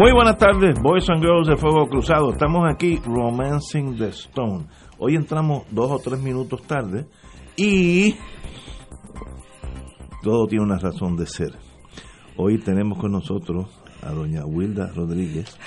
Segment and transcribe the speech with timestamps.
[0.00, 2.32] Muy buenas tardes, Boys and Girls de Fuego Cruzado.
[2.32, 4.64] Estamos aquí, Romancing the Stone.
[4.96, 7.04] Hoy entramos dos o tres minutos tarde
[7.54, 8.14] y
[10.22, 11.50] todo tiene una razón de ser.
[12.38, 15.58] Hoy tenemos con nosotros a doña Wilda Rodríguez,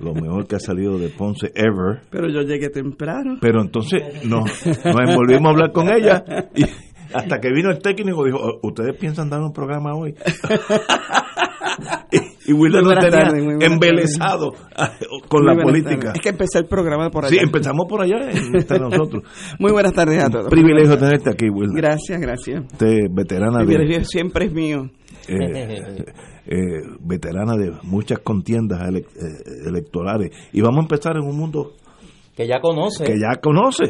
[0.00, 2.00] lo mejor que ha salido de Ponce ever.
[2.08, 3.36] Pero yo llegué temprano.
[3.38, 6.64] Pero entonces no, nos volvimos a hablar con ella y
[7.12, 10.14] hasta que vino el técnico dijo, ¿ustedes piensan dar un programa hoy?
[12.46, 14.52] y nos buenas tenía tardes, embelesado
[15.28, 15.96] con la Muy buenas política.
[16.06, 16.14] tardes.
[16.16, 17.30] Es que empecé el programa por allá.
[17.34, 18.16] Sí, empezamos por allá,
[18.54, 19.22] entre nosotros.
[19.58, 20.48] Muy buenas tardes a todos.
[20.50, 21.74] Privilegio tenerte aquí, Wilda.
[21.76, 22.64] Gracias, gracias.
[22.72, 24.90] Usted, veterana El de, privilegio siempre es mío.
[25.28, 26.04] eh,
[26.46, 26.56] eh,
[27.00, 30.30] veterana de muchas contiendas ele- eh, electorales.
[30.52, 31.72] Y vamos a empezar en un mundo
[32.36, 33.04] que ya conoce.
[33.04, 33.84] que ya conoce.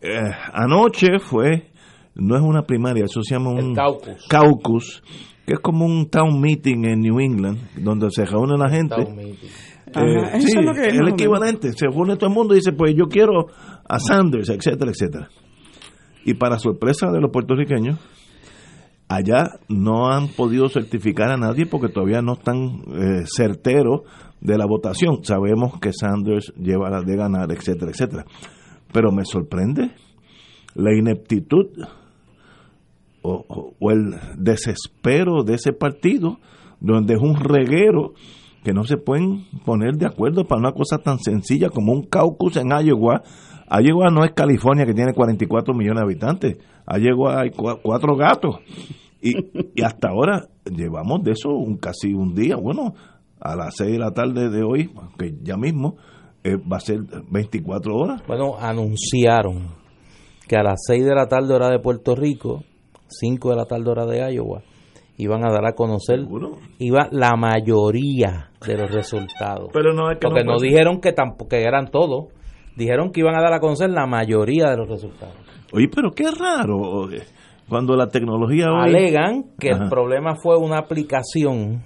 [0.00, 1.70] Eh, anoche fue,
[2.14, 4.26] no es una primaria, eso se llama un caucus.
[4.28, 5.02] caucus,
[5.48, 8.94] que es como un town meeting en New England, donde se reúne la gente.
[8.94, 9.48] Town meeting.
[9.94, 11.72] Ajá, Eh, sí, es lo que es, el equivalente.
[11.72, 13.46] Se reúne todo el mundo y dice, pues yo quiero
[13.88, 15.30] a Sanders, etcétera, etcétera.
[16.26, 17.98] Y para sorpresa de los puertorriqueños,
[19.08, 24.02] allá no han podido certificar a nadie porque todavía no están eh, certeros
[24.42, 25.24] de la votación.
[25.24, 28.26] Sabemos que Sanders lleva la de ganar, etcétera, etcétera.
[28.92, 29.92] Pero me sorprende
[30.74, 31.68] la ineptitud
[33.22, 36.38] o, el desespero de ese partido,
[36.80, 38.14] donde es un reguero
[38.64, 42.56] que no se pueden poner de acuerdo para una cosa tan sencilla como un caucus
[42.56, 43.22] en Iowa.
[43.70, 46.58] Iowa no es California que tiene 44 millones de habitantes.
[46.86, 48.56] Iowa hay cua- cuatro gatos.
[49.20, 49.34] Y,
[49.74, 52.56] y hasta ahora llevamos de eso un casi un día.
[52.56, 52.94] Bueno,
[53.40, 55.96] a las 6 de la tarde de hoy, que ya mismo
[56.44, 57.00] eh, va a ser
[57.30, 58.22] 24 horas.
[58.26, 59.68] Bueno, anunciaron
[60.46, 62.64] que a las 6 de la tarde hora de Puerto Rico,
[63.08, 64.62] 5 de la tarde hora de Iowa,
[65.16, 66.20] iban a dar a conocer
[66.78, 69.70] iba la mayoría de los resultados.
[69.72, 72.26] Pero no es que Porque no dijeron que tampoco que eran todos,
[72.76, 75.34] dijeron que iban a dar a conocer la mayoría de los resultados.
[75.72, 77.10] Oye, pero qué raro.
[77.12, 77.22] eh,
[77.68, 78.88] Cuando la tecnología hoy...
[78.94, 79.84] Alegan que Ajá.
[79.84, 81.82] el problema fue una aplicación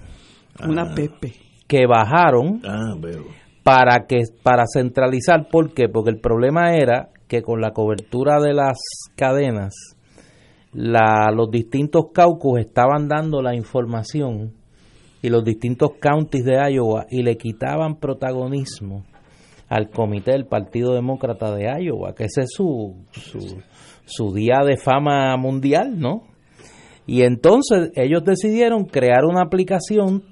[0.65, 1.33] Una Pepe.
[1.67, 2.93] que bajaron Ah,
[3.63, 5.87] para que para centralizar ¿por qué?
[5.89, 8.77] porque el problema era que con la cobertura de las
[9.15, 9.73] cadenas
[10.73, 14.53] la, los distintos caucus estaban dando la información
[15.21, 19.05] y los distintos counties de Iowa y le quitaban protagonismo
[19.69, 23.61] al comité del Partido Demócrata de Iowa, que ese es su, su,
[24.05, 26.23] su día de fama mundial, ¿no?
[27.05, 30.23] Y entonces ellos decidieron crear una aplicación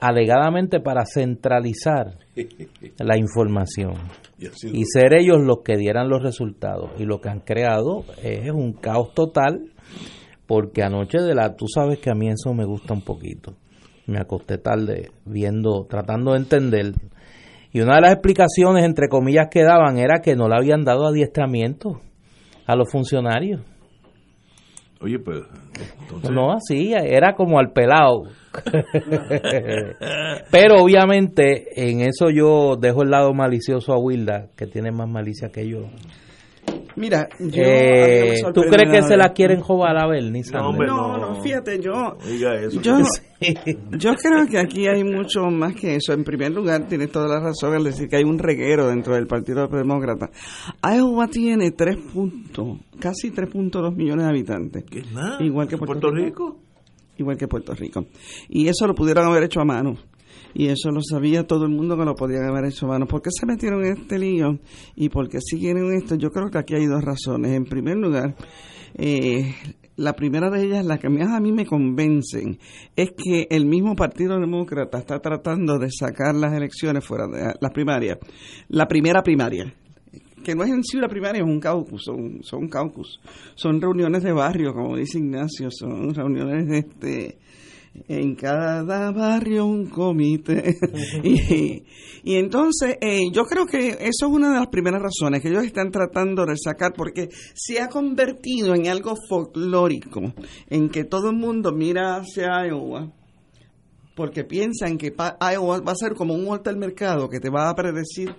[0.00, 2.18] alegadamente para centralizar
[2.98, 3.94] la información
[4.38, 6.90] Y ser ellos los que dieran los resultados.
[6.98, 9.72] Y lo que han creado es un caos total,
[10.46, 13.54] porque anoche de la, tú sabes que a mí eso me gusta un poquito.
[14.06, 16.92] Me acosté tarde viendo, tratando de entender.
[17.72, 21.06] Y una de las explicaciones, entre comillas, que daban era que no le habían dado
[21.06, 22.00] adiestramiento
[22.66, 23.60] a los funcionarios.
[25.00, 25.40] Oye, pues...
[26.00, 28.22] entonces- No así, era como al pelado.
[30.50, 35.50] Pero obviamente en eso yo dejo el lado malicioso a Wilda, que tiene más malicia
[35.50, 35.80] que yo.
[36.96, 37.62] Mira, yo.
[37.62, 40.64] Eh, ¿Tú crees que se la quieren jobar a Bernie Sanders?
[40.66, 41.34] hombre, No, no.
[41.34, 42.16] no, fíjate, yo.
[42.26, 42.80] Diga eso.
[42.80, 42.98] Yo,
[43.98, 46.12] yo creo que aquí hay mucho más que eso.
[46.14, 49.26] En primer lugar, tienes toda la razón al decir que hay un reguero dentro del
[49.26, 50.30] Partido Demócrata.
[50.82, 54.84] Iowa tiene 3 puntos, casi 3.2 millones de habitantes.
[54.90, 55.36] ¿Qué es nada?
[55.44, 56.56] Igual que Puerto Rico.
[57.18, 58.06] igual que Puerto Rico.
[58.48, 59.96] Y eso lo pudieron haber hecho a mano.
[60.58, 63.06] Y eso lo sabía todo el mundo que lo podían haber hecho a mano.
[63.06, 64.58] ¿Por qué se metieron en este lío?
[64.94, 66.14] ¿Y por qué siguen en esto?
[66.14, 67.52] Yo creo que aquí hay dos razones.
[67.52, 68.34] En primer lugar,
[68.94, 69.54] eh,
[69.96, 72.58] la primera de ellas, la que más a mí me convencen,
[72.96, 77.72] es que el mismo Partido Demócrata está tratando de sacar las elecciones fuera de las
[77.72, 78.16] primarias.
[78.68, 79.74] La primera primaria
[80.42, 83.20] que no es en sí una primaria, es un caucus, son, son caucus.
[83.56, 87.38] Son reuniones de barrio, como dice Ignacio, son reuniones de este
[88.08, 90.76] en cada barrio un comité.
[91.22, 91.82] y,
[92.24, 95.64] y, entonces, eh, yo creo que eso es una de las primeras razones que ellos
[95.64, 100.34] están tratando de sacar, porque se ha convertido en algo folclórico,
[100.68, 103.12] en que todo el mundo mira hacia Iowa,
[104.14, 107.74] porque piensan que Iowa va a ser como un al mercado que te va a
[107.74, 108.34] predecir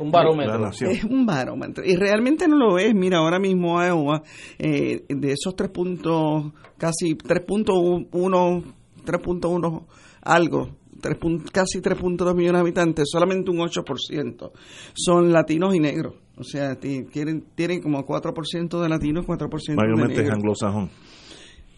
[0.00, 0.70] un barómetro.
[0.90, 1.84] Es un barómetro.
[1.84, 2.94] Y realmente no lo es.
[2.94, 4.22] Mira, ahora mismo Iowa,
[4.58, 8.74] eh, de esos tres puntos, casi 3.1,
[9.04, 9.84] 3.1
[10.22, 11.18] algo, 3,
[11.52, 14.52] casi 3.2 millones de habitantes, solamente un 8%
[14.94, 16.14] son latinos y negros.
[16.36, 20.34] O sea, tienen, tienen como 4% de latinos, 4% Mayormente de negros.
[20.34, 20.90] anglosajón.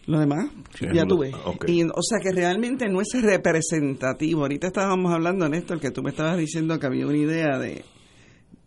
[0.07, 0.51] Lo demás,
[0.93, 1.31] ya tuve.
[1.67, 4.41] Y, o sea que realmente no es representativo.
[4.41, 7.83] Ahorita estábamos hablando, Néstor, que tú me estabas diciendo que había una idea de,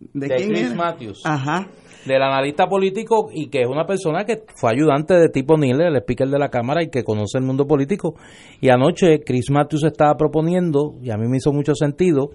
[0.01, 1.21] de, Chris Matthews.
[1.25, 1.69] Ajá.
[2.07, 5.97] Del analista político y que es una persona que fue ayudante de tipo Nile, el
[5.97, 8.15] speaker de la Cámara y que conoce el mundo político.
[8.61, 12.31] Y anoche Chris Matthews estaba proponiendo, y a mí me hizo mucho sentido,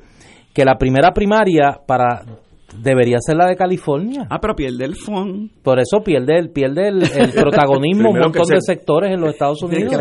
[0.53, 2.23] que la primera primaria para
[2.81, 4.27] debería ser la de California.
[4.29, 5.49] Ah, pero pierde el fondo.
[5.63, 7.01] Por eso pierde el, pierde el,
[7.35, 9.93] protagonismo un montón de sectores en los Estados Unidos.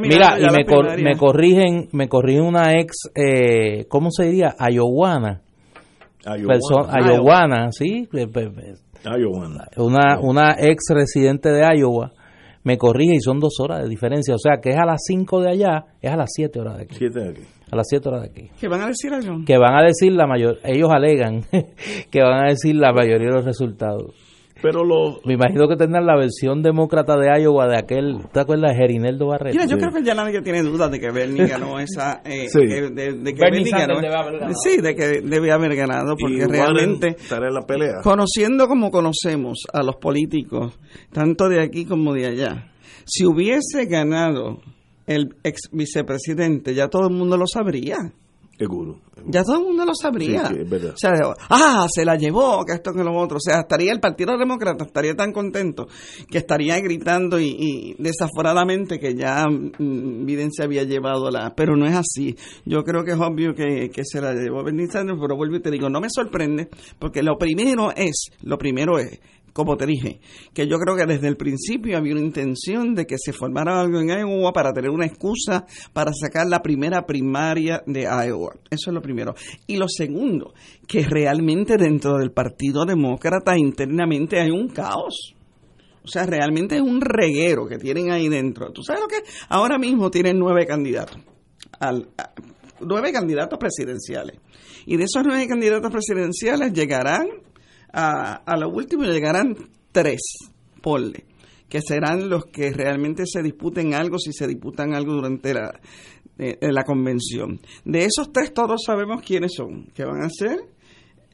[0.00, 4.54] Mira, y me, me, corrigen, me corrigen una ex, eh, ¿cómo se diría?
[6.32, 8.08] Ayowana Iowana, sí.
[9.76, 12.12] Una, una ex residente de Iowa
[12.64, 14.34] me corrige y son dos horas de diferencia.
[14.34, 16.82] O sea, que es a las 5 de allá, es a las 7 horas de
[16.82, 17.08] aquí.
[17.08, 17.42] de aquí.
[17.70, 18.50] A las 7 horas de aquí.
[18.60, 19.44] ¿Qué van a decir algo?
[19.46, 21.42] Que van a decir la mayor, ellos alegan
[22.10, 24.14] que van a decir la mayoría de los resultados.
[24.60, 25.20] Pero lo...
[25.24, 29.28] Me imagino que tendrán la versión demócrata de Iowa de aquel, ¿te acuerdas de Gerineldo
[29.28, 29.56] Barreto?
[29.56, 32.22] Mira, yo creo que ya nadie tiene dudas de que Bernie ganó esa...
[32.24, 32.60] Eh, sí.
[32.66, 34.00] de, que Bernie, ganó,
[34.54, 37.16] Sí, de que debe haber ganado, porque realmente...
[37.30, 38.00] en la pelea.
[38.02, 40.78] Conociendo como conocemos a los políticos,
[41.12, 42.72] tanto de aquí como de allá,
[43.04, 44.60] si hubiese ganado
[45.06, 47.96] el ex vicepresidente, ya todo el mundo lo sabría.
[48.58, 48.98] Seguro.
[49.26, 50.50] Ya todo el mundo lo sabría.
[50.50, 51.12] O sea,
[51.48, 53.36] ah, se la llevó, que esto, que lo otro.
[53.36, 55.86] O sea, estaría el Partido Demócrata, estaría tan contento
[56.28, 61.54] que estaría gritando y, desaforadamente que ya mm, Biden se había llevado la.
[61.54, 62.36] Pero no es así.
[62.64, 65.62] Yo creo que es obvio que, que se la llevó Bernie Sanders, pero vuelvo y
[65.62, 66.68] te digo, no me sorprende,
[66.98, 69.20] porque lo primero es, lo primero es
[69.52, 70.20] como te dije,
[70.54, 74.00] que yo creo que desde el principio había una intención de que se formara algo
[74.00, 78.54] en Iowa para tener una excusa para sacar la primera primaria de Iowa.
[78.70, 79.34] Eso es lo primero.
[79.66, 80.54] Y lo segundo,
[80.86, 85.34] que realmente dentro del Partido Demócrata internamente hay un caos.
[86.04, 88.72] O sea, realmente es un reguero que tienen ahí dentro.
[88.72, 89.16] ¿Tú sabes lo que?
[89.48, 91.18] Ahora mismo tienen nueve candidatos.
[91.80, 92.08] Al,
[92.80, 94.38] nueve candidatos presidenciales.
[94.86, 97.26] Y de esos nueve candidatos presidenciales llegarán
[97.92, 99.56] a, a lo último llegarán
[99.92, 100.20] tres,
[100.82, 101.24] ponle,
[101.68, 105.80] que serán los que realmente se disputen algo, si se disputan algo durante la,
[106.38, 107.60] eh, la convención.
[107.84, 110.58] De esos tres todos sabemos quiénes son, que van a ser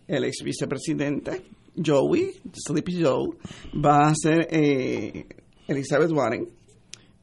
[0.06, 1.42] el ex vicepresidente,
[1.84, 3.36] Joey, Sleepy Joe,
[3.84, 5.26] va a ser eh,
[5.66, 6.46] Elizabeth Warren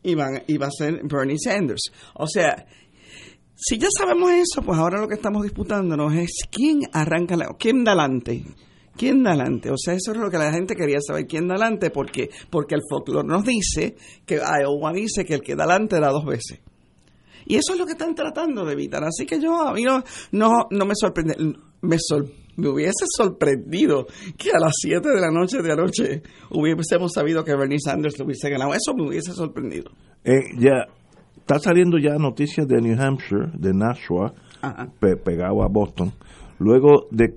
[0.03, 1.91] y, van, y va a ser Bernie Sanders.
[2.15, 2.65] O sea,
[3.55, 7.83] si ya sabemos eso, pues ahora lo que estamos disputándonos es quién arranca, la, quién
[7.83, 8.43] da adelante
[8.95, 9.71] ¿Quién da adelante?
[9.71, 11.25] O sea, eso es lo que la gente quería saber.
[11.25, 11.89] ¿Quién da adelante?
[11.89, 13.95] Porque, porque el folclore nos dice
[14.25, 16.59] que Iowa dice que el que da adelante da dos veces.
[17.45, 19.03] Y eso es lo que están tratando de evitar.
[19.03, 21.35] Así que yo, a mí no, no, me sorprende.
[21.81, 21.97] Me,
[22.57, 24.05] me hubiese sorprendido
[24.37, 26.21] que a las 7 de la noche de anoche
[26.51, 28.73] hubiésemos sabido que Bernie Sanders lo hubiese ganado.
[28.73, 29.91] Eso me hubiese sorprendido.
[30.23, 30.85] Eh, ya,
[31.37, 34.33] está saliendo ya noticias de New Hampshire, de Nashua,
[35.23, 36.13] pegado a Boston.
[36.59, 37.35] Luego de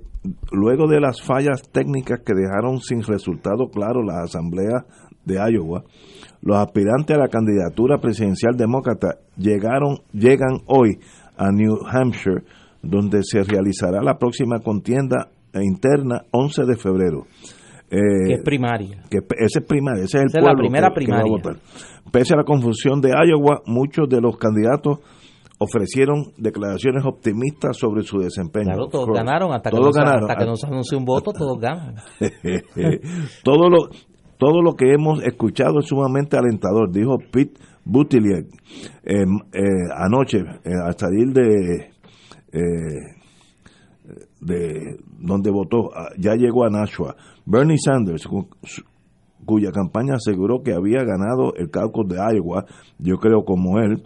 [0.51, 4.85] luego de las fallas técnicas que dejaron sin resultado claro las asambleas
[5.25, 5.85] de Iowa,
[6.43, 10.99] los aspirantes a la candidatura presidencial demócrata llegaron, llegan hoy
[11.37, 12.43] a New Hampshire,
[12.83, 17.27] donde se realizará la próxima contienda interna 11 de febrero.
[17.91, 19.03] Eh, que es primaria.
[19.11, 21.59] Que ese es primaria, ese es el pueblo la primera primaria.
[22.11, 24.99] Pese a la confusión de Iowa, muchos de los candidatos
[25.65, 28.67] ofrecieron declaraciones optimistas sobre su desempeño.
[28.67, 31.97] Claro, todos ganaron, hasta que, nos, hasta que nos anuncie un voto, todos ganan.
[33.45, 33.89] todo, lo,
[34.39, 38.47] todo lo que hemos escuchado es sumamente alentador, dijo Pete Buttigieg
[39.05, 39.63] eh, eh,
[39.97, 41.91] anoche eh, al salir de,
[44.41, 47.17] de donde votó, ah, ya llegó a Nashua.
[47.47, 48.29] Bernie Sanders,
[49.45, 52.65] cuya campaña aseguró que había ganado el caucus de Iowa,
[52.99, 54.03] yo creo como él,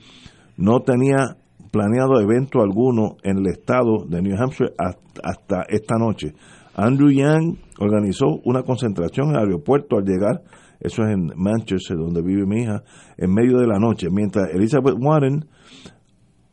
[0.57, 1.37] no tenía
[1.71, 6.35] planeado evento alguno en el estado de New Hampshire hasta esta noche.
[6.75, 10.43] Andrew Yang organizó una concentración en el aeropuerto al llegar,
[10.81, 12.85] eso es en Manchester, donde vive mi hija,
[13.17, 15.45] en medio de la noche, mientras Elizabeth Warren,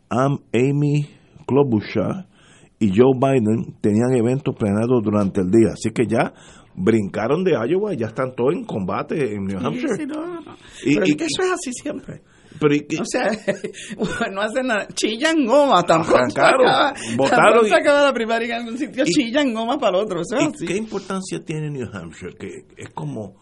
[0.10, 1.07] Amy
[1.45, 2.27] Klobuchar
[2.79, 5.74] y Joe Biden tenían eventos planeados durante el día.
[5.74, 6.34] Así que ya
[6.75, 10.03] brincaron de Iowa y ya están todos en combate en New Hampshire.
[10.84, 12.22] Y, pero es que eso es así siempre.
[12.59, 13.31] Pero o sea,
[14.31, 14.88] no hacen nada.
[14.93, 16.19] Chillan goma, tampoco.
[16.33, 16.63] Claro,
[17.15, 17.67] votaron.
[17.67, 20.21] se acaba la primaria en un sitio, chillan goma para el otro.
[20.65, 22.35] ¿Qué importancia tiene New Hampshire?
[22.38, 23.35] Que es como,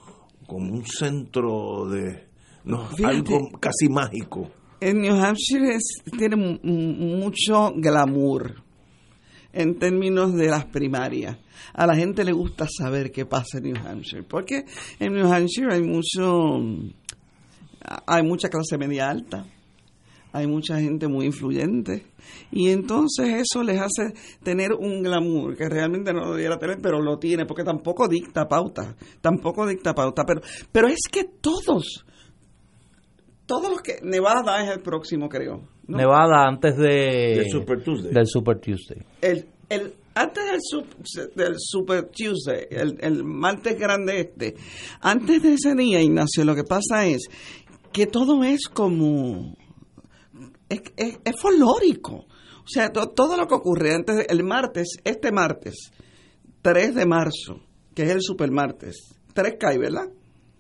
[0.48, 2.28] como un centro de.
[2.66, 4.50] No, algo casi mágico.
[4.80, 5.78] En New Hampshire
[6.18, 8.64] tiene mucho glamour
[9.54, 11.38] en términos de las primarias.
[11.74, 14.66] A la gente le gusta saber qué pasa en New Hampshire, porque
[15.00, 16.60] en New Hampshire hay mucho
[18.06, 19.46] hay mucha clase media alta,
[20.32, 22.06] hay mucha gente muy influyente
[22.52, 24.14] y entonces eso les hace
[24.44, 28.48] tener un glamour que realmente no lo debiera tener, pero lo tiene porque tampoco dicta
[28.48, 32.06] pauta, tampoco dicta pauta, pero pero es que todos
[33.46, 35.68] todos los que Nevada es el próximo, creo.
[35.88, 38.14] Nevada antes de del Super Tuesday.
[38.14, 39.04] Del Super Tuesday.
[39.22, 44.56] El, el antes del, del Super Tuesday, el, el martes grande este,
[45.02, 47.28] antes de ese día, Ignacio, lo que pasa es
[47.94, 49.56] que todo es como...
[50.68, 52.26] es, es, folclórico.
[52.66, 55.92] O sea, todo lo que ocurre antes, el martes, este martes,
[56.62, 57.60] 3 de marzo,
[57.94, 60.08] que es el supermartes, 3 cae, ¿verdad?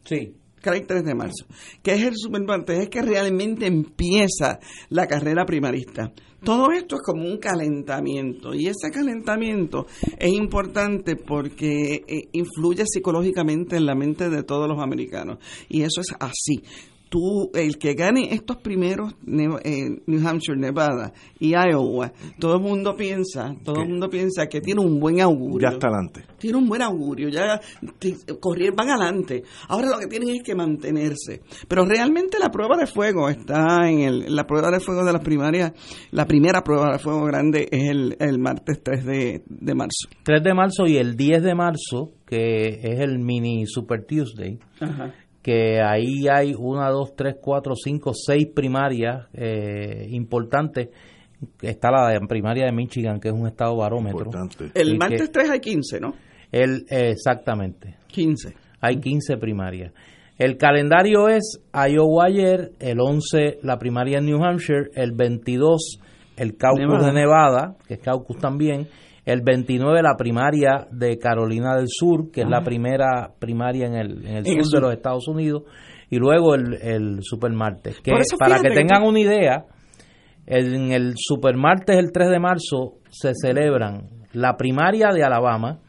[0.04, 0.36] Sí.
[0.62, 1.46] Cae 3 de marzo,
[1.82, 4.60] que es el supermartes, es que realmente empieza
[4.90, 6.14] la carrera primarista.
[6.44, 9.86] Todo esto es como un calentamiento y ese calentamiento
[10.18, 15.38] es importante porque eh, influye psicológicamente en la mente de todos los americanos
[15.70, 16.64] y eso es así
[17.14, 19.14] tú, el que gane estos primeros
[19.64, 24.62] eh, New Hampshire, Nevada y Iowa, todo el mundo piensa, todo el mundo piensa que
[24.62, 25.70] tiene un buen augurio.
[25.70, 26.26] Ya está adelante.
[26.40, 27.62] Tiene un buen augurio, ya
[28.40, 29.44] correr, van adelante.
[29.68, 31.42] Ahora lo que tienen es que mantenerse.
[31.68, 35.22] Pero realmente la prueba de fuego está en el, la prueba de fuego de las
[35.22, 35.72] primarias,
[36.10, 40.10] la primera prueba de fuego grande es el, el martes 3 de, de marzo.
[40.24, 44.58] 3 de marzo y el 10 de marzo, que es el mini Super Tuesday.
[44.80, 50.90] Ajá que ahí hay una, dos, tres, cuatro, cinco, seis primarias eh, importantes.
[51.62, 54.32] Está la primaria de Michigan, que es un estado barómetro.
[54.74, 56.14] El martes 3 hay 15, ¿no?
[56.50, 57.98] El, exactamente.
[58.08, 58.56] 15.
[58.80, 59.92] Hay 15 primarias.
[60.38, 66.00] El calendario es Iowa ayer, el 11 la primaria en New Hampshire, el 22
[66.38, 68.88] el caucus de Nevada, que es caucus también,
[69.26, 74.26] el 29 la primaria de Carolina del Sur, que es la primera primaria en el,
[74.26, 75.64] en el sur de los Estados Unidos,
[76.10, 78.00] y luego el, el Supermartes.
[78.02, 79.66] Que para que tengan una idea,
[80.46, 85.80] en el Supermartes el 3 de marzo se celebran la primaria de Alabama,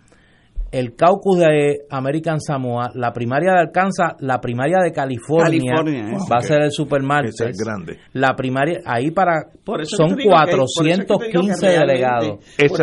[0.74, 6.40] el caucus de American Samoa, la primaria de Arkansas, la primaria de California, va a
[6.40, 7.40] ser el supermartes.
[7.40, 8.00] Es grande.
[8.12, 9.52] La primaria, ahí para,
[9.84, 12.38] son 415 delegados.
[12.58, 12.82] Ese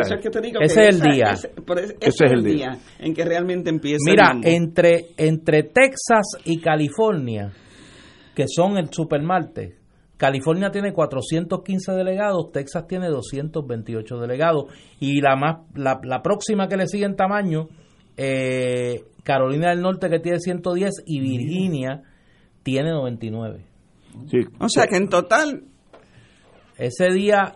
[0.63, 1.31] es el día.
[1.33, 4.09] ese, es el día en que realmente empieza.
[4.09, 7.51] Mira, entre, entre Texas y California,
[8.33, 9.73] que son el supermartes,
[10.15, 14.65] California tiene 415 delegados, Texas tiene 228 delegados
[14.97, 17.67] y la más la, la próxima que le sigue en tamaño
[18.17, 22.03] eh, Carolina del Norte que tiene 110 y Virginia
[22.63, 23.65] tiene 99.
[24.59, 25.63] O sea que en total
[26.77, 27.53] ese día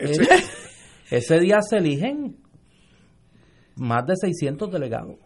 [1.10, 2.38] ese, día se eligen
[3.76, 5.18] más de 600 delegados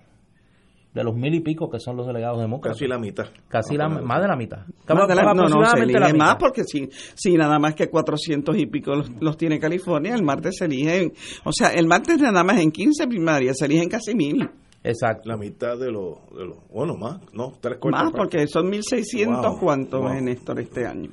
[0.93, 2.77] de los mil y pico que son los delegados demócratas.
[2.77, 3.27] Casi la mitad.
[3.47, 4.65] Casi la, más de la mitad.
[4.87, 9.37] no, no, se elige más porque si, si nada más que 400 y pico los,
[9.37, 13.57] tiene California, el martes se eligen, o sea, el martes nada más en 15 primarias
[13.59, 14.49] se eligen casi mil.
[14.83, 15.27] Exacto.
[15.27, 18.03] La mitad de los, de lo, bueno, más, no, tres cuartos.
[18.03, 20.21] Más, porque son 1.600 cuántos, wow.
[20.21, 21.09] Néstor, este año.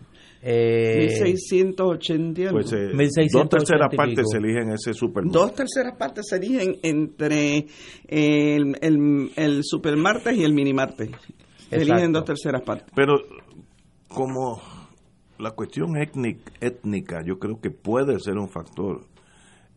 [0.49, 5.33] Eh, 1680 pues, eh, dos terceras partes se eligen ese supermartes.
[5.33, 7.67] Dos terceras partes se eligen entre
[8.07, 11.11] el, el, el supermartes y el minimartes.
[11.69, 12.87] Se eligen dos terceras partes.
[12.95, 13.15] Pero
[14.07, 14.63] como
[15.39, 19.01] la cuestión étnica, étnica, yo creo que puede ser un factor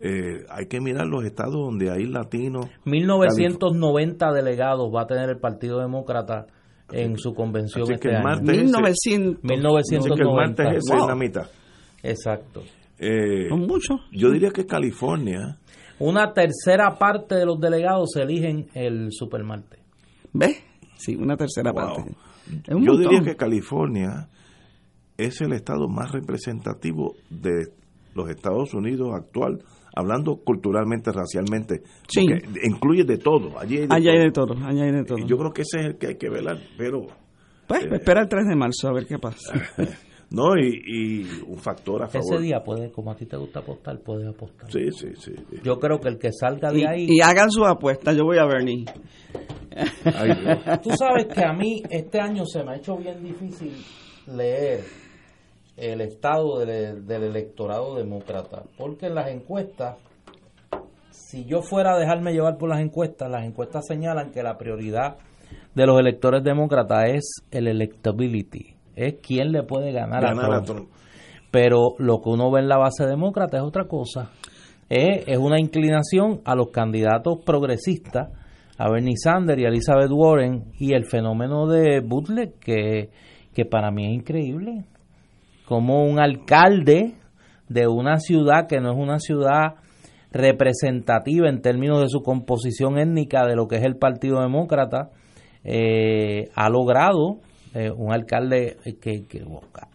[0.01, 2.68] eh, hay que mirar los estados donde hay latinos.
[2.86, 6.48] 1990 delegados va a tener el Partido Demócrata
[6.91, 8.41] en su convención Así este que el año.
[8.41, 9.44] 1900.
[9.44, 10.63] 1990.
[10.63, 11.08] el es wow.
[11.08, 11.48] la mitad.
[12.01, 12.63] Exacto.
[12.98, 14.00] Eh, Son muchos.
[14.12, 15.58] Yo diría que California.
[16.00, 19.82] Una tercera parte de los delegados se eligen el supermartes.
[20.32, 20.63] ¿Ves?
[20.96, 21.82] Sí, una tercera wow.
[21.96, 22.15] parte.
[22.70, 23.01] yo montón.
[23.01, 24.29] diría que California
[25.18, 27.74] es el estado más representativo de
[28.15, 29.60] los Estados Unidos actual
[29.96, 32.25] hablando culturalmente, racialmente, Sí.
[32.63, 33.58] incluye de todo.
[33.60, 34.48] Allí hay de Allá hay de todo.
[34.55, 35.17] todo, allá hay de todo.
[35.17, 37.08] Y Yo creo que ese es el que hay que velar, pero
[37.67, 39.53] Pues espera el 3 de marzo a ver qué pasa.
[40.31, 42.36] no, y, y un factor a favor.
[42.36, 44.72] Ese día, puede, como a ti te gusta apostar, puedes apostar.
[44.72, 45.34] Sí, sí, sí.
[45.63, 47.05] Yo creo que el que salga de Y, ahí...
[47.10, 48.86] y hagan su apuesta, yo voy a Bernie.
[50.05, 50.31] Ay.
[50.84, 53.72] Tú sabes que a mí este año se me ha hecho bien difícil
[54.36, 54.81] leer
[55.80, 59.98] el estado del, del electorado demócrata, porque en las encuestas,
[61.10, 65.18] si yo fuera a dejarme llevar por las encuestas, las encuestas señalan que la prioridad
[65.76, 70.62] de los electores demócratas es el electability, es quién le puede ganar, Ganar a a
[70.62, 70.80] Trump.
[70.80, 70.90] Trump.
[71.52, 74.30] Pero lo que uno ve en la base demócrata es otra cosa.
[74.90, 78.30] Es, es una inclinación a los candidatos progresistas,
[78.78, 83.10] a Bernie Sanders y a Elizabeth Warren, y el fenómeno de Butler, que,
[83.54, 84.86] que para mí es increíble.
[85.70, 87.14] Como un alcalde
[87.68, 89.76] de una ciudad que no es una ciudad
[90.32, 95.12] representativa en términos de su composición étnica de lo que es el Partido Demócrata,
[95.64, 97.42] eh, ha logrado
[97.76, 99.44] eh, un alcalde que, que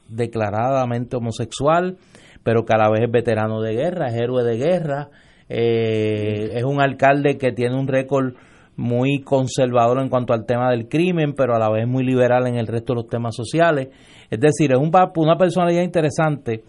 [0.08, 1.96] declaradamente homosexual,
[2.44, 5.08] pero que a la vez es veterano de guerra, es héroe de guerra,
[5.48, 8.34] eh, es un alcalde que tiene un récord
[8.76, 12.56] muy conservador en cuanto al tema del crimen, pero a la vez muy liberal en
[12.56, 13.88] el resto de los temas sociales.
[14.30, 16.64] Es decir, es un, una personalidad interesante.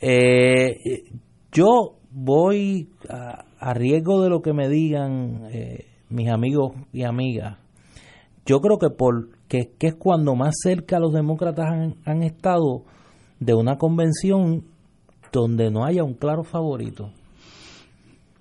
[0.00, 0.76] Eh,
[1.52, 7.58] yo voy a, a riesgo de lo que me digan eh, mis amigos y amigas.
[8.46, 12.84] Yo creo que por que, que es cuando más cerca los demócratas han, han estado
[13.38, 14.64] de una convención
[15.32, 17.12] donde no haya un claro favorito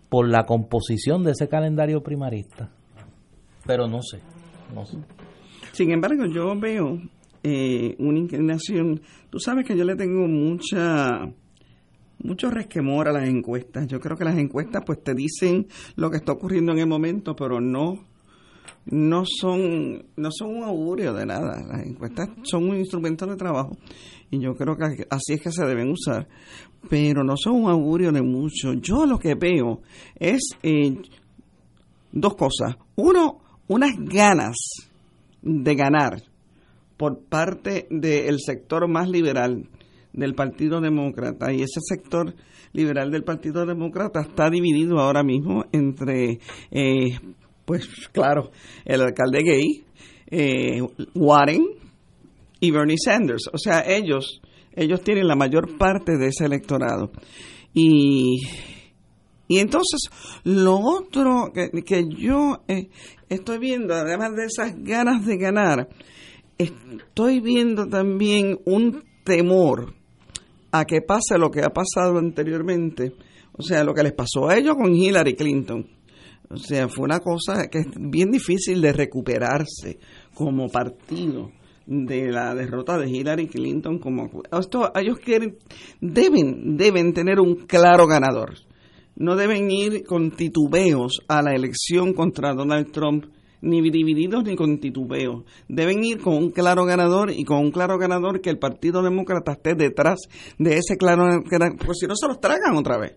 [0.09, 2.71] por la composición de ese calendario primarista.
[3.69, 4.19] Pero no sé,
[4.73, 4.97] no sé.
[5.73, 6.99] Sin embargo, yo veo
[7.43, 8.99] eh, una inclinación.
[9.29, 11.31] Tú sabes que yo le tengo mucha
[12.17, 13.85] mucho resquemor a las encuestas.
[13.85, 17.35] Yo creo que las encuestas pues te dicen lo que está ocurriendo en el momento,
[17.35, 18.07] pero no
[18.87, 21.63] no son no son un augurio de nada.
[21.67, 23.77] Las encuestas son un instrumento de trabajo
[24.31, 26.27] y yo creo que así es que se deben usar,
[26.89, 28.73] pero no son un augurio de mucho.
[28.73, 29.83] Yo lo que veo
[30.15, 30.97] es eh,
[32.11, 32.75] dos cosas.
[32.95, 34.57] Uno, unas ganas
[35.41, 36.23] de ganar
[36.97, 39.69] por parte del sector más liberal
[40.11, 42.35] del Partido Demócrata y ese sector
[42.73, 46.39] liberal del Partido Demócrata está dividido ahora mismo entre,
[46.71, 47.19] eh,
[47.63, 48.51] pues claro,
[48.83, 49.85] el alcalde gay,
[50.31, 50.81] eh,
[51.15, 51.65] Warren
[52.59, 53.49] y Bernie Sanders.
[53.53, 54.41] O sea, ellos,
[54.75, 57.11] ellos tienen la mayor parte de ese electorado.
[57.73, 58.41] Y,
[59.47, 60.09] y entonces,
[60.43, 62.89] lo otro que, que yo eh,
[63.29, 65.89] estoy viendo, además de esas ganas de ganar,
[66.57, 69.93] estoy viendo también un temor
[70.71, 73.13] a que pase lo que ha pasado anteriormente,
[73.53, 75.87] o sea, lo que les pasó a ellos con Hillary Clinton.
[76.49, 79.99] O sea, fue una cosa que es bien difícil de recuperarse
[80.33, 81.51] como partido
[81.85, 84.29] de la derrota de Hillary Clinton como
[84.93, 85.57] ellos quieren
[85.99, 88.53] deben deben tener un claro ganador
[89.19, 93.25] no deben ir con titubeos a la elección contra Donald Trump
[93.61, 95.43] ni divididos ni con titubeos.
[95.67, 99.51] Deben ir con un claro ganador y con un claro ganador que el Partido Demócrata
[99.51, 100.19] esté detrás
[100.57, 103.15] de ese claro ganador, si no se los tragan otra vez.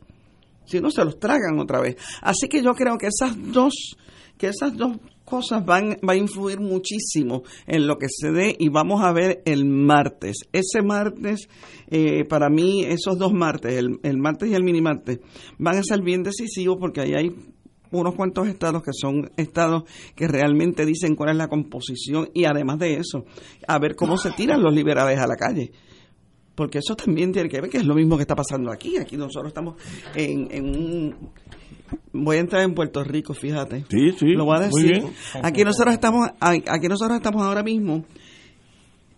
[0.64, 1.96] Si no se los tragan otra vez.
[2.20, 3.96] Así que yo creo que esas dos,
[4.42, 8.70] que esas dos cosas van, va a influir muchísimo en lo que se dé y
[8.70, 10.38] vamos a ver el martes.
[10.52, 11.48] Ese martes,
[11.86, 15.20] eh, para mí, esos dos martes, el, el martes y el mini martes,
[15.58, 17.30] van a ser bien decisivos porque ahí hay
[17.92, 19.84] unos cuantos estados que son estados
[20.16, 23.24] que realmente dicen cuál es la composición y además de eso,
[23.68, 25.70] a ver cómo se tiran los liberales a la calle.
[26.56, 28.98] Porque eso también tiene que ver, que es lo mismo que está pasando aquí.
[28.98, 29.76] Aquí nosotros estamos
[30.16, 31.30] en, en un...
[32.12, 33.84] Voy a entrar en Puerto Rico, fíjate.
[33.88, 35.04] Sí, sí, Lo voy a decir.
[35.42, 38.04] Aquí nosotros estamos, aquí nosotros estamos ahora mismo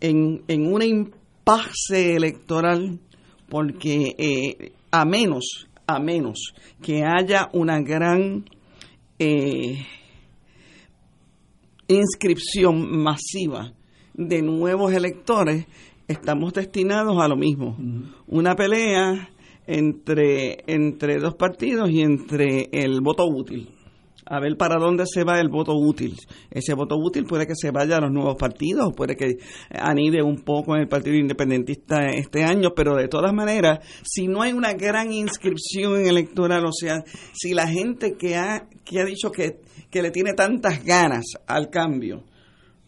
[0.00, 3.00] en, en un impasse electoral
[3.48, 8.44] porque eh, a menos, a menos que haya una gran
[9.18, 9.86] eh,
[11.88, 13.72] inscripción masiva
[14.14, 15.66] de nuevos electores,
[16.08, 17.76] estamos destinados a lo mismo.
[18.26, 19.30] Una pelea
[19.66, 23.68] entre, entre dos partidos y entre el voto útil.
[24.26, 26.16] A ver para dónde se va el voto útil.
[26.50, 29.36] Ese voto útil puede que se vaya a los nuevos partidos, puede que
[29.70, 34.40] anide un poco en el Partido Independentista este año, pero de todas maneras, si no
[34.40, 39.30] hay una gran inscripción electoral, o sea, si la gente que ha, que ha dicho
[39.30, 42.24] que, que le tiene tantas ganas al cambio,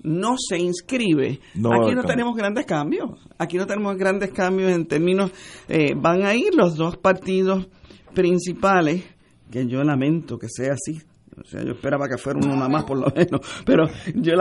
[0.07, 3.11] no se inscribe, No aquí no tenemos grandes cambios.
[3.39, 5.33] Aquí no tenemos grandes cambios en términos,
[5.69, 7.69] eh, van a ir los dos partidos
[8.15, 9.05] principales,
[9.51, 11.03] que yo lamento que sea así,
[11.39, 14.35] o sea, yo esperaba que fuera uno más por lo menos, pero yo,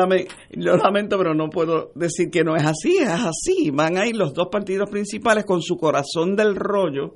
[0.51, 3.71] yo lamento, pero no puedo decir que no es así, es así.
[3.71, 7.15] Van a ir los dos partidos principales con su corazón del rollo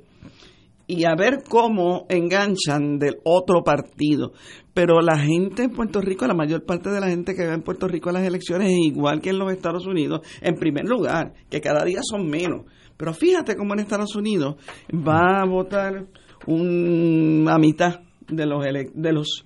[0.86, 4.34] y a ver cómo enganchan del otro partido.
[4.80, 7.64] Pero la gente en Puerto Rico, la mayor parte de la gente que va en
[7.64, 11.60] Puerto Rico las elecciones es igual que en los Estados Unidos, en primer lugar, que
[11.60, 12.62] cada día son menos.
[12.96, 14.56] Pero fíjate cómo en Estados Unidos
[14.90, 16.06] va a votar
[16.48, 19.46] una mitad de los de los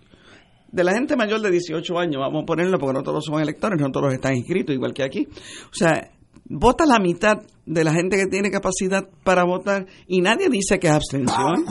[0.71, 3.81] de la gente mayor de 18 años, vamos a ponerlo porque no todos son electores,
[3.81, 5.27] no todos están inscritos, igual que aquí.
[5.31, 6.11] O sea,
[6.45, 10.85] vota la mitad de la gente que tiene capacidad para votar y nadie dice que
[10.85, 11.65] es abstención,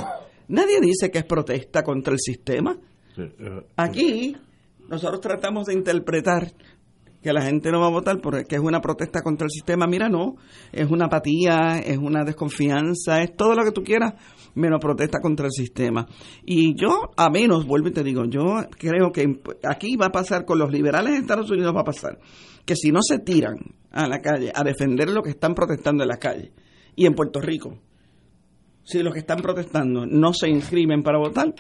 [0.48, 2.77] nadie dice que es protesta contra el sistema.
[3.18, 4.37] Eh, aquí
[4.88, 6.53] nosotros tratamos de interpretar
[7.22, 9.87] que la gente no va a votar porque es una protesta contra el sistema.
[9.87, 10.35] Mira, no,
[10.72, 14.14] es una apatía, es una desconfianza, es todo lo que tú quieras,
[14.55, 16.07] menos protesta contra el sistema.
[16.44, 20.44] Y yo, a menos, vuelvo y te digo, yo creo que aquí va a pasar
[20.44, 22.18] con los liberales de Estados Unidos, va a pasar
[22.64, 23.57] que si no se tiran
[23.90, 26.53] a la calle a defender lo que están protestando en la calle,
[26.94, 27.79] y en Puerto Rico,
[28.85, 31.55] si los que están protestando no se inscriben para votar,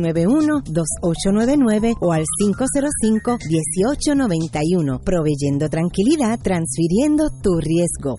[0.00, 8.16] 787-691-2899 o al 505 1891 proveyendo tranquilidad, transfiriendo tu riesgo.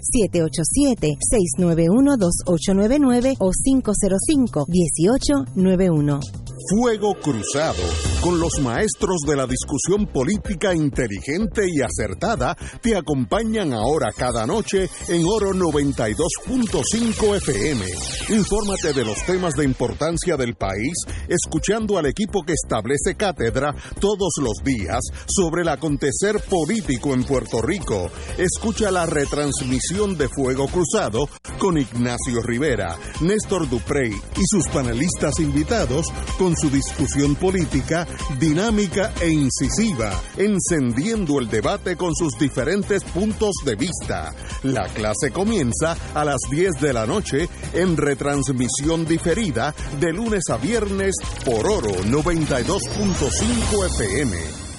[1.57, 6.50] 787-691-2899 o 505-1891.
[6.69, 7.83] Fuego Cruzado,
[8.21, 14.89] con los maestros de la discusión política inteligente y acertada, te acompañan ahora cada noche
[15.07, 17.85] en Oro 92.5 FM.
[18.29, 20.93] Infórmate de los temas de importancia del país,
[21.27, 27.61] escuchando al equipo que establece cátedra todos los días sobre el acontecer político en Puerto
[27.61, 28.09] Rico.
[28.37, 31.27] Escucha la retransmisión de Fuego Cruzado
[31.59, 38.07] con Ignacio Rivera, Néstor Duprey y sus panelistas invitados con su discusión política
[38.39, 44.33] dinámica e incisiva, encendiendo el debate con sus diferentes puntos de vista.
[44.63, 50.57] La clase comienza a las 10 de la noche en retransmisión diferida de lunes a
[50.57, 54.70] viernes por Oro 92.5 FM.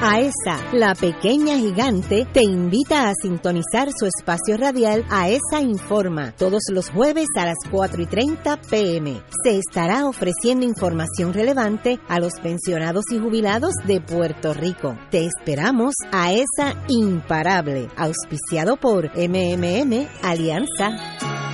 [0.00, 6.90] AESA, la pequeña gigante, te invita a sintonizar su espacio radial AESA Informa todos los
[6.90, 9.22] jueves a las 4 y 30 pm.
[9.44, 14.96] Se estará ofreciendo información relevante a los pensionados y jubilados de Puerto Rico.
[15.10, 21.49] Te esperamos AESA Imparable, auspiciado por MMM Alianza.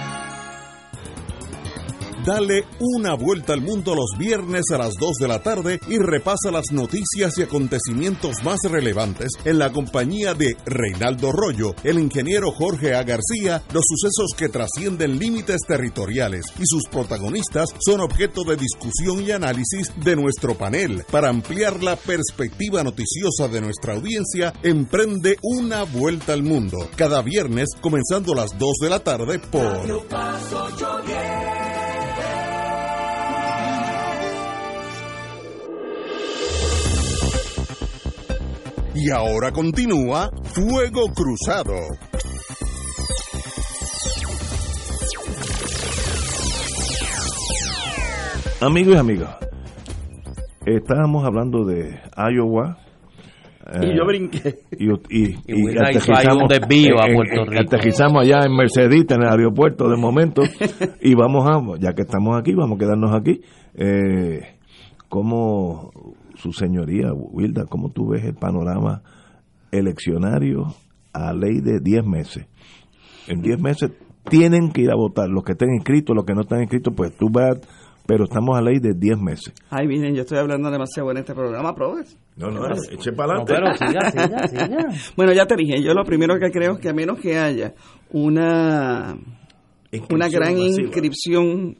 [2.26, 6.50] Dale una vuelta al mundo los viernes a las 2 de la tarde y repasa
[6.50, 12.96] las noticias y acontecimientos más relevantes en la compañía de Reinaldo Rollo, el ingeniero Jorge
[12.96, 13.04] A.
[13.04, 19.30] García, los sucesos que trascienden límites territoriales y sus protagonistas son objeto de discusión y
[19.30, 21.04] análisis de nuestro panel.
[21.08, 26.88] Para ampliar la perspectiva noticiosa de nuestra audiencia, emprende una vuelta al mundo.
[26.96, 30.06] Cada viernes, comenzando a las 2 de la tarde por...
[38.98, 41.74] Y ahora continúa Fuego Cruzado.
[48.62, 49.36] Amigos y amigas,
[50.64, 52.78] estábamos hablando de Iowa.
[53.82, 54.60] y yo brinqué.
[54.72, 57.62] Y, y, y, aterrizamos, un desvío a Puerto Rico.
[57.62, 60.40] aterrizamos allá en Mercedita, en el aeropuerto de momento,
[61.02, 63.42] y vamos a, ya que estamos aquí, vamos a quedarnos aquí.
[63.74, 64.56] Eh,
[65.10, 65.92] ¿Cómo,
[66.36, 69.02] su señoría, Wilda, cómo tú ves el panorama
[69.70, 70.74] eleccionario
[71.12, 72.46] a ley de 10 meses?
[73.28, 73.90] En 10 meses
[74.28, 77.16] tienen que ir a votar, los que estén inscritos, los que no están inscritos, pues
[77.16, 77.58] tú vas
[78.06, 79.52] pero estamos a ley de 10 meses.
[79.68, 82.16] Ay, miren, yo estoy hablando demasiado en este programa, probes.
[82.36, 83.52] No, no, eche para adelante.
[83.52, 85.12] pero siga, siga, siga.
[85.16, 87.74] Bueno, ya te dije, yo lo primero que creo es que a menos que haya
[88.12, 89.16] una,
[90.10, 91.76] una gran inscripción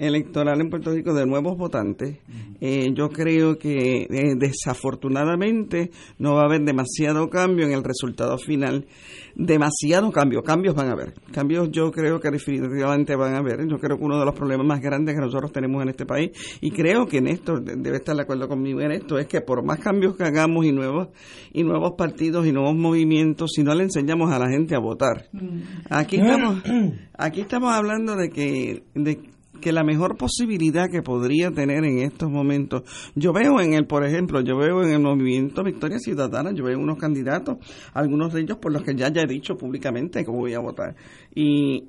[0.00, 2.18] electoral en Puerto Rico de nuevos votantes,
[2.60, 8.38] eh, yo creo que eh, desafortunadamente no va a haber demasiado cambio en el resultado
[8.38, 8.86] final.
[9.34, 11.14] Demasiado cambio, cambios van a haber.
[11.32, 13.66] Cambios yo creo que definitivamente van a haber.
[13.68, 16.30] Yo creo que uno de los problemas más grandes que nosotros tenemos en este país,
[16.60, 19.78] y creo que Néstor debe estar de acuerdo conmigo en esto, es que por más
[19.78, 21.08] cambios que hagamos y nuevos,
[21.52, 25.26] y nuevos partidos y nuevos movimientos, si no le enseñamos a la gente a votar.
[25.32, 25.60] Mm.
[25.90, 26.62] Aquí estamos,
[27.18, 29.30] aquí estamos hablando de que, de
[29.60, 32.82] que la mejor posibilidad que podría tener en estos momentos,
[33.14, 36.78] yo veo en el, por ejemplo, yo veo en el movimiento Victoria Ciudadana, yo veo
[36.78, 37.58] unos candidatos,
[37.92, 40.96] algunos de ellos por los que ya ya he dicho públicamente que voy a votar,
[41.34, 41.84] y,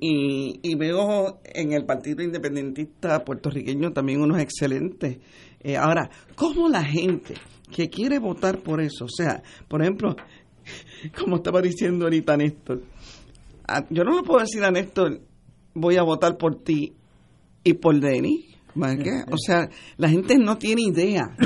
[0.62, 5.18] y, veo en el Partido Independentista puertorriqueño también unos excelentes.
[5.60, 7.34] Eh, ahora, ¿cómo la gente
[7.72, 10.16] que quiere votar por eso, o sea, por ejemplo,
[11.18, 12.82] como estaba diciendo ahorita Néstor,
[13.90, 15.20] yo no le puedo decir a Néstor,
[15.74, 16.94] voy a votar por ti
[17.64, 18.52] y por Denis.
[19.30, 21.36] O sea, la gente no tiene idea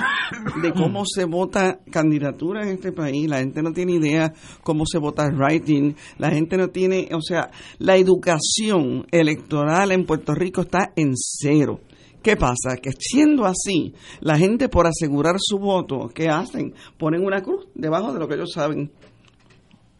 [0.62, 4.98] de cómo se vota candidatura en este país, la gente no tiene idea cómo se
[4.98, 10.92] vota writing, la gente no tiene, o sea, la educación electoral en Puerto Rico está
[10.94, 11.80] en cero.
[12.22, 12.76] ¿Qué pasa?
[12.80, 16.74] Que siendo así, la gente por asegurar su voto, ¿qué hacen?
[16.96, 18.90] Ponen una cruz debajo de lo que ellos saben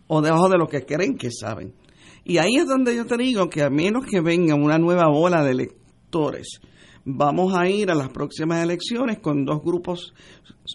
[0.09, 1.74] o debajo de lo que creen que saben.
[2.24, 5.44] Y ahí es donde yo te digo que a menos que venga una nueva ola
[5.44, 5.86] de electores,
[7.09, 10.12] Vamos a ir a las próximas elecciones con dos grupos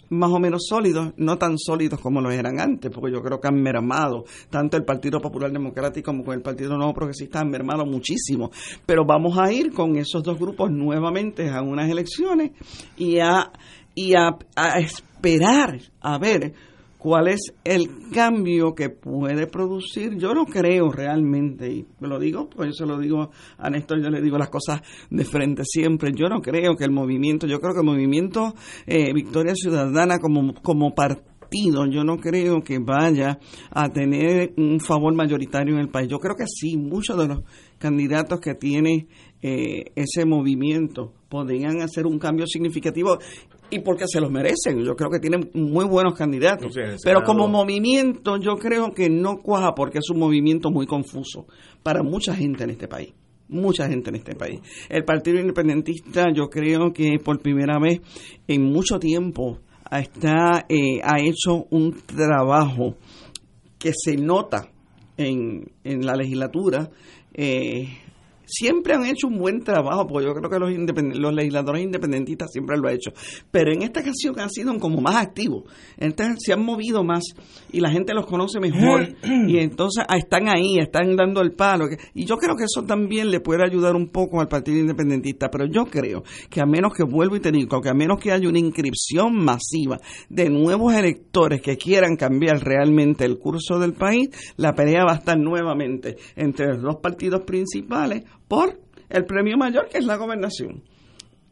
[0.08, 3.48] más o menos sólidos, no tan sólidos como lo eran antes, porque yo creo que
[3.48, 8.50] han mermado, tanto el Partido Popular Democrático como el Partido Nuevo Progresista han mermado muchísimo.
[8.86, 12.52] Pero vamos a ir con esos dos grupos nuevamente a unas elecciones
[12.96, 13.52] y a,
[13.94, 14.38] y a
[14.78, 16.54] esperar a ver
[17.02, 20.16] cuál es el cambio que puede producir.
[20.18, 24.00] Yo no creo realmente, y me lo digo, pues yo se lo digo a Néstor,
[24.00, 27.58] yo le digo las cosas de frente siempre, yo no creo que el movimiento, yo
[27.58, 28.54] creo que el movimiento
[28.86, 33.40] eh, Victoria Ciudadana como, como partido, yo no creo que vaya
[33.72, 36.08] a tener un favor mayoritario en el país.
[36.08, 37.40] Yo creo que sí, muchos de los
[37.78, 39.08] candidatos que tiene
[39.42, 43.18] eh, ese movimiento podrían hacer un cambio significativo
[43.72, 44.84] y porque se los merecen.
[44.84, 46.74] Yo creo que tienen muy buenos candidatos.
[47.02, 51.46] Pero como movimiento yo creo que no cuaja porque es un movimiento muy confuso
[51.82, 53.14] para mucha gente en este país.
[53.48, 54.60] Mucha gente en este país.
[54.88, 58.00] El Partido Independentista yo creo que por primera vez
[58.46, 59.58] en mucho tiempo
[59.90, 62.96] está, eh, ha hecho un trabajo
[63.78, 64.68] que se nota
[65.16, 66.90] en, en la legislatura
[67.34, 67.88] eh,
[68.46, 72.76] siempre han hecho un buen trabajo, porque yo creo que los, los legisladores independentistas siempre
[72.76, 73.12] lo han hecho.
[73.50, 75.64] Pero en esta ocasión han sido como más activos.
[75.96, 77.24] Entonces se han movido más
[77.70, 79.08] y la gente los conoce mejor
[79.48, 81.86] y entonces ah, están ahí, están dando el palo.
[82.14, 85.48] Y yo creo que eso también le puede ayudar un poco al Partido Independentista.
[85.50, 88.32] Pero yo creo que a menos que vuelvo y te digo, que a menos que
[88.32, 94.28] haya una inscripción masiva de nuevos electores que quieran cambiar realmente el curso del país,
[94.56, 99.88] la pelea va a estar nuevamente entre los dos partidos principales por el premio mayor
[99.88, 100.82] que es la gobernación.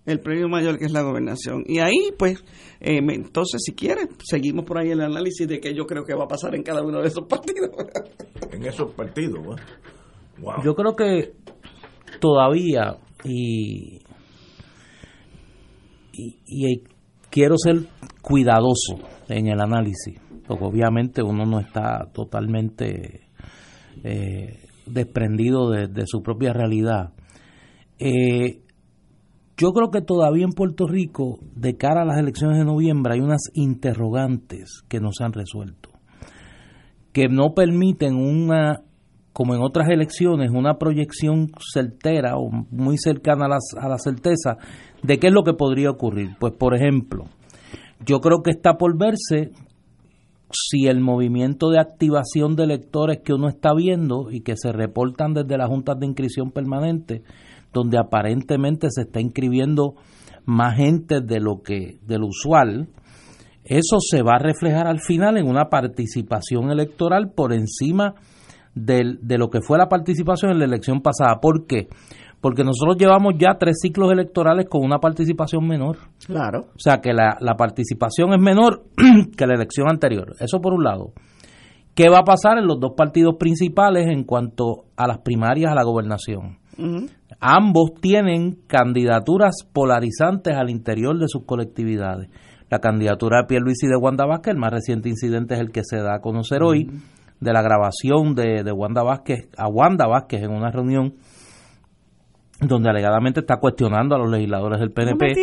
[0.05, 1.65] El premio mayor que es la gobernación.
[1.67, 2.45] Y ahí, pues,
[2.79, 6.25] eh, entonces, si quieres, seguimos por ahí el análisis de qué yo creo que va
[6.25, 7.71] a pasar en cada uno de esos partidos.
[8.53, 10.63] en esos partidos, wow.
[10.63, 11.33] Yo creo que
[12.21, 14.01] todavía, y,
[16.13, 16.83] y,
[17.31, 17.87] quiero ser
[18.21, 23.27] cuidadoso en el análisis, porque obviamente uno no está totalmente
[24.05, 27.12] eh, desprendido de, su propia realidad.
[27.98, 28.62] Eh,
[29.57, 33.20] yo creo que todavía en Puerto Rico, de cara a las elecciones de noviembre, hay
[33.20, 35.90] unas interrogantes que no se han resuelto,
[37.12, 38.81] que no permiten una,
[39.33, 44.57] como en otras elecciones, una proyección certera o muy cercana a, a la certeza
[45.03, 46.37] de qué es lo que podría ocurrir.
[46.38, 47.24] Pues, por ejemplo,
[48.05, 49.53] yo creo que está por verse
[50.53, 55.35] si el movimiento de activación de electores que uno está viendo y que se reportan
[55.35, 57.23] desde las juntas de inscripción permanente,
[57.73, 59.95] donde aparentemente se está inscribiendo
[60.45, 62.89] más gente de lo que de lo usual,
[63.65, 68.15] eso se va a reflejar al final en una participación electoral por encima
[68.75, 71.41] del, de lo que fue la participación en la elección pasada.
[71.41, 71.89] ¿Por qué?
[72.40, 75.98] Porque nosotros llevamos ya tres ciclos electorales con una participación menor.
[76.26, 76.68] Claro.
[76.74, 78.85] O sea que la, la participación es menor
[79.37, 80.35] que la elección anterior.
[80.40, 81.12] Eso por un lado.
[81.94, 85.74] ¿Qué va a pasar en los dos partidos principales en cuanto a las primarias a
[85.74, 86.59] la gobernación?
[87.40, 92.31] Ambos tienen candidaturas polarizantes al interior de sus colectividades.
[92.70, 95.98] La candidatura de Pierluisi de Wanda Vázquez, el más reciente incidente es el que se
[95.98, 96.88] da a conocer hoy,
[97.40, 101.14] de la grabación de, de Wanda Vázquez a Wanda Vázquez en una reunión
[102.61, 105.35] donde alegadamente está cuestionando a los legisladores del PNP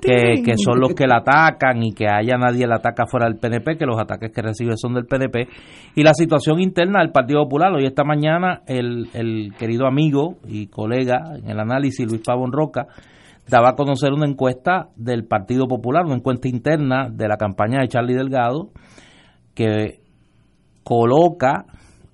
[0.00, 3.38] que, que, son los que la atacan y que haya nadie la ataca fuera del
[3.38, 5.48] PNP, que los ataques que recibe son del PNP.
[5.94, 10.66] Y la situación interna del Partido Popular, hoy esta mañana el, el querido amigo y
[10.66, 12.86] colega en el análisis Luis Pavón Roca
[13.48, 17.88] daba a conocer una encuesta del Partido Popular, una encuesta interna de la campaña de
[17.88, 18.68] Charlie Delgado,
[19.54, 20.00] que
[20.84, 21.64] coloca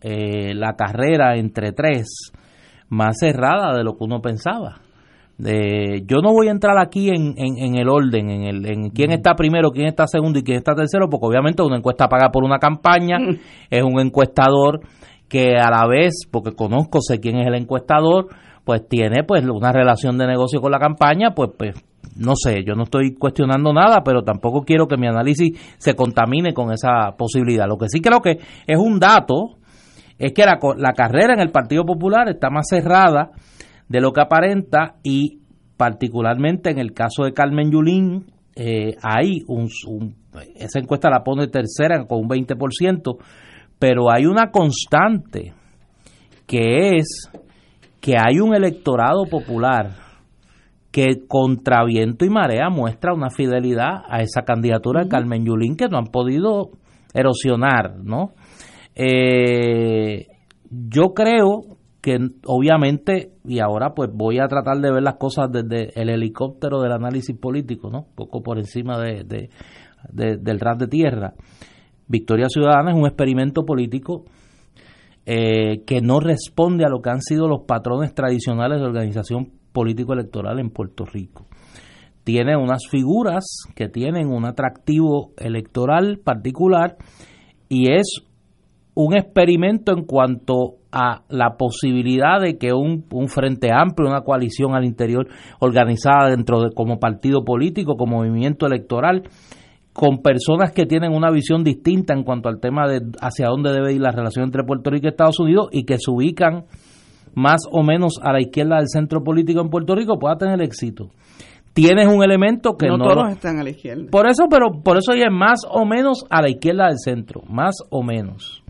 [0.00, 2.32] eh, la carrera entre tres
[2.88, 4.80] más cerrada de lo que uno pensaba.
[5.38, 9.10] De, yo no voy a entrar aquí en, en, el orden, en, el, en quién
[9.10, 12.42] está primero, quién está segundo y quién está tercero, porque obviamente una encuesta paga por
[12.42, 13.18] una campaña,
[13.70, 14.80] es un encuestador
[15.28, 18.28] que a la vez, porque conozco, sé quién es el encuestador,
[18.64, 21.74] pues tiene pues una relación de negocio con la campaña, pues, pues
[22.16, 26.54] no sé, yo no estoy cuestionando nada, pero tampoco quiero que mi análisis se contamine
[26.54, 27.66] con esa posibilidad.
[27.68, 29.58] Lo que sí creo que es un dato,
[30.18, 33.30] es que la, la carrera en el Partido Popular está más cerrada
[33.88, 35.40] de lo que aparenta y
[35.76, 39.68] particularmente en el caso de Carmen Yulín, eh, hay un,
[40.56, 43.16] esa encuesta la pone tercera con un 20%,
[43.78, 45.52] pero hay una constante
[46.46, 47.30] que es
[48.00, 49.90] que hay un electorado popular
[50.90, 55.88] que contra viento y marea muestra una fidelidad a esa candidatura de Carmen Yulín que
[55.88, 56.70] no han podido
[57.12, 58.32] erosionar, ¿no?
[58.96, 60.26] Eh,
[60.70, 65.92] yo creo que obviamente, y ahora pues voy a tratar de ver las cosas desde
[66.00, 68.06] el helicóptero del análisis político, ¿no?
[68.14, 69.50] Poco por encima de,
[70.12, 71.34] del ras de tierra.
[72.08, 74.24] Victoria Ciudadana es un experimento político
[75.26, 80.60] eh, que no responde a lo que han sido los patrones tradicionales de organización político-electoral
[80.60, 81.46] en Puerto Rico.
[82.22, 86.96] Tiene unas figuras que tienen un atractivo electoral particular
[87.68, 88.25] y es
[88.96, 94.74] un experimento en cuanto a la posibilidad de que un, un, frente amplio, una coalición
[94.74, 95.28] al interior
[95.60, 99.24] organizada dentro de como partido político, como movimiento electoral,
[99.92, 103.92] con personas que tienen una visión distinta en cuanto al tema de hacia dónde debe
[103.92, 106.64] ir la relación entre Puerto Rico y Estados Unidos y que se ubican
[107.34, 111.10] más o menos a la izquierda del centro político en Puerto Rico pueda tener éxito.
[111.74, 114.10] Tienes un elemento que no, no todos están a la izquierda.
[114.10, 117.42] Por eso, pero por eso ya es más o menos a la izquierda del centro,
[117.46, 118.62] más o menos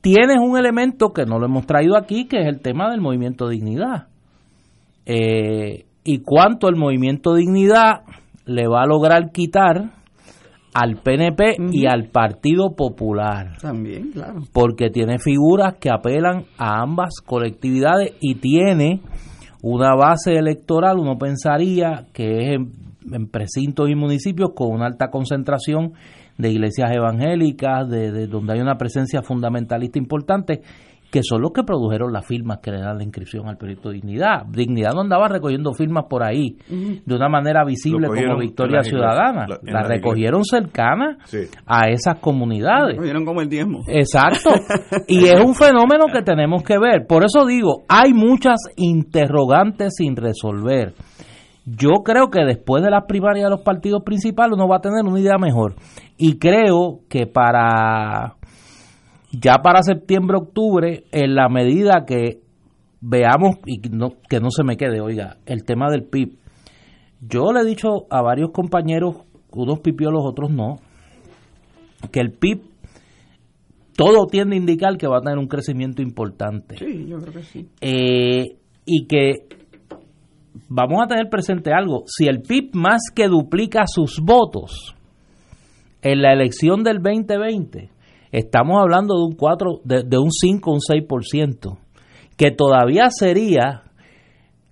[0.00, 3.48] tienes un elemento que no lo hemos traído aquí, que es el tema del movimiento
[3.48, 4.08] dignidad.
[5.06, 8.02] Eh, y cuánto el movimiento dignidad
[8.46, 9.92] le va a lograr quitar
[10.72, 13.56] al PNP y al Partido Popular.
[13.60, 14.40] También, claro.
[14.52, 19.00] Porque tiene figuras que apelan a ambas colectividades y tiene
[19.62, 22.72] una base electoral, uno pensaría que es en,
[23.12, 25.92] en precintos y municipios con una alta concentración
[26.40, 30.62] de iglesias evangélicas, de, donde hay una presencia fundamentalista importante,
[31.10, 34.46] que son los que produjeron las firmas que le dan la inscripción al proyecto Dignidad.
[34.48, 39.46] Dignidad no andaba recogiendo firmas por ahí de una manera visible como Victoria Ciudadana.
[39.62, 41.18] La, recogieron cercana
[41.66, 42.92] a esas comunidades.
[42.92, 43.80] Recogieron como el diezmo.
[43.88, 44.50] Exacto.
[45.08, 47.06] y es un fenómeno que tenemos que ver.
[47.08, 50.94] Por eso digo, hay muchas interrogantes sin resolver.
[51.66, 55.04] Yo creo que después de las primarias de los partidos principales uno va a tener
[55.04, 55.74] una idea mejor.
[56.22, 58.36] Y creo que para
[59.32, 62.42] ya para septiembre, octubre, en la medida que
[63.00, 66.36] veamos y no, que no se me quede, oiga, el tema del PIB.
[67.22, 69.16] Yo le he dicho a varios compañeros,
[69.50, 70.76] unos los otros no,
[72.12, 72.64] que el PIB
[73.96, 76.76] todo tiende a indicar que va a tener un crecimiento importante.
[76.76, 77.66] Sí, yo creo que sí.
[77.80, 79.48] Eh, y que
[80.68, 84.94] vamos a tener presente algo, si el PIB más que duplica sus votos
[86.02, 87.90] en la elección del 2020,
[88.32, 91.78] estamos hablando de un 4 de, un 5 un 6%,
[92.36, 93.82] que todavía sería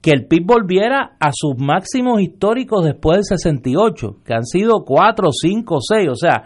[0.01, 5.29] que el PIB volviera a sus máximos históricos después del 68, que han sido 4,
[5.33, 6.45] 5, 6, o sea,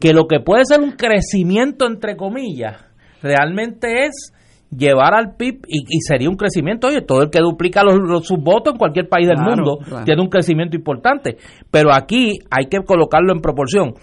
[0.00, 2.84] que lo que puede ser un crecimiento entre comillas,
[3.22, 4.32] realmente es
[4.70, 6.88] llevar al PIB y, sería un crecimiento.
[6.88, 10.28] Oye, todo el que duplica los, sus votos en cualquier país del mundo tiene un
[10.28, 11.36] crecimiento importante.
[11.70, 13.94] Pero aquí hay que colocarlo en proporción.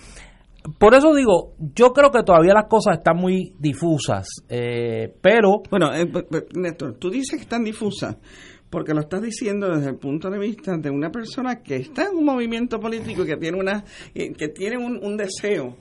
[0.77, 5.61] Por eso digo, yo creo que todavía las cosas están muy difusas, eh, pero...
[5.69, 6.09] Bueno, eh,
[6.55, 8.15] Néstor, tú dices que están difusas
[8.73, 12.17] porque lo estás diciendo desde el punto de vista de una persona que está en
[12.17, 13.83] un movimiento político que tiene una
[14.15, 15.77] que tiene un, deseo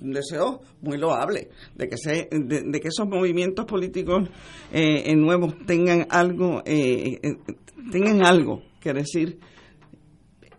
[0.00, 4.28] un deseo muy loable de que se, de, que esos movimientos políticos
[4.72, 7.36] eh, nuevos tengan algo eh, eh,
[7.90, 9.38] tengan algo que decir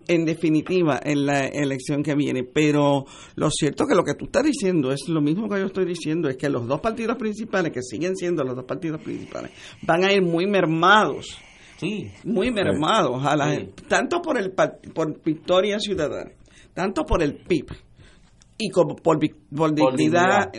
[0.08, 2.44] en definitiva en la elección que viene.
[2.44, 5.66] Pero lo cierto es que lo que tú estás diciendo es lo mismo que yo
[5.66, 9.52] estoy diciendo, es que los dos partidos principales, que siguen siendo los dos partidos principales,
[9.82, 11.38] van a ir muy mermados.
[11.78, 12.08] Sí.
[12.24, 16.32] Muy mermados, a la, tanto por, el, por Victoria Ciudadana,
[16.74, 17.68] tanto por el PIB
[18.58, 19.20] y como por,
[19.56, 20.52] por, dignidad,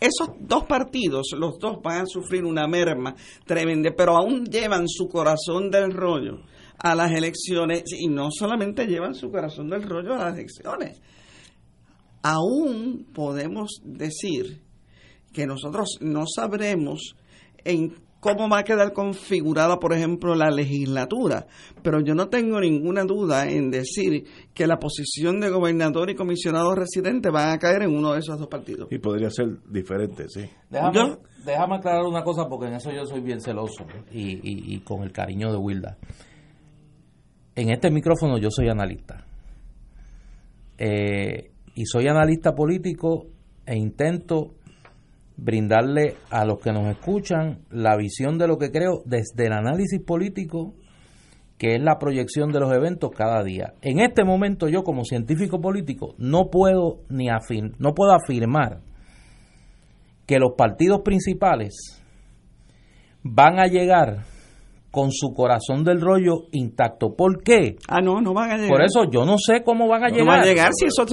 [0.00, 5.08] esos dos partidos, los dos van a sufrir una merma tremenda, pero aún llevan su
[5.08, 6.42] corazón del rollo
[6.78, 11.00] a las elecciones y no solamente llevan su corazón del rollo a las elecciones,
[12.22, 14.62] aún podemos decir
[15.32, 17.16] que nosotros no sabremos
[17.64, 21.46] en cómo va a quedar configurada, por ejemplo, la legislatura.
[21.82, 26.74] Pero yo no tengo ninguna duda en decir que la posición de gobernador y comisionado
[26.74, 28.88] residente va a caer en uno de esos dos partidos.
[28.90, 30.48] Y podría ser diferente, sí.
[30.70, 35.10] Déjame, aclarar una cosa, porque en eso yo soy bien celoso y, y con el
[35.10, 35.96] cariño de Wilda.
[37.54, 39.24] En este micrófono yo soy analista.
[40.78, 43.26] Eh, y soy analista político
[43.66, 44.54] e intento
[45.40, 50.00] brindarle a los que nos escuchan la visión de lo que creo desde el análisis
[50.02, 50.74] político,
[51.58, 53.74] que es la proyección de los eventos cada día.
[53.82, 57.28] En este momento yo como científico político no puedo ni
[57.78, 58.80] no puedo afirmar
[60.26, 62.02] que los partidos principales
[63.22, 64.24] van a llegar
[64.90, 67.14] con su corazón del rollo intacto.
[67.14, 67.76] ¿Por qué?
[67.88, 68.70] Ah, no, no van a llegar.
[68.70, 70.24] Por eso yo no sé cómo van a llegar.
[70.24, 71.12] No van a llegar si esos,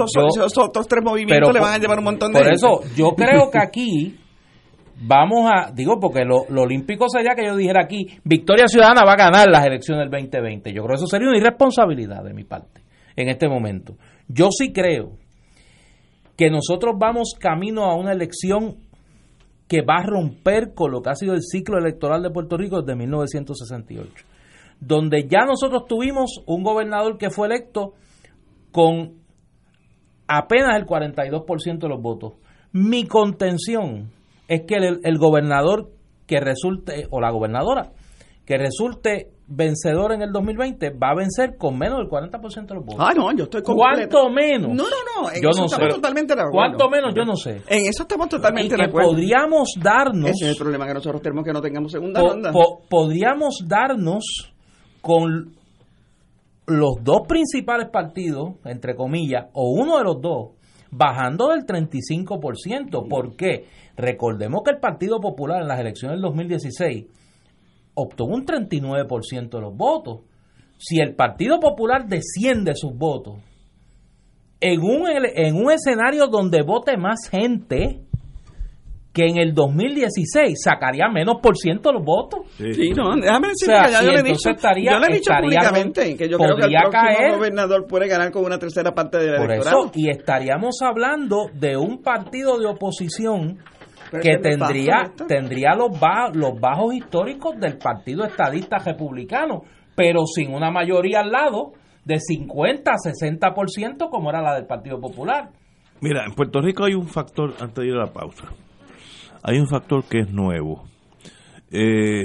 [0.57, 3.59] otros tres movimientos le van a llevar un montón de Por eso yo creo que
[3.61, 4.15] aquí
[4.99, 9.13] vamos a, digo, porque lo, lo, olímpico sería que yo dijera aquí, Victoria Ciudadana va
[9.13, 10.73] a ganar las elecciones del 2020.
[10.73, 12.81] Yo creo que eso sería una irresponsabilidad de mi parte
[13.15, 13.95] en este momento.
[14.27, 15.17] Yo sí creo
[16.35, 18.86] que nosotros vamos camino a una elección
[19.67, 22.81] que va a romper con lo que ha sido el ciclo electoral de Puerto Rico
[22.81, 24.25] desde 1968,
[24.79, 27.93] donde ya nosotros tuvimos un gobernador que fue electo
[28.71, 29.15] con
[30.27, 32.33] apenas el 42% de los votos.
[32.71, 34.11] Mi contención
[34.47, 35.91] es que el, gobernador
[36.25, 37.91] que resulte, o la gobernadora,
[38.45, 42.85] que resulte vencedor en el 2020 va a vencer con menos del 40% de los
[42.85, 42.99] votos.
[42.99, 44.19] Ah, no, yo estoy completo.
[44.19, 44.69] ¿Cuánto menos?
[44.69, 45.95] No, no, no, en yo eso no estamos sé.
[45.95, 46.57] totalmente de acuerdo.
[46.57, 47.13] ¿Cuánto menos?
[47.15, 47.61] Yo no sé.
[47.67, 49.11] En eso estamos totalmente de acuerdo.
[49.11, 50.31] podríamos darnos...
[50.31, 52.51] Ese es el problema que nosotros tenemos que no tengamos segunda ronda.
[52.89, 54.53] podríamos darnos
[55.01, 55.55] con
[56.65, 60.49] los dos principales partidos, entre comillas, o uno de los dos,
[60.91, 63.07] bajando del 35%.
[63.07, 63.65] ¿Por qué?
[63.95, 67.05] Recordemos que el Partido Popular en las elecciones del 2016
[67.97, 70.21] obtuvo un 39% de los votos.
[70.77, 73.39] Si el Partido Popular desciende sus votos
[74.59, 78.01] en un, en un escenario donde vote más gente
[79.13, 82.41] que en el 2016 sacaría menos por ciento los votos.
[82.55, 86.15] Sí, no, déjame decir que ya yo le he dicho, yo le he dicho públicamente
[86.15, 89.37] que yo creo que el próximo gobernador puede ganar con una tercera parte de la
[89.39, 93.57] Por eso, y estaríamos hablando de un partido de oposición
[94.11, 99.63] que tendría, tendría los, bajos, los bajos históricos del Partido Estadista Republicano,
[99.95, 101.73] pero sin una mayoría al lado
[102.05, 105.49] de 50 a 60% como era la del Partido Popular.
[105.99, 108.47] Mira, en Puerto Rico hay un factor, antes de ir a la pausa,
[109.43, 110.83] hay un factor que es nuevo.
[111.71, 112.23] Eh,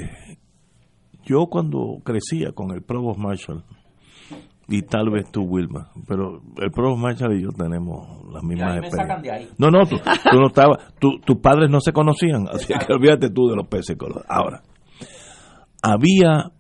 [1.24, 3.64] yo cuando crecía con el Provost Marshall,
[4.73, 5.91] y tal vez tú, Wilma.
[6.09, 9.51] Pero el Provost Marshall y yo tenemos las mismas experiencias.
[9.59, 9.97] No, no, tú,
[10.33, 13.99] no estabas, tus padres no se conocían, así que olvídate tú de los peces
[14.29, 14.62] Ahora,
[15.83, 16.53] había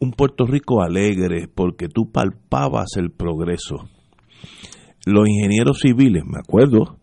[0.00, 3.88] un Puerto Rico alegre porque tú palpabas el progreso.
[5.06, 6.98] Los ingenieros civiles, me acuerdo,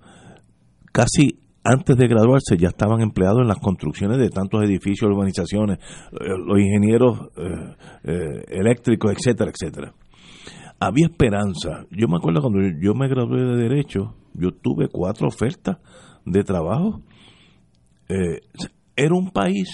[0.91, 6.37] casi antes de graduarse ya estaban empleados en las construcciones de tantos edificios, urbanizaciones, eh,
[6.45, 9.93] los ingenieros eh, eh, eléctricos, etcétera, etcétera
[10.79, 11.85] había esperanza.
[11.91, 15.77] Yo me acuerdo cuando yo me gradué de Derecho, yo tuve cuatro ofertas
[16.25, 17.01] de trabajo.
[18.07, 18.41] Eh,
[18.95, 19.69] era un país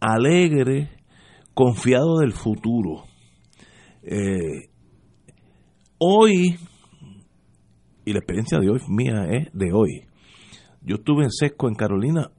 [0.00, 0.90] alegre,
[1.54, 3.04] confiado del futuro.
[4.02, 4.68] Eh,
[5.98, 6.56] hoy,
[8.04, 10.06] y la experiencia de hoy mía es de hoy,
[10.84, 12.32] yo estuve en Sesco, en Carolina,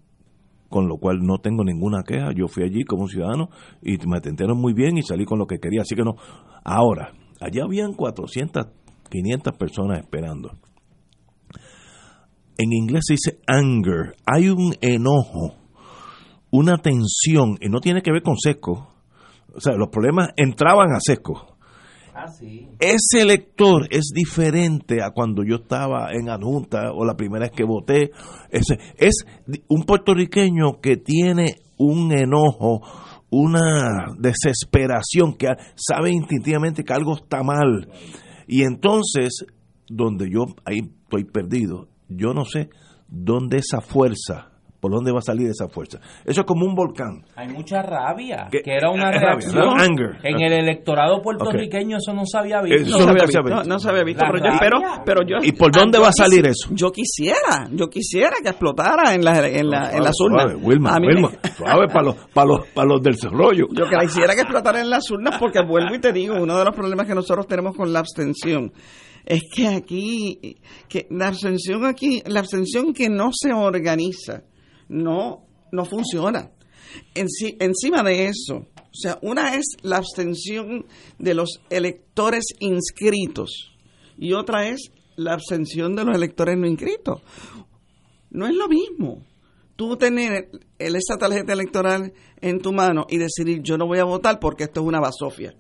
[0.68, 2.32] con lo cual no tengo ninguna queja.
[2.36, 3.50] Yo fui allí como ciudadano
[3.82, 5.82] y me atendieron muy bien y salí con lo que quería.
[5.84, 6.16] Así que no.
[6.64, 7.14] Ahora,
[7.44, 8.68] allá habían 400,
[9.10, 10.52] 500 personas esperando.
[12.58, 14.16] En inglés se dice anger.
[14.26, 15.56] Hay un enojo,
[16.52, 18.94] una tensión, y no tiene que ver con sesco.
[19.56, 21.58] O sea, los problemas entraban a sesco.
[22.16, 22.70] Ah, sí.
[22.80, 27.64] Ese elector es diferente a cuando yo estaba en adjunta o la primera vez que
[27.64, 28.12] voté.
[28.52, 29.26] Es
[29.68, 32.82] un puertorriqueño que tiene un enojo,
[33.34, 37.90] una desesperación, que sabe instintivamente que algo está mal.
[38.48, 39.46] Y entonces,
[39.88, 42.70] donde yo ahí estoy perdido, yo no sé
[43.08, 44.53] dónde esa fuerza
[44.84, 46.02] ¿Por dónde va a salir esa fuerza?
[46.26, 47.24] Eso es como un volcán.
[47.38, 49.56] Hay mucha rabia, que, Que- era una rabia, reacción.
[49.56, 49.72] ¿no?
[49.72, 50.18] Anger.
[50.24, 52.82] En el electorado puertorriqueño eso no se había visto.
[52.84, 55.54] Eso no, se había visto, había no se había visto, pero yo pero yo ¿Y
[55.54, 56.68] por dónde va a salir eso?
[56.72, 60.52] Yo quisiera, yo quisiera que explotara en la en la en las urnas.
[60.52, 63.68] Suave, Wilma, A mí me- Wilma, suave para los, para los, para los del rollo.
[63.72, 66.76] Yo quisiera que explotara en las urnas porque vuelvo y te digo, uno de los
[66.76, 68.74] problemas que nosotros tenemos con la abstención
[69.26, 70.58] es que aquí,
[70.90, 74.42] que la abstención aquí, la abstención que no se organiza,
[74.90, 76.52] no, no funciona.
[77.16, 80.86] Enci- encima de eso, o sea, una es la abstención
[81.18, 83.72] de los electores inscritos
[84.18, 87.22] y otra es la abstención de los electores no inscritos.
[88.30, 89.24] No es lo mismo
[89.76, 94.04] tú tener el- esa tarjeta electoral en tu mano y decidir yo no voy a
[94.04, 95.56] votar porque esto es una basofia.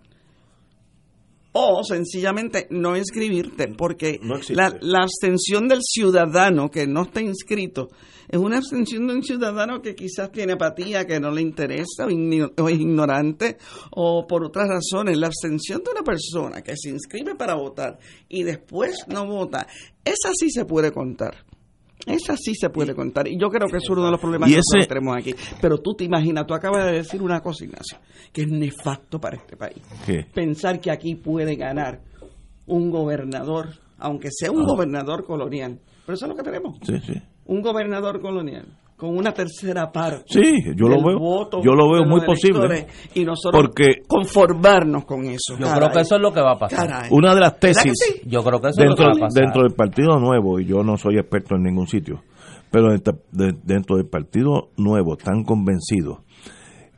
[1.55, 7.89] O sencillamente no inscribirte, porque No la, la abstención del ciudadano que no está inscrito
[8.29, 12.69] es una abstención de un ciudadano que quizás tiene apatía, que no le interesa, o,
[12.69, 13.57] es ignorante,
[13.91, 15.17] o por otras razones.
[15.17, 17.97] La abstención de una persona que se inscribe para votar
[18.29, 19.67] y después no vota,
[20.03, 21.35] esa sí se puede contar.
[22.05, 23.29] Esa sí se puede contar.
[23.29, 25.33] Y yo creo que es uno de los problemas que tenemos aquí.
[25.61, 27.97] Pero tú te imaginas, tú acabas de decir una cosa, Ignacio,
[28.33, 29.77] que es nefasto para este país.
[30.05, 30.25] ¿Qué?
[30.33, 32.01] Pensar que aquí puede ganar
[32.65, 33.69] un gobernador,
[33.99, 34.65] aunque sea un Ah.
[34.67, 35.79] gobernador colonial.
[36.05, 36.77] Pero eso es lo que tenemos.
[36.85, 37.13] Sí, sí.
[37.53, 38.65] Un gobernador colonial
[38.97, 40.23] con una tercera parte.
[40.27, 41.19] Sí, yo lo veo.
[41.19, 42.87] voto Yo lo veo muy posible.
[43.13, 45.57] Y nosotros Porque- conformarnos con eso.
[45.59, 46.87] Yo creo que eso es lo que va a pasar.
[46.87, 47.09] Caray.
[47.11, 48.21] Una de las ¿Verdad que tesis sí?
[48.29, 49.43] Yo creo que eso es lo dentro, que va a pasar.
[49.43, 52.21] dentro del Partido Nuevo, y yo no soy experto en ningún sitio,
[52.71, 56.19] pero dentro, de- dentro del Partido Nuevo están convencidos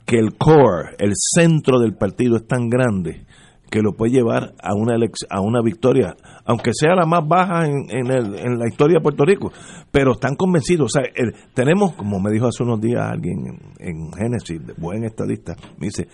[0.06, 3.26] que el core, el centro del partido es tan grande
[3.70, 4.96] que lo puede llevar a una
[5.30, 9.04] a una victoria, aunque sea la más baja en, en, el- en la historia de
[9.04, 9.52] Puerto Rico,
[9.92, 10.92] pero están convencidos.
[10.96, 15.04] O sea, el- tenemos, como me dijo hace unos días alguien en, en Génesis, buen
[15.04, 16.08] estadista, me dice,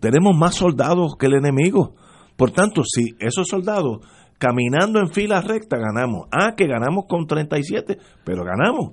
[0.00, 1.94] tenemos más soldados que el enemigo.
[2.36, 4.00] Por tanto, si esos soldados
[4.38, 8.92] caminando en fila recta ganamos, ah, que ganamos con 37, pero ganamos.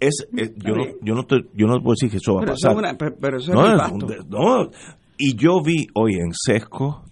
[0.00, 2.52] es, es- yo, no, yo, no te- yo no puedo decir que eso va Pero
[2.52, 2.76] a pasar.
[2.76, 4.70] una- pero- eso es No, es un no.
[5.16, 7.04] Y yo vi hoy en Sesco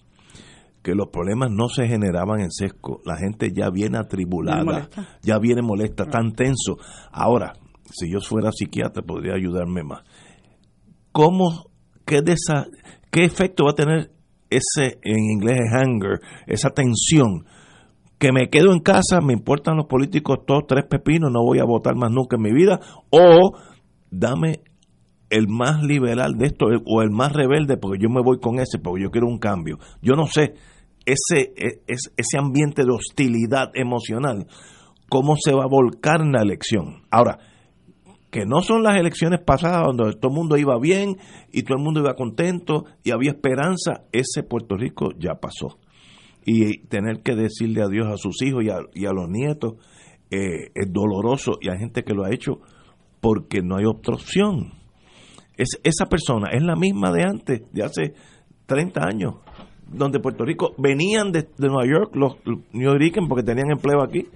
[0.83, 3.01] que los problemas no se generaban en Sesco.
[3.05, 4.89] La gente ya viene atribulada,
[5.23, 6.77] ya viene molesta, tan tenso.
[7.13, 7.53] Ahora,
[7.91, 10.03] si yo fuera psiquiatra, podría ayudarme más.
[11.13, 11.71] ¿Cómo,
[12.05, 12.67] qué, de esa,
[13.11, 14.11] qué efecto va a tener
[14.51, 17.45] ese, en inglés es anger, esa tensión?
[18.19, 21.65] Que me quedo en casa, me importan los políticos todos tres pepinos, no voy a
[21.65, 22.81] votar más nunca en mi vida,
[23.11, 23.57] o
[24.11, 24.63] dame
[25.33, 28.79] el más liberal de esto o el más rebelde porque yo me voy con ese
[28.79, 30.53] porque yo quiero un cambio yo no sé
[31.07, 34.47] ese e- es- ese ambiente de hostilidad emocional
[35.09, 37.39] cómo se va a volcar en la elección ahora
[38.31, 41.19] que no son las elecciones pasadas donde todo el mundo iba bien
[41.53, 45.79] y todo el mundo iba contento y había esperanza ese Puerto Rico ya pasó.
[46.47, 49.75] Y tener que decirle adiós a sus hijos y a, y a los nietos
[50.31, 52.61] eh, es doloroso y hay gente que lo ha hecho
[53.21, 54.73] porque no hay otra opción.
[55.59, 58.15] Es, esa persona es la misma de antes, de hace
[58.65, 59.35] 30 años,
[59.93, 64.03] donde Puerto Rico venían de, de Nueva York los, los New Yorkers porque tenían empleo
[64.03, 64.27] aquí.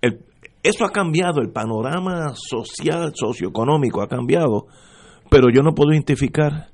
[0.00, 0.20] El-
[0.62, 4.66] eso ha cambiado, el panorama social, socioeconómico ha cambiado,
[5.30, 6.68] pero yo no puedo identificar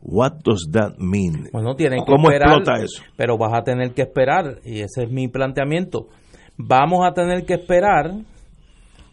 [0.00, 1.48] what does that mean.
[1.52, 3.02] Bueno, tienen que ¿Cómo esperar, explota eso?
[3.16, 6.08] Pero vas a tener que esperar, y ese es mi planteamiento.
[6.56, 8.12] Vamos a tener que esperar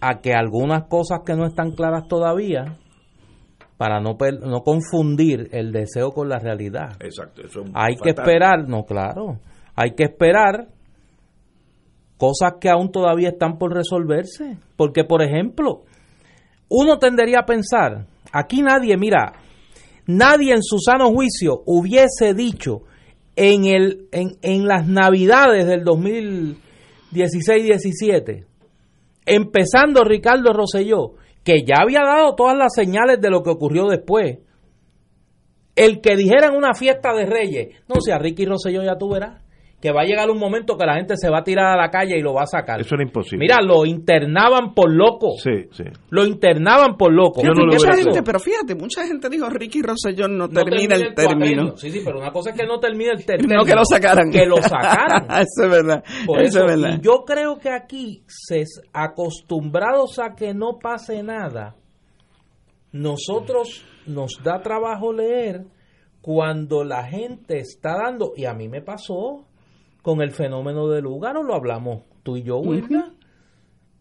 [0.01, 2.77] a que algunas cosas que no están claras todavía,
[3.81, 4.15] para no,
[4.45, 6.97] no confundir el deseo con la realidad.
[6.99, 9.39] Exacto, eso es Hay que esperar, no, claro,
[9.75, 10.67] hay que esperar
[12.15, 14.59] cosas que aún todavía están por resolverse.
[14.77, 15.81] Porque, por ejemplo,
[16.69, 19.33] uno tendería a pensar, aquí nadie, mira,
[20.05, 22.83] nadie en su sano juicio hubiese dicho
[23.35, 28.45] en, el, en, en las navidades del 2016-17,
[29.25, 34.39] empezando Ricardo Rosselló, que ya había dado todas las señales de lo que ocurrió después,
[35.75, 39.41] el que dijera en una fiesta de reyes, no sea Ricky Rosselló ya tú verás,
[39.81, 41.89] que va a llegar un momento que la gente se va a tirar a la
[41.89, 42.79] calle y lo va a sacar.
[42.79, 43.39] Eso era imposible.
[43.39, 45.31] Mira, lo internaban por loco.
[45.37, 45.83] Sí, sí.
[46.11, 47.41] Lo internaban por loco.
[47.41, 50.95] Fíjate, no lo mucha gente, pero fíjate, mucha gente dijo Ricky Rosselló no, No termina
[50.95, 51.75] el término.
[51.77, 53.41] Sí, sí, pero una cosa es que no termine el término.
[53.61, 54.31] No que lo sacaran.
[54.31, 55.25] Que lo sacaran.
[55.29, 56.03] eso es verdad.
[56.25, 56.99] Por eso, eso, es verdad.
[56.99, 58.63] y yo creo que aquí, se,
[58.93, 61.75] acostumbrados a que no pase nada,
[62.91, 65.65] nosotros nos da trabajo leer
[66.21, 69.47] cuando la gente está dando, y a mí me pasó
[70.01, 73.13] con el fenómeno del Lugaro, lo hablamos tú y yo, Wilma.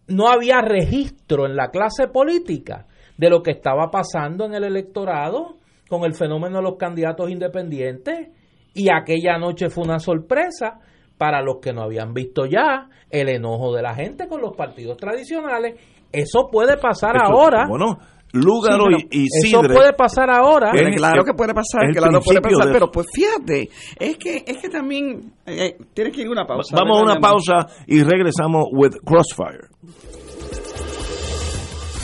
[0.06, 2.86] No había registro en la clase política
[3.16, 8.28] de lo que estaba pasando en el electorado con el fenómeno de los candidatos independientes
[8.74, 10.80] y aquella noche fue una sorpresa
[11.18, 14.96] para los que no habían visto ya el enojo de la gente con los partidos
[14.96, 15.78] tradicionales.
[16.10, 17.66] Eso puede pasar Eso, ahora.
[17.68, 17.98] Bueno,
[18.32, 20.70] Lúgaro Sí, y, y Eso puede pasar ahora.
[20.74, 24.16] Es- claro que puede pasar, es claro puede principio pasar, de- pero pues fíjate, es
[24.18, 26.76] que es que también eh, tienes que ir a una pausa.
[26.76, 29.68] Vamos a ¿verdad, una pausa y regresamos with Crossfire.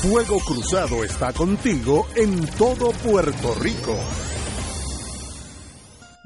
[0.03, 3.97] Fuego Cruzado está contigo en todo Puerto Rico.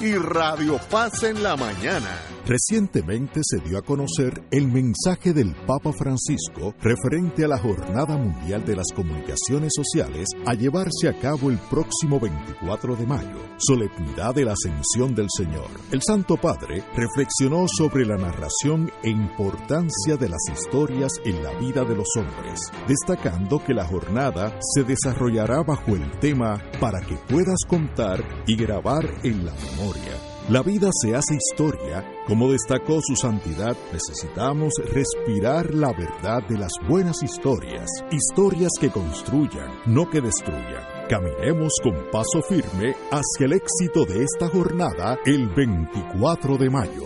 [0.00, 2.35] Y Radio Paz en la mañana.
[2.46, 8.64] Recientemente se dio a conocer el mensaje del Papa Francisco referente a la Jornada Mundial
[8.64, 14.44] de las Comunicaciones Sociales a llevarse a cabo el próximo 24 de mayo, solemnidad de
[14.44, 15.66] la Ascensión del Señor.
[15.90, 21.82] El Santo Padre reflexionó sobre la narración e importancia de las historias en la vida
[21.82, 27.58] de los hombres, destacando que la jornada se desarrollará bajo el tema para que puedas
[27.66, 30.35] contar y grabar en la memoria.
[30.48, 32.04] La vida se hace historia.
[32.28, 39.68] Como destacó su santidad, necesitamos respirar la verdad de las buenas historias, historias que construyan,
[39.86, 40.95] no que destruyan.
[41.08, 47.04] Caminemos con paso firme hacia el éxito de esta jornada el 24 de mayo.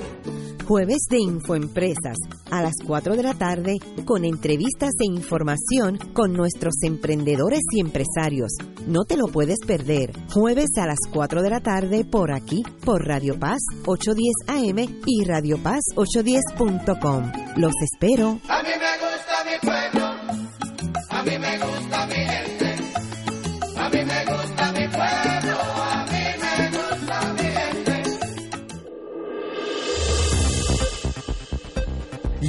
[0.67, 2.17] Jueves de Infoempresas
[2.51, 3.77] a las 4 de la tarde
[4.07, 8.53] con entrevistas e información con nuestros emprendedores y empresarios.
[8.87, 10.13] No te lo puedes perder.
[10.33, 15.25] Jueves a las 4 de la tarde por aquí, por Radio Paz 810 AM y
[15.25, 17.33] Radio Paz 810.com.
[17.57, 18.41] Los espero.
[18.49, 20.07] A mí me gusta mi pueblo,
[21.11, 22.60] a mí me gusta mi gente,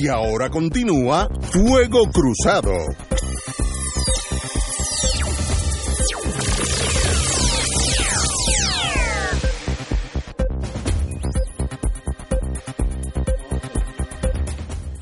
[0.03, 2.71] Y ahora continúa Fuego Cruzado.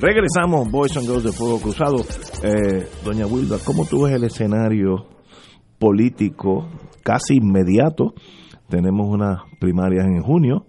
[0.02, 2.04] Regresamos, Boys and Girls de Fuego Cruzado.
[2.44, 5.06] Eh, Doña Wilda, ¿cómo tú ves el escenario
[5.78, 6.68] político
[7.04, 8.16] casi inmediato?
[8.68, 10.66] Tenemos unas primarias en junio,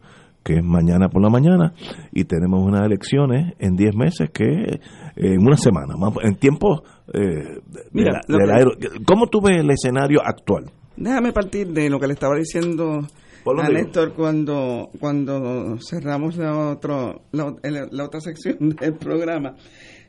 [0.51, 1.73] que es mañana por la mañana,
[2.13, 4.81] y tenemos unas elecciones en 10 meses, que es
[5.17, 6.83] en una semana, más- en tiempo
[7.13, 7.61] eh,
[7.93, 8.65] Mira, de la-
[9.07, 10.71] ¿Cómo tú ves el escenario actual?
[10.97, 13.01] Déjame partir de lo que le estaba diciendo
[13.47, 13.69] a.
[13.69, 19.55] Néstor cuando, cuando cerramos la, otro, la otra sección del programa.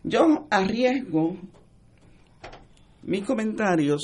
[0.04, 1.38] Yo arriesgo
[3.04, 4.02] mis comentarios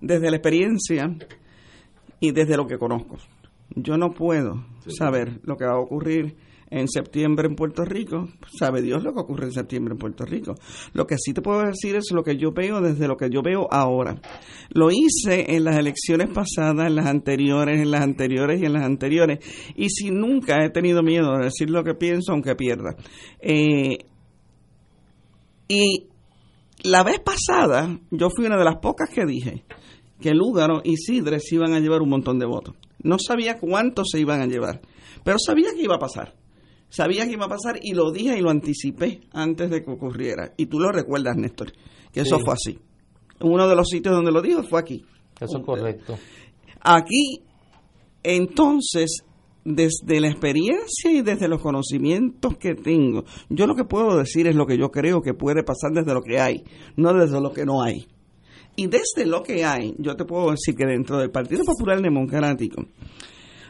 [0.00, 1.14] desde la experiencia
[2.20, 3.16] y desde lo que conozco.
[3.74, 6.36] Yo no puedo saber lo que va a ocurrir
[6.70, 8.28] en septiembre en Puerto Rico,
[8.58, 10.54] sabe Dios lo que ocurre en septiembre en Puerto Rico.
[10.92, 13.40] Lo que sí te puedo decir es lo que yo veo desde lo que yo
[13.42, 14.20] veo ahora.
[14.70, 18.84] Lo hice en las elecciones pasadas, en las anteriores, en las anteriores y en las
[18.84, 19.38] anteriores.
[19.76, 22.96] Y si nunca he tenido miedo de decir lo que pienso, aunque pierda.
[23.40, 23.98] Eh,
[25.68, 26.06] y
[26.82, 29.64] la vez pasada, yo fui una de las pocas que dije
[30.20, 32.74] que Lúgaro y Sidre se iban a llevar un montón de votos.
[33.06, 34.80] No sabía cuántos se iban a llevar,
[35.22, 36.34] pero sabía que iba a pasar.
[36.88, 40.52] Sabía que iba a pasar y lo dije y lo anticipé antes de que ocurriera.
[40.56, 41.72] Y tú lo recuerdas, Néstor,
[42.12, 42.78] que eso fue así.
[43.40, 45.04] Uno de los sitios donde lo dijo fue aquí.
[45.40, 46.18] Eso es correcto.
[46.80, 47.42] Aquí,
[48.24, 49.22] entonces,
[49.64, 54.56] desde la experiencia y desde los conocimientos que tengo, yo lo que puedo decir es
[54.56, 56.64] lo que yo creo que puede pasar desde lo que hay,
[56.96, 58.08] no desde lo que no hay.
[58.76, 62.84] Y desde lo que hay, yo te puedo decir que dentro del Partido Popular Democrático,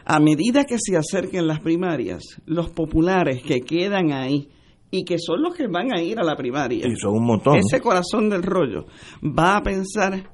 [0.05, 4.49] a medida que se acerquen las primarias, los populares que quedan ahí
[4.91, 7.53] y que son los que van a ir a la primaria, Y son un montón.
[7.55, 7.59] ¿no?
[7.59, 8.85] ese corazón del rollo
[9.21, 10.29] va a pensar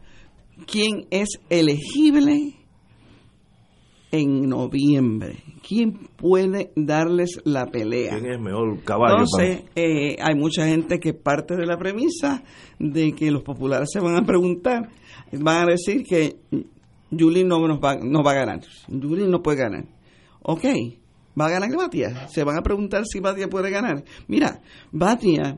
[0.66, 2.54] quién es elegible
[4.14, 5.44] en noviembre.
[5.68, 8.20] ¿Quién puede darles la pelea?
[8.20, 9.24] ¿Quién es mejor caballo?
[9.24, 12.44] Entonces, eh, hay mucha gente que parte de la premisa
[12.78, 14.88] de que los populares se van a preguntar,
[15.32, 16.38] van a decir que
[17.10, 18.62] Yulín no, nos va, no va a ganar.
[18.88, 19.86] Yulín no puede ganar.
[20.44, 20.66] Ok,
[21.40, 22.28] ¿va a ganar Batia?
[22.28, 24.04] Se van a preguntar si Batia puede ganar.
[24.28, 24.62] Mira,
[24.92, 25.58] Batia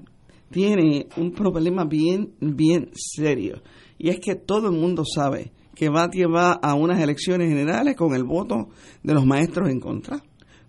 [0.50, 3.62] tiene un problema bien, bien serio.
[3.98, 8.16] Y es que todo el mundo sabe que Batia va a unas elecciones generales con
[8.16, 8.70] el voto
[9.04, 10.24] de los maestros en contra,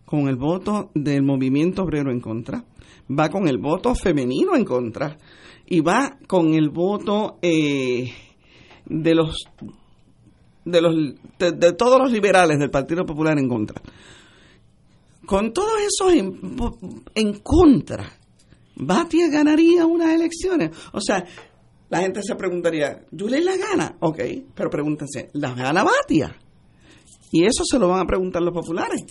[0.04, 2.64] con el voto del movimiento obrero en contra,
[3.08, 5.16] va con el voto femenino en contra
[5.66, 8.12] y va con el voto eh,
[8.84, 9.44] de los
[10.64, 10.94] de los
[11.38, 13.80] de, todos los liberales del Partido Popular en contra.
[15.24, 16.38] Con todos esos en,
[17.14, 18.12] en contra,
[18.76, 20.70] Batia ganaría unas elecciones.
[20.92, 21.24] O sea,
[21.88, 23.96] la gente se preguntaría, ¿Yulín la gana?
[24.00, 24.18] Ok,
[24.54, 26.36] pero pregúntense, ¿la gana Batia?
[27.32, 29.04] Y eso se lo van a preguntar los populares.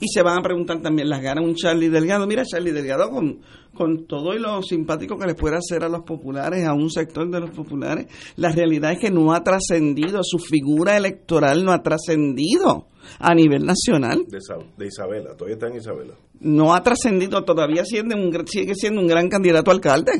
[0.00, 2.26] Y se van a preguntar también, ¿las gana un Charlie Delgado?
[2.26, 3.38] Mira, Charlie Delgado, con,
[3.72, 7.30] con todo y lo simpático que les puede hacer a los populares, a un sector
[7.30, 11.82] de los populares, la realidad es que no ha trascendido, su figura electoral no ha
[11.84, 12.88] trascendido
[13.20, 14.38] a nivel nacional De,
[14.76, 16.14] de Isabela, todavía está en Isabela.
[16.40, 20.10] no ha trascendido, todavía siendo un, sigue siendo un gran candidato a alcalde.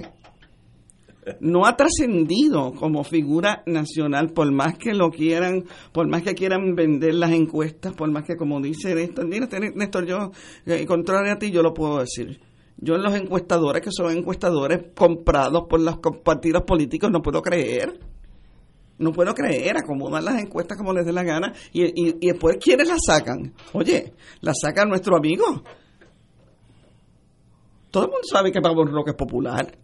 [1.40, 6.74] No ha trascendido como figura nacional, por más que lo quieran, por más que quieran
[6.74, 10.32] vender las encuestas, por más que, como dice Néstor, mira, ten- Néstor, yo,
[10.66, 12.40] eh, contrario a ti, yo lo puedo decir.
[12.76, 18.00] Yo los encuestadores, que son encuestadores comprados por los partidos políticos, no puedo creer.
[18.98, 22.56] No puedo creer, acomodan las encuestas como les dé la gana y, y, y después,
[22.60, 23.52] ¿quiénes las sacan?
[23.72, 25.62] Oye, las saca nuestro amigo,
[27.90, 29.78] todo el mundo sabe que Pablo Roque es popular.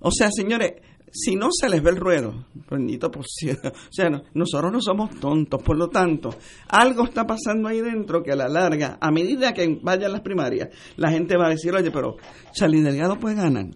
[0.00, 0.72] O sea, señores,
[1.12, 3.60] si no se les ve el ruedo, bendito por cielo.
[3.64, 6.30] O sea, no- nosotros no somos tontos, por lo tanto,
[6.68, 10.68] algo está pasando ahí dentro que a la larga, a medida que vayan las primarias,
[10.96, 12.16] la gente va a decir, oye, pero
[12.52, 13.66] Charlie Delgado puede ganar.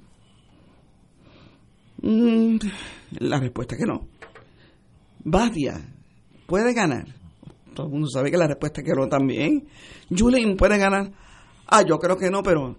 [2.03, 2.57] Mm,
[3.21, 4.07] la respuesta es que no.
[5.25, 5.81] Batia
[6.47, 7.07] puede ganar.
[7.75, 9.67] Todo el mundo sabe que la respuesta es que no también.
[10.17, 11.11] Julien puede ganar.
[11.67, 12.77] Ah, yo creo que no, pero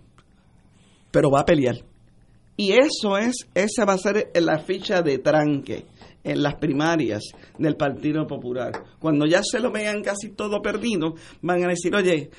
[1.11, 1.77] pero va a pelear.
[2.58, 5.86] Y eso es, esa va a ser la ficha de tranque
[6.24, 7.22] en las primarias
[7.58, 8.72] del Partido Popular.
[8.99, 12.30] Cuando ya se lo vean casi todo perdido, van a decir, oye,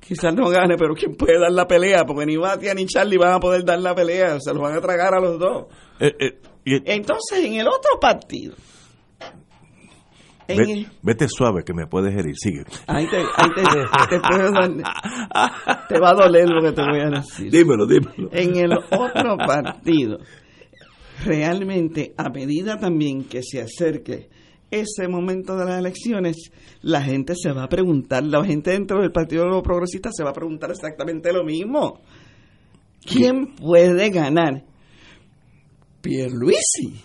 [0.00, 2.04] quizás no gane, pero ¿quién puede dar la pelea?
[2.04, 4.80] Porque ni Batia ni Charlie van a poder dar la pelea, se los van a
[4.80, 5.66] tragar a los dos.
[5.98, 8.54] Eh, eh, y- Entonces, en el otro partido,
[10.56, 12.64] ve- el- vete suave que me puedes herir, sigue.
[12.86, 13.62] ahí te, ahí te,
[14.10, 17.50] te puedo dar- te va a doler lo que te voy a decir.
[17.50, 18.28] Dímelo, dímelo.
[18.32, 20.18] en el otro partido,
[21.24, 24.28] realmente a medida también que se acerque
[24.70, 26.50] ese momento de las elecciones,
[26.80, 30.32] la gente se va a preguntar, la gente dentro del Partido Progresista se va a
[30.32, 32.00] preguntar exactamente lo mismo.
[33.04, 34.64] ¿Quién puede ganar?
[36.00, 37.02] Pierluisi.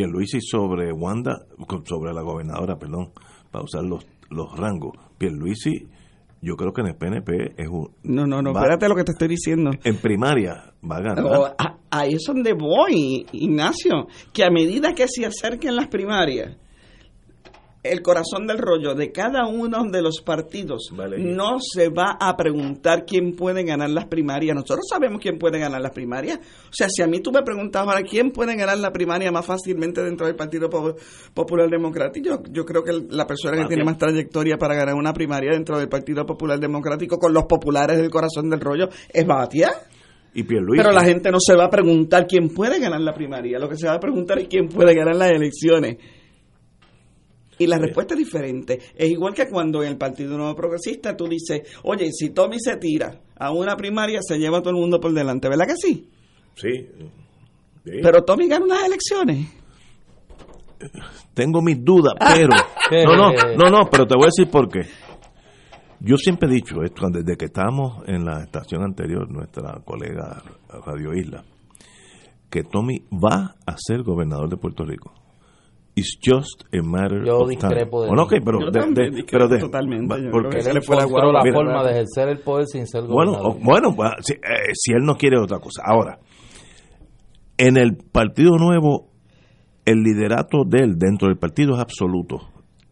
[0.00, 1.46] Pierluisi sobre Wanda,
[1.84, 3.12] sobre la gobernadora, perdón,
[3.50, 4.92] para usar los, los rangos.
[5.16, 5.88] Pierluisi,
[6.42, 7.88] yo creo que en el PNP es un...
[8.02, 9.70] No, no, no, va- espérate lo que te estoy diciendo.
[9.84, 11.24] En primaria va a ganar.
[11.24, 16.58] O, a- ahí es donde voy, Ignacio, que a medida que se acerquen las primarias,
[17.92, 21.18] el corazón del rollo de cada uno de los partidos Vale.
[21.18, 24.54] no se va a preguntar quién puede ganar las primarias.
[24.54, 26.38] Nosotros sabemos quién puede ganar las primarias.
[26.38, 29.44] O sea, si a mí tú me preguntabas ahora quién puede ganar la primaria más
[29.46, 30.94] fácilmente dentro del Partido Po-
[31.34, 35.12] Popular Democrático, yo, yo creo que la persona que tiene más trayectoria para ganar una
[35.12, 39.70] primaria dentro del Partido Popular Democrático con los populares del corazón del rollo es Batia.
[40.34, 40.42] Y.
[40.42, 43.76] Pero la gente no se va a preguntar quién puede ganar la primaria, lo que
[43.76, 45.96] se va a preguntar es quién puede ganar las elecciones.
[47.58, 48.78] Y la respuesta es diferente.
[48.94, 52.76] Es igual que cuando en el Partido Nuevo Progresista tú dices, oye, si Tommy se
[52.76, 56.08] tira a una primaria, se lleva a todo el mundo por delante, ¿verdad que sí?
[56.54, 56.70] Sí.
[57.84, 57.92] Sí.
[58.02, 59.48] Pero Tommy gana unas elecciones.
[61.34, 62.14] Tengo mis dudas,
[62.90, 63.16] pero.
[63.16, 64.80] no, no, no, no, pero te voy a decir por qué.
[66.00, 70.42] Yo siempre he dicho esto, desde que estábamos en la estación anterior, nuestra colega
[70.84, 71.42] Radio Isla,
[72.50, 75.12] que Tommy va a ser gobernador de Puerto Rico.
[75.98, 78.16] It's just a matter Yo of discrepo de time.
[78.16, 78.38] Bueno, él.
[78.38, 80.80] ok, pero Yo de- también de- discrepo pero de- totalmente, va- yo porque- Él le
[80.82, 83.56] fue la la forma de ejercer el poder sin ser Bueno, gobernador.
[83.56, 84.38] o- bueno, si, eh,
[84.74, 85.82] si él no quiere otra cosa.
[85.86, 86.18] Ahora,
[87.58, 89.08] en el Partido Nuevo,
[89.86, 92.40] el liderato de él dentro del partido es absoluto.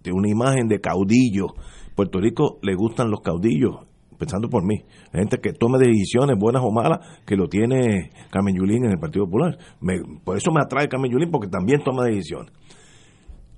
[0.02, 1.48] Tiene una imagen de caudillo.
[1.94, 3.76] Puerto Rico le gustan los caudillos,
[4.18, 4.76] pensando por mí.
[5.12, 9.26] Gente que tome decisiones buenas o malas, que lo tiene Carmen Yulín en el Partido
[9.26, 9.58] Popular.
[9.80, 12.50] Me- por eso me atrae Carmen Yulín, porque también toma decisiones.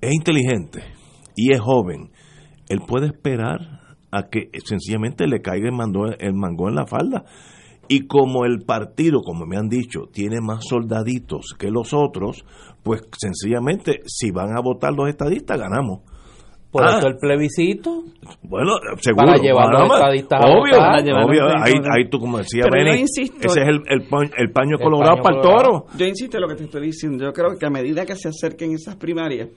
[0.01, 0.83] Es inteligente
[1.35, 2.11] y es joven.
[2.69, 3.59] Él puede esperar
[4.11, 7.23] a que sencillamente le caiga el, mando- el mango en la falda.
[7.89, 12.43] Y como el partido, como me han dicho, tiene más soldaditos que los otros,
[12.83, 16.01] pues sencillamente, si van a votar los estadistas, ganamos.
[16.69, 16.97] Por Ah.
[16.99, 18.03] eso el plebiscito.
[18.43, 19.27] Bueno, seguro.
[19.27, 20.91] Para llevar los estadistas a Obvio, votar.
[20.91, 21.47] A los obvio.
[21.47, 21.91] estadistas Ahí, votar.
[21.97, 24.75] ahí tú, como decía Pero yo Benny, insisto- ese es el, el, paño, el paño
[24.77, 25.69] El colorado paño para el colorado.
[25.85, 25.97] toro.
[25.97, 27.23] Yo insisto en lo que te estoy diciendo.
[27.23, 29.47] Yo creo que a medida que se acerquen esas primarias,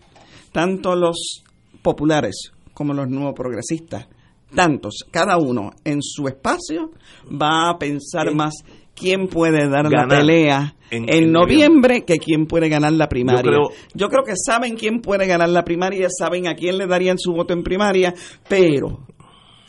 [0.52, 1.42] tanto los
[1.82, 4.08] populares como los nuevos progresistas,
[4.54, 6.90] tantos, cada uno en su espacio,
[7.30, 8.54] va a pensar más
[8.94, 13.42] quién puede dar la pelea en- en, en noviembre que quién puede ganar la primaria.
[13.42, 16.86] Yo creo- Yo creo que saben quién puede ganar la primaria, saben a quién le
[16.86, 18.14] darían su voto en primaria,
[18.48, 19.06] pero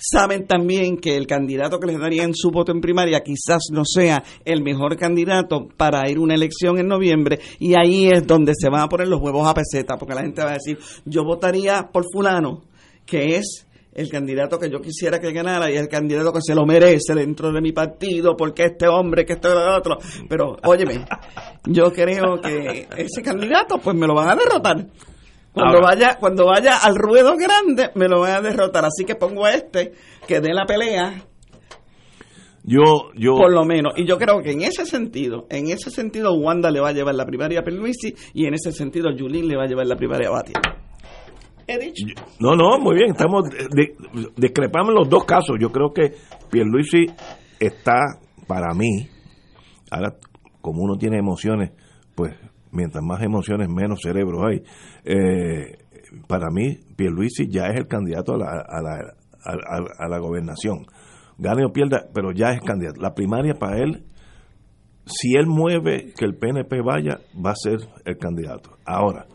[0.01, 4.23] saben también que el candidato que les darían su voto en primaria quizás no sea
[4.43, 8.69] el mejor candidato para ir a una elección en noviembre y ahí es donde se
[8.69, 11.89] van a poner los huevos a peseta porque la gente va a decir yo votaría
[11.91, 12.63] por fulano
[13.05, 16.65] que es el candidato que yo quisiera que ganara y el candidato que se lo
[16.65, 19.97] merece dentro de mi partido porque este hombre que este otro.
[20.29, 21.05] Pero óyeme
[21.65, 24.87] yo creo que ese candidato pues me lo van a derrotar
[25.53, 25.87] cuando Ahora.
[25.87, 28.85] vaya cuando vaya al ruedo grande me lo van a derrotar.
[28.85, 29.93] Así que pongo a este
[30.27, 31.23] que dé la pelea.
[32.63, 33.93] Yo, yo, por lo menos.
[33.97, 37.15] Y yo creo que en ese sentido en ese sentido Wanda le va a llevar
[37.15, 40.27] la primaria a Pierluisi y en ese sentido Yulín le va a llevar la primaria
[40.27, 40.55] a Batia.
[41.67, 42.05] He dicho
[42.39, 43.95] No, no, muy bien, estamos de-
[44.37, 45.57] discrepamos en los dos casos.
[45.59, 46.13] Yo creo que
[46.51, 47.05] Pierluisi
[47.59, 47.97] está
[48.47, 49.07] para mí
[49.89, 50.15] ahora
[50.61, 51.71] como uno tiene emociones,
[52.71, 54.61] mientras más emociones menos cerebro hay.
[55.03, 55.77] Eh,
[56.27, 58.91] para mí Pierluisi ya es el candidato a la a la,
[59.45, 60.85] a, a- a la gobernación.
[61.37, 63.01] Gane o pierda, pero ya es candidato.
[63.01, 64.05] La primaria para él
[65.05, 68.77] si él mueve que el PNP vaya, va a ser el candidato.
[68.85, 69.25] Ahora,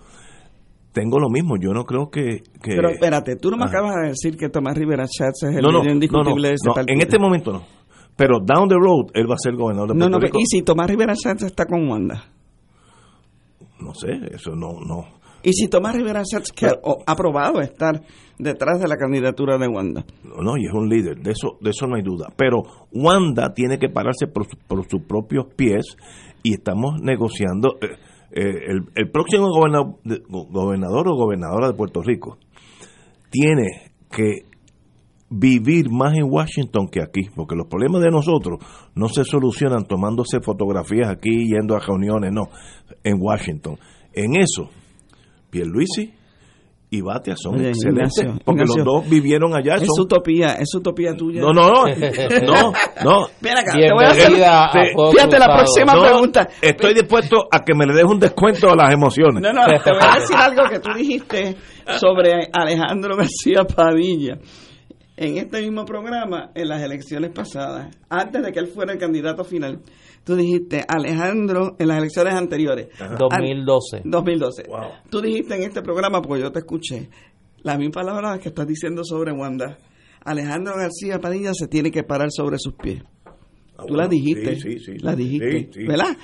[0.92, 2.42] tengo lo mismo, yo no creo que...
[2.62, 3.72] que- pero espérate tú no me Ajá.
[3.78, 6.56] acabas de decir que Tomás Rivera Schatz es el no, no, indiscutible no, no, de
[6.64, 7.64] no, partido en este momento no.
[8.16, 10.38] Pero down the road, él va a ser gobernador de no, no, Rico.
[10.40, 12.24] y si Tomás Rivera Schatz está con Wanda
[13.86, 15.04] No sé, eso no, no.
[15.42, 18.02] y si Tomás Rivera Schatz que ha ha aprobado estar
[18.38, 21.70] detrás de la candidatura de Wanda No, no, y es un líder, de eso, de
[21.70, 22.32] eso no hay duda.
[22.36, 22.62] Pero
[22.92, 25.96] Wanda tiene que pararse por, por sus propios pies
[26.42, 27.76] y estamos negociando.
[27.80, 27.86] eh,
[28.32, 29.94] eh, el, el próximo gobernador,
[30.28, 32.38] gobernador o gobernadora de Puerto Rico
[33.30, 34.44] tiene que
[35.28, 38.58] vivir más en Washington que aquí, porque los problemas de nosotros
[38.94, 42.48] no se solucionan tomándose fotografías aquí, yendo a reuniones, no,
[43.02, 43.76] en Washington.
[44.12, 44.70] En eso,
[45.50, 46.12] Pierluisi
[46.88, 49.74] y Batia son Oye, excelentes, Ignacio, porque Ignacio, los dos vivieron allá.
[49.74, 51.84] es son- utopía es utopía tuya no, no, no,
[52.46, 52.72] no,
[53.04, 53.26] no.
[53.40, 57.48] Ven acá, te voy a hacer a te- fíjate la próxima No, pregunta Estoy dispuesto
[57.50, 59.42] a que me le des un descuento a las emociones.
[59.42, 61.56] No, no, te voy a decir algo que tú dijiste
[61.98, 64.38] sobre Alejandro García Padilla.
[65.18, 69.44] En este mismo programa, en las elecciones pasadas, antes de que él fuera el candidato
[69.44, 69.80] final,
[70.24, 72.88] tú dijiste, Alejandro, en las elecciones anteriores,
[73.18, 74.02] 2012.
[74.04, 74.80] 2012, Wow.
[75.10, 77.08] tú dijiste en este programa, porque yo te escuché,
[77.62, 79.78] las mismas palabras que estás diciendo sobre Wanda.
[80.24, 83.02] Alejandro García Padilla se tiene que parar sobre sus pies.
[83.78, 84.56] Ah, Tú la bueno, dijiste.
[84.56, 85.50] sí, sí, sí, la dijiste.
[85.60, 85.86] sí, sí.
[85.86, 86.16] ¿Verdad?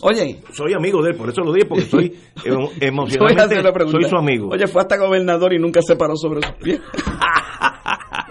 [0.00, 2.16] Oye, Soy amigo de él, por eso lo dije, porque soy
[2.80, 4.48] emocionalmente, soy su amigo.
[4.48, 6.80] Oye, fue hasta gobernador y nunca se paró sobre sus pies.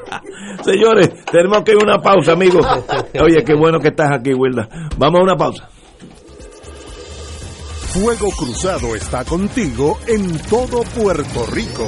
[0.64, 2.66] Señores, tenemos que ir a una pausa, amigos.
[3.22, 4.68] Oye, qué bueno que estás aquí, Wilda.
[4.97, 5.70] Vamos a una pausa.
[7.93, 11.88] Fuego Cruzado está contigo en todo Puerto Rico.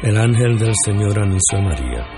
[0.00, 2.17] El ángel del Señor anunció a María.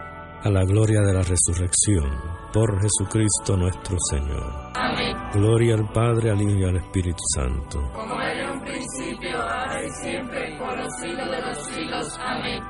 [0.43, 2.09] a la gloria de la resurrección,
[2.51, 4.71] por Jesucristo nuestro Señor.
[4.73, 5.15] Amén.
[5.33, 7.79] Gloria al Padre, al Hijo y al Espíritu Santo.
[7.93, 12.19] Como era en un principio, ahora y siempre, por los siglos de los siglos.
[12.19, 12.63] Amén.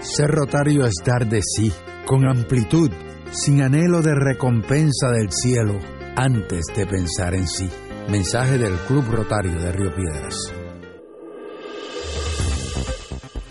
[0.00, 1.72] Ser rotario es dar de sí,
[2.04, 2.90] con amplitud,
[3.30, 5.78] sin anhelo de recompensa del cielo,
[6.16, 7.70] antes de pensar en sí.
[8.08, 10.63] Mensaje del Club Rotario de Río Piedras.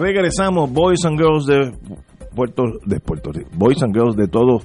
[0.00, 1.72] Regresamos, Boys and Girls de
[2.40, 4.60] Puerto, de Puerto Rico, Boys and Girls de todo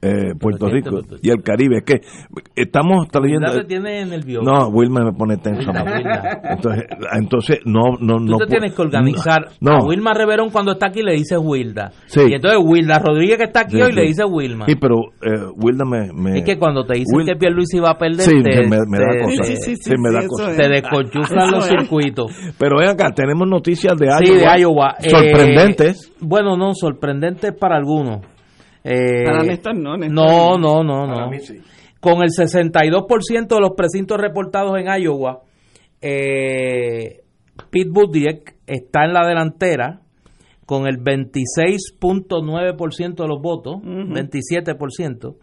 [0.00, 1.78] eh, Puerto Rico y el Caribe.
[1.78, 2.00] Es que
[2.56, 3.50] estamos trayendo.
[3.66, 3.76] Te.
[4.42, 6.40] No, Wilma me pone Wilda.
[6.52, 6.84] Entonces,
[7.18, 8.38] entonces no, no, Tú no.
[8.38, 9.48] te puedo- tienes que organizar.
[9.60, 9.72] No.
[9.72, 11.90] A Wilma Reverón cuando está aquí le dice Wilda.
[12.06, 12.20] Sí.
[12.30, 13.96] Y entonces Wilda Rodríguez que está aquí Sí, hoy sí.
[13.96, 14.64] le dice Wilma.
[14.66, 17.90] Sí, pero eh, Wilda me, me- Es que cuando te dicen Wil- que Pierluisi va
[17.90, 19.44] a perder, Sí, te, me, me da te- cosa.
[19.44, 20.50] Sí, sí, sí, Sí, me da eso cosa.
[20.52, 20.56] es.
[20.56, 22.32] te desconchuflan los circuitos.
[22.58, 24.54] Pero ven acá, tenemos noticias de Iowa.
[24.54, 24.94] de Iowa.
[25.00, 26.11] Eh, Sorprendentes.
[26.22, 28.24] Bueno, no, sorprendentes para algunos.
[28.84, 31.14] Eh, Para Néstor no, Néstor no, no, no, no.
[31.14, 31.60] Para mí sí.
[32.00, 35.42] Con el 62% de los precintos reportados en Iowa,
[36.00, 37.20] eh,
[37.70, 40.00] Pete Buttigieg está en la delantera
[40.66, 45.36] con el 26.9% de los votos, 27%.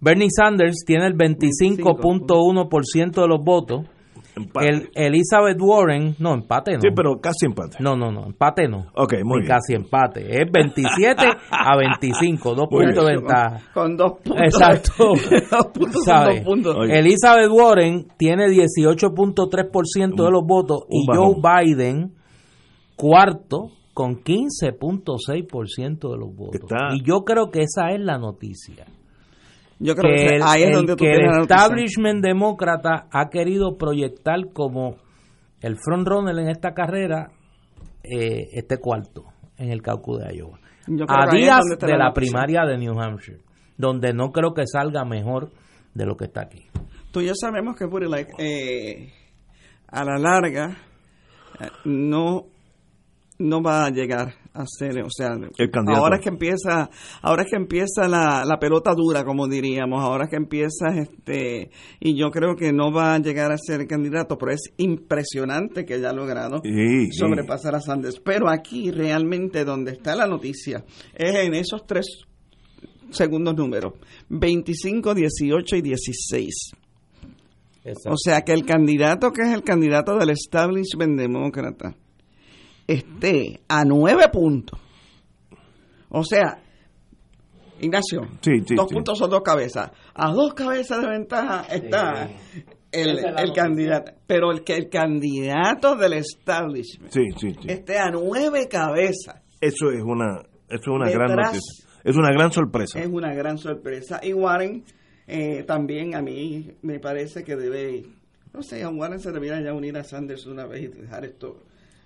[0.00, 3.86] Bernie Sanders tiene el 25.1% de los votos.
[4.36, 4.68] Empate.
[4.68, 6.80] El, Elizabeth Warren, no, empate no.
[6.80, 7.76] Sí, pero casi empate.
[7.80, 8.86] No, no, no, empate no.
[8.94, 9.56] Ok, muy Ni bien.
[9.58, 10.20] casi empate.
[10.42, 13.60] Es 27 a 25, dos Muy puntos de ventaja.
[13.74, 14.42] Con dos puntos.
[14.42, 14.92] Exacto.
[15.50, 16.76] dos puntos dos puntos.
[16.76, 16.98] Oye.
[16.98, 21.66] Elizabeth Warren tiene 18.3% de los votos y un Joe bajón.
[21.66, 22.14] Biden
[22.96, 26.60] cuarto con 15.6% de los votos.
[26.60, 28.86] Está- Y yo creo que esa es la noticia.
[29.82, 31.56] Yo creo que, que el, ahí es el- donde tú que tienes el la noticia.
[31.56, 34.96] establishment demócrata ha querido proyectar como
[35.60, 37.30] el frontrunner en esta carrera
[38.04, 39.24] eh, este cuarto
[39.56, 40.58] en el caucus de Iowa.
[41.08, 43.40] A días de la primaria de New Hampshire,
[43.76, 45.50] donde no creo que salga mejor
[45.94, 46.66] de lo que está aquí.
[47.12, 49.12] Tú ya sabemos que Buttigieg, eh,
[49.88, 50.76] a la larga
[51.60, 52.44] eh, no
[53.38, 55.28] no va a llegar hacer, o sea,
[55.58, 56.02] El candidato.
[56.02, 56.90] ahora es que empieza,
[57.22, 61.70] ahora es que empieza la, la pelota dura, como diríamos, ahora es que empieza este,
[62.00, 65.94] y yo creo que no va a llegar a ser candidato, pero es impresionante que
[65.94, 67.12] haya logrado Sí, sí.
[67.12, 68.20] sobrepasar a Sanders.
[68.24, 70.84] Pero aquí realmente donde está la noticia
[71.14, 72.06] es en esos tres
[73.10, 73.94] segundos números,
[74.28, 76.72] 25, 18 y 16.
[78.06, 81.94] O sea que el candidato que es el candidato del establishment demócrata
[82.92, 84.78] esté a nueve puntos.
[86.08, 86.60] O sea,
[87.80, 88.94] Ignacio, Sí, sí, dos sí.
[88.94, 89.90] puntos son dos cabezas.
[90.14, 92.28] A dos cabezas de ventaja está
[92.92, 94.12] el, candidato.
[94.26, 97.68] Pero el que el candidato del establishment Sí, sí, sí.
[97.68, 101.86] esté a nueve cabezas Eso es una, eso es una gran noticia.
[102.02, 102.98] Es una gran sorpresa.
[102.98, 104.20] es una gran sorpresa.
[104.22, 104.84] Y Warren
[105.26, 108.02] eh, también a mí me parece que debe,
[108.52, 111.62] no sé, a Warren se debería ya unir a Sanders una vez y dejar esto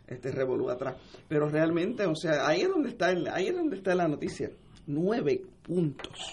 [0.07, 0.97] este revolú atrás.
[1.29, 4.51] Pero realmente, o sea, ahí es donde está el, ahí es donde está la noticia.
[4.87, 6.33] Nueve puntos.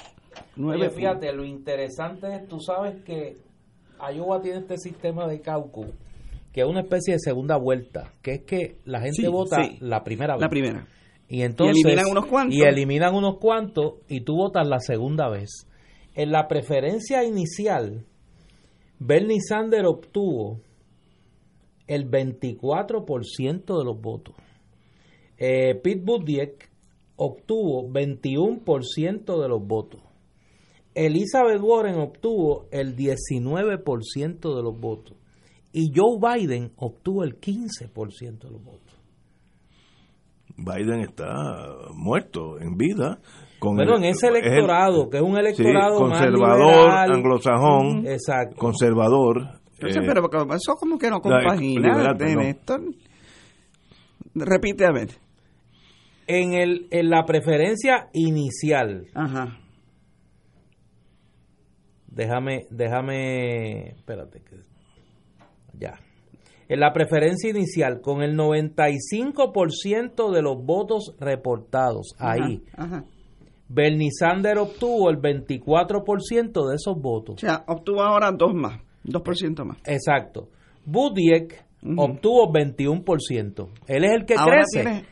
[0.55, 1.35] Nueve Oye, fíjate, puntos.
[1.35, 3.37] lo interesante es, tú sabes que
[4.13, 5.87] Iowa tiene este sistema de caucus,
[6.51, 9.77] que es una especie de segunda vuelta, que es que la gente Sí, vota sí.
[9.79, 10.41] la primera vez.
[10.41, 10.87] La primera.
[11.29, 12.55] Y entonces Y eliminan unos cuantos.
[12.57, 15.65] Y eliminan unos cuantos y tú votas la segunda vez.
[16.13, 18.05] En la preferencia inicial,
[18.99, 20.59] Bernie Sanders obtuvo
[21.93, 24.35] el 24% de los votos.
[25.37, 26.55] Eh, Pete Buttigieg
[27.15, 30.01] obtuvo 21% de los votos.
[30.93, 35.15] Elizabeth Warren obtuvo el 19% de los votos.
[35.73, 38.97] Y Joe Biden obtuvo el 15% de los votos.
[40.57, 41.33] Biden está
[41.95, 43.19] muerto en vida.
[43.59, 47.11] Con el- en ese es el- electorado, que es un electorado sí, más conservador, liberal.
[47.13, 48.55] anglosajón, Exacto.
[48.57, 49.60] conservador.
[49.81, 52.13] Entonces, eh, pero porque eso como que no compagina.
[52.13, 52.81] Néstor.
[54.35, 55.09] Repite a ver.
[56.27, 59.57] En, el, en la preferencia inicial, Ajá.
[62.07, 64.57] déjame, déjame, espérate que
[65.77, 65.99] ya.
[66.69, 73.03] En la preferencia inicial, con el 95% de los votos reportados ahí, ajá.
[73.67, 77.35] Bernie Sanders obtuvo el 24% de esos votos.
[77.35, 79.77] O sea, obtuvo ahora dos más, 2% más.
[79.85, 80.49] Exacto.
[80.85, 82.01] Buttigieg Ujú.
[82.01, 83.69] obtuvo 21%.
[83.87, 84.83] Él es el que Ahora crece.
[84.83, 85.05] tiene-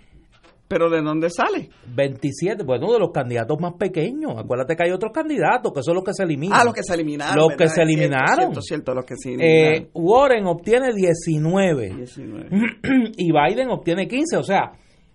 [0.67, 1.69] pero ¿de dónde sale?
[1.95, 4.33] 27, bueno, de los candidatos más pequeños.
[4.37, 6.59] Acuérdate que hay otros candidatos que son los que se eliminan.
[6.61, 7.35] Ah, los que se eliminaron.
[7.37, 7.57] Los ¿verdad?
[7.57, 8.35] que se Es cierto, eliminaron.
[8.37, 9.83] Cierto, cierto, los que se eliminaron.
[9.83, 12.49] Eh, Warren obtiene 19 19.
[13.17, 14.37] y Biden obtiene 15.
[14.37, 14.73] O sea,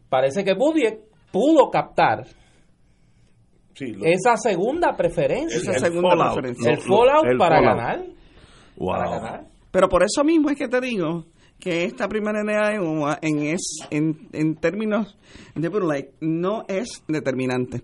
[0.08, 0.98] parece que Buttigieg
[1.30, 2.24] pudo captar
[3.74, 5.56] sí, lo- esa segunda preferencia.
[5.56, 6.32] Esa el segunda fallout.
[6.34, 6.70] preferencia.
[6.72, 7.76] el fallout el para fallout.
[7.76, 8.04] ganar.
[8.76, 8.88] Wow.
[8.92, 9.46] Para ganar.
[9.70, 11.26] Pero por eso mismo es que te digo
[11.58, 12.42] que esta primera
[12.74, 15.16] Iowa en, es, en, en términos
[15.54, 17.82] de Burlake no es determinante.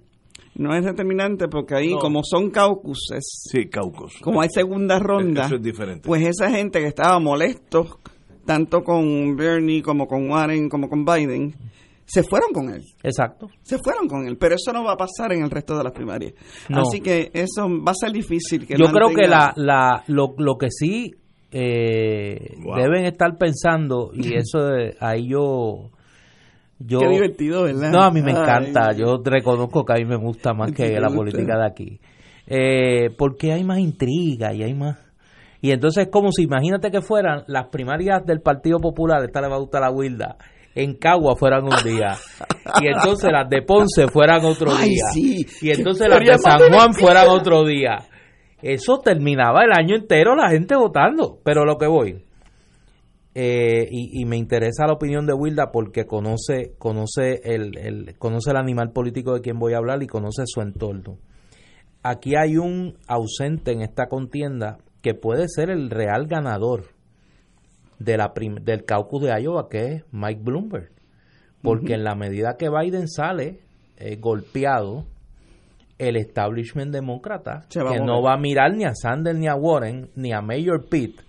[0.54, 1.98] No es determinante porque ahí, No.
[2.00, 4.14] como son caucuses, Sí, caucus.
[4.20, 6.06] como hay segunda ronda, Eso es diferente.
[6.06, 7.98] pues esa gente que estaba molesto,
[8.44, 11.54] tanto con Bernie como con Warren como con Biden,
[12.12, 12.82] se fueron con él.
[13.04, 13.46] Exacto.
[13.62, 15.92] Se fueron con él, pero eso no va a pasar en el resto de las
[15.92, 16.32] primarias.
[16.68, 16.80] No.
[16.80, 18.66] Así que eso va a ser difícil.
[18.66, 21.12] Que Yo creo que la, la, lo, lo que sí
[21.52, 22.76] eh, Wow.
[22.76, 25.90] deben estar pensando, y eso de- ahí yo...
[26.78, 27.90] yo Qué divertido, ¿verdad?
[27.92, 28.38] No, a mí me Ay.
[28.42, 28.92] encanta.
[28.92, 31.16] Yo reconozco que a mí me gusta más ¿Te que la gusta?
[31.16, 32.00] política de aquí.
[32.46, 34.98] Eh, porque hay más intriga y hay más...
[35.62, 39.56] Y entonces como si, imagínate que fueran las primarias del Partido Popular, esta le va
[39.56, 40.36] a gustar la Wilda,
[40.74, 42.16] en Cagua fueran un día.
[42.80, 45.04] Y entonces las de Ponce fueran otro Ay, día.
[45.12, 45.46] sí.
[45.62, 47.98] Y entonces las de San Juan fueran otro día.
[48.62, 51.38] Eso terminaba el año entero la gente votando.
[51.44, 52.22] Pero lo que voy,
[53.34, 58.50] eh, y, y me interesa la opinión de Wilda porque conoce, conoce, el, el- conoce
[58.50, 61.18] el animal político de quien voy a hablar y conoce su entorno.
[62.02, 66.86] Aquí hay un ausente en esta contienda que puede ser el real ganador
[68.00, 68.32] de la
[68.62, 70.90] del caucus de Iowa, que es Mike Bloomberg.
[71.62, 73.60] Porque en la medida que Biden sale
[73.98, 75.04] eh, golpeado,
[75.98, 78.02] el establishment demócrata, que mover.
[78.02, 81.20] no va a mirar ni a Sanders, ni a Warren, ni a Mayor Pitt,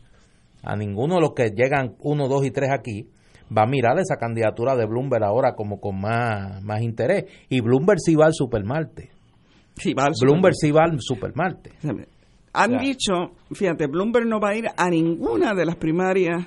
[0.63, 3.09] a ninguno de los que llegan uno, dos y tres aquí,
[3.55, 7.25] va a mirar esa candidatura de Bloomberg ahora como con más, más interés.
[7.49, 9.09] Y Bloomberg sí va al Supermarte.
[9.75, 11.71] Sí, va al Bloomberg sí va al Supermarte.
[12.53, 16.45] Han dicho, fíjate, Bloomberg no va a ir a ninguna de las primarias,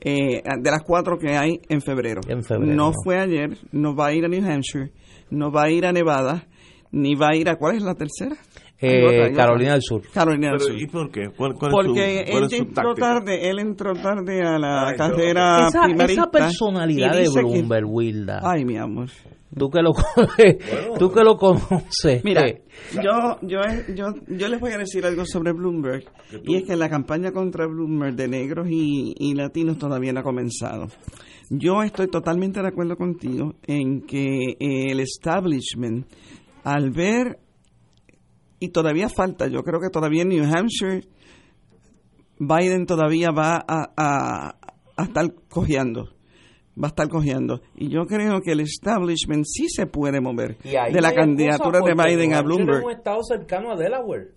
[0.00, 2.20] eh, de las cuatro que hay en febrero.
[2.28, 4.90] En febrero, No fue ayer, no va a ir a New Hampshire,
[5.30, 6.46] no va a ir a Nevada,
[6.92, 8.36] ni va a ir a, ¿cuál es la tercera?
[8.76, 9.32] Otra, otra.
[9.32, 10.02] Carolina del Sur.
[10.12, 10.82] Carolina del Pero, Sur.
[10.82, 11.28] ¿Y por qué?
[11.36, 14.58] ¿Cuál, cuál Porque es su, cuál él es su entró tarde, él entró tarde a
[14.58, 19.08] la Ay, carrera Esa, personalidad de Bloomberg, Wilda, Ay, mi amor.
[19.56, 19.92] Tú que lo
[20.98, 22.62] tú que lo conoces, Mira, eh,
[22.94, 23.60] yo, yo,
[23.94, 26.04] yo, yo les voy a decir algo sobre Bloomberg,
[26.44, 30.24] y es que la campaña contra Bloomberg de negros y, y latinos todavía no ha
[30.24, 30.86] comenzado.
[31.50, 36.06] Yo estoy totalmente de acuerdo contigo en que el establishment,
[36.64, 37.38] al ver,
[38.58, 41.02] y todavía falta, yo creo que todavía en New Hampshire,
[42.38, 44.56] Biden todavía va a, a,
[44.96, 46.13] a estar cojeando.
[46.82, 47.60] Va a estar cojeando.
[47.76, 50.56] Y yo creo que el establishment sí se puede mover
[50.92, 52.78] de la candidatura de Biden a Bloomberg.
[52.78, 54.32] Es un estado cercano a Delaware,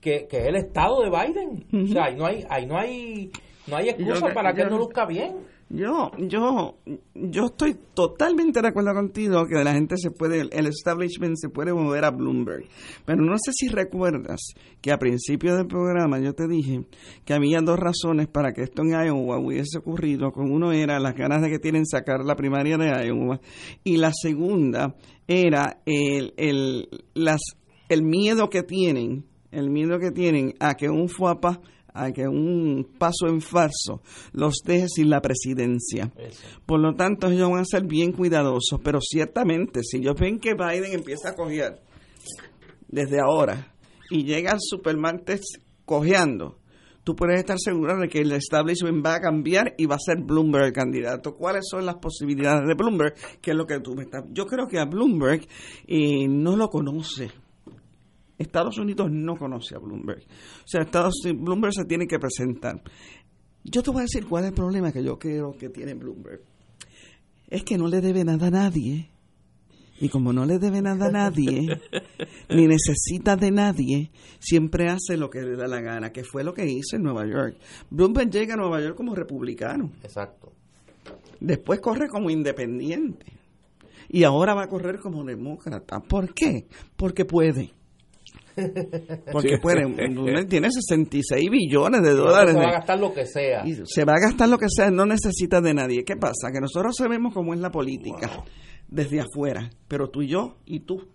[0.00, 1.64] que, que es el estado de Biden.
[1.84, 3.30] O sea, ahí no hay, ahí no hay,
[3.66, 5.36] no hay excusa Yo- para que él no luzca bien.
[5.74, 6.76] Yo, yo,
[7.14, 11.72] yo estoy totalmente de acuerdo contigo que la gente se puede, el establishment se puede
[11.72, 12.66] mover a Bloomberg.
[13.06, 16.84] Pero no sé si recuerdas que a principio del programa yo te dije
[17.24, 20.30] que había dos razones para que esto en Iowa hubiese ocurrido.
[20.30, 23.40] Con uno era las ganas de que tienen sacar la primaria de Iowa
[23.82, 24.94] y la segunda
[25.26, 27.40] era el, el, las,
[27.88, 31.62] el miedo que tienen, el miedo que tienen a que un FUAPA
[31.94, 34.00] a que un paso en falso
[34.32, 36.12] los deje sin la presidencia.
[36.66, 40.54] Por lo tanto, ellos van a ser bien cuidadosos, pero ciertamente, si ellos ven que
[40.54, 41.80] Biden empieza a cojear
[42.88, 43.74] desde ahora
[44.10, 45.40] y llega al supermarket
[45.84, 46.58] cojeando,
[47.04, 50.22] tú puedes estar seguro de que el establishment va a cambiar y va a ser
[50.22, 51.34] Bloomberg el candidato.
[51.34, 53.14] ¿Cuáles son las posibilidades de Bloomberg?
[53.40, 54.24] Que es lo que tú me estás...
[54.30, 55.46] Yo creo que a Bloomberg
[55.86, 57.30] eh, no lo conoce.
[58.42, 60.20] Estados Unidos no conoce a Bloomberg.
[60.20, 62.82] O sea, Estados Bloomberg se tiene que presentar.
[63.64, 66.42] Yo te voy a decir cuál es el problema que yo creo que tiene Bloomberg.
[67.48, 69.10] Es que no le debe nada a nadie.
[70.00, 71.80] Y como no le debe nada a nadie,
[72.50, 74.10] ni necesita de nadie,
[74.40, 77.24] siempre hace lo que le da la gana, que fue lo que hizo en Nueva
[77.24, 77.56] York.
[77.88, 79.92] Bloomberg llega a Nueva York como republicano.
[80.02, 80.52] Exacto.
[81.38, 83.26] Después corre como independiente.
[84.08, 86.00] Y ahora va a correr como demócrata.
[86.00, 86.66] ¿Por qué?
[86.96, 87.72] Porque puede.
[89.32, 89.84] Porque puede.
[89.86, 92.52] Bloomberg tiene 66 billones de dólares.
[92.52, 93.66] Se va a gastar lo que sea.
[93.66, 96.04] y se va a gastar lo que sea, no necesita de nadie.
[96.04, 96.50] ¿Qué pasa?
[96.52, 98.44] Que nosotros sabemos cómo es la política
[98.88, 101.08] desde afuera, pero tú y yo y tú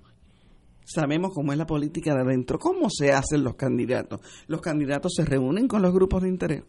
[0.84, 2.58] sabemos cómo es la política de adentro.
[2.58, 4.22] ¿Cómo se hacen los candidatos?
[4.48, 6.64] Los candidatos se reúnen con los grupos de interés,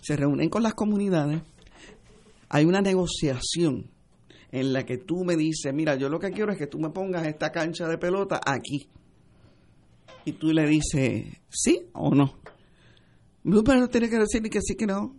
[0.00, 1.42] se reúnen con las comunidades,
[2.48, 3.90] hay una negociación
[4.52, 6.90] en la que tú me dices, mira, yo lo que quiero es que tú me
[6.90, 8.88] pongas esta cancha de pelota aquí.
[10.24, 12.40] Y tú le dices, ¿sí o no?
[13.42, 15.16] Bloomberg no tiene que decir ni que sí que no.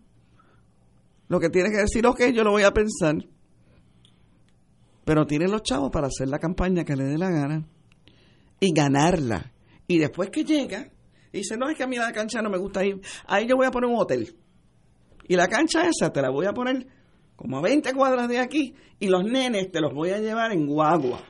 [1.28, 3.16] Lo que tiene que decir, ok, yo lo voy a pensar.
[5.06, 7.68] Pero tiene los chavos para hacer la campaña que le dé la gana
[8.60, 9.52] y ganarla.
[9.88, 10.92] Y después que llega,
[11.34, 13.02] dice, no, es que a mí la cancha no me gusta ir.
[13.28, 14.36] Ahí yo voy a poner un hotel.
[15.28, 16.86] Y la cancha esa te la voy a poner
[17.36, 20.68] como a 20 cuadras de aquí y los nenes te los voy a llevar en
[20.68, 21.22] guagua.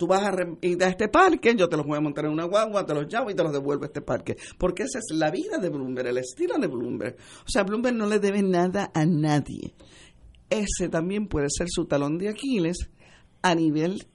[0.00, 2.44] Tú vas a ir a este parque, yo te los voy a montar en una
[2.44, 4.34] guagua, te los llevo y te los devuelvo a este parque.
[4.56, 7.16] Porque esa es la vida de Bloomberg, el estilo de Bloomberg.
[7.44, 9.74] O sea, Bloomberg no le debe nada a nadie.
[10.48, 12.88] Ese también puede ser su talón de Aquiles
[13.42, 14.06] a nivel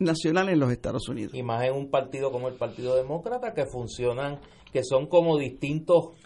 [0.00, 1.32] nacional en los Estados Unidos.
[1.36, 4.40] Y más en un partido como el Partido Demócrata que funcionan,
[4.72, 6.16] que son como distintos,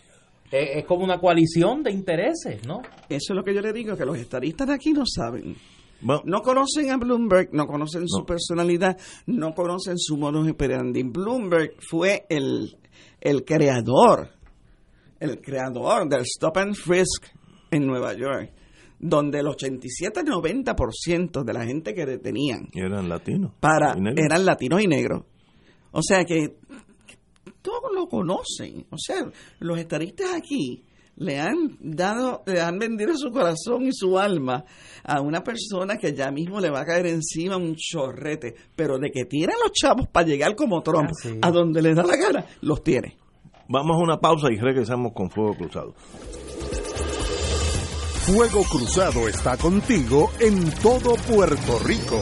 [0.51, 2.81] es como una coalición de intereses, ¿no?
[3.11, 5.55] Eso es lo que yo le digo, que los estadistas de aquí no saben.
[6.03, 11.03] Bueno, No conocen a Bloomberg, no conocen su personalidad, no conocen su modus operandi.
[11.05, 12.77] Bloomberg fue el,
[13.21, 14.31] el creador,
[15.21, 17.27] el creador del Stop and Frisk
[17.71, 18.53] en Nueva York,
[18.99, 23.53] donde el 87-90% de la gente que detenían eran latinos.
[23.61, 25.25] para y eran latinos y negros.
[25.93, 26.57] O sea que
[27.63, 28.87] todos lo conocen.
[28.91, 29.25] O sea,
[29.61, 30.85] los estadistas aquí
[31.17, 34.65] le han dado, le han vendido su corazón y su alma
[35.05, 39.11] a una persona que ya mismo le va a caer encima un chorrete, pero de
[39.11, 41.39] que tiene los chavos para llegar como Trump Ah, sí.
[41.43, 43.17] a donde le da la gana, los tiene.
[43.69, 45.95] Vamos a una pausa y regresamos con Fuego Cruzado.
[48.27, 52.21] Fuego Cruzado está contigo en todo Puerto Rico.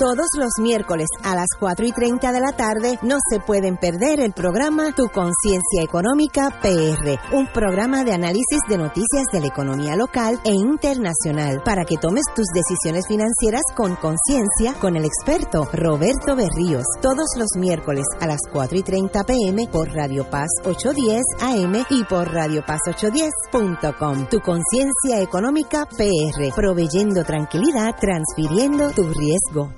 [0.00, 4.20] Todos los miércoles a las 4 y 30 de la tarde no se pueden perder
[4.20, 9.96] el programa Tu Conciencia Económica PR, un programa de análisis de noticias de la economía
[9.96, 16.34] local e internacional para que tomes tus decisiones financieras con conciencia con el experto Roberto
[16.34, 16.86] Berríos.
[17.02, 22.04] Todos los miércoles a las 4 y 30 pm por Radio Paz 810 AM y
[22.04, 24.28] por Radio Paz 810.com.
[24.30, 29.74] Tu Conciencia Económica PR, proveyendo tranquilidad, transfiriendo tu riesgo.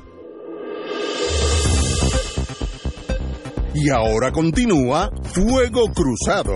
[3.75, 6.53] Y ahora continúa Fuego Cruzado.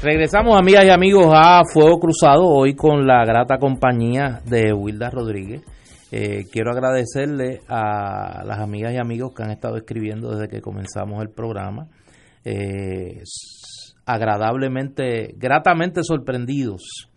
[0.00, 5.62] Regresamos, amigas y amigos, a Fuego Cruzado, hoy con la grata compañía de Wilda Rodríguez.
[6.12, 11.20] Eh, quiero agradecerle a las amigas y amigos que han estado escribiendo desde que comenzamos
[11.20, 11.88] el programa.
[12.44, 13.24] Eh,
[14.06, 17.09] agradablemente, gratamente sorprendidos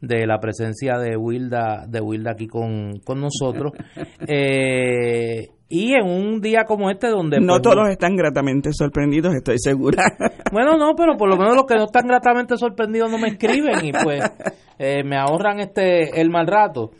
[0.00, 3.72] de la presencia de Wilda, de Wilda aquí con, con nosotros.
[4.26, 7.40] Eh, y en un día como este donde...
[7.40, 10.02] No pues, todos están gratamente sorprendidos, estoy segura.
[10.52, 13.84] Bueno, no, pero por lo menos los que no están gratamente sorprendidos no me escriben
[13.84, 14.20] y pues
[14.80, 16.90] eh, me ahorran este el mal rato.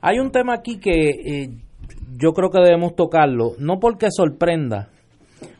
[0.00, 1.50] Hay un tema aquí que eh,
[2.16, 4.88] yo creo que debemos tocarlo, no porque sorprenda,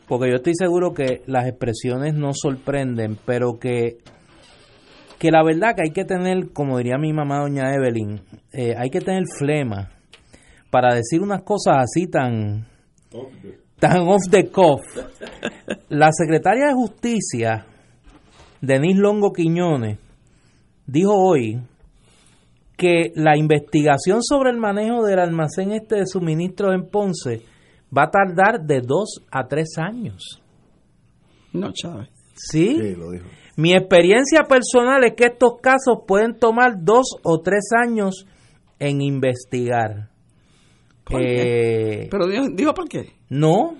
[0.09, 3.97] porque yo estoy seguro que las expresiones no sorprenden, pero que
[5.19, 8.21] que la verdad que hay que tener, como diría mi mamá doña Evelyn,
[8.51, 9.89] eh, hay que tener flema
[10.69, 12.67] para decir unas cosas así tan
[13.79, 14.81] tan off the cuff.
[15.89, 17.65] La secretaria de Justicia,
[18.61, 19.97] Denise Longo Quiñones,
[20.85, 21.61] dijo hoy
[22.75, 27.41] que la investigación sobre el manejo del almacén este de suministros en Ponce
[27.95, 30.41] va a tardar de dos a tres años.
[31.53, 32.09] No, Chávez.
[32.35, 32.77] ¿Sí?
[32.79, 33.25] Sí, lo dijo.
[33.57, 38.25] Mi experiencia personal es que estos casos pueden tomar dos o tres años
[38.79, 40.09] en investigar.
[41.03, 42.07] ¿Por Eh, qué?
[42.11, 43.13] Pero dijo, dijo por qué.
[43.29, 43.75] no,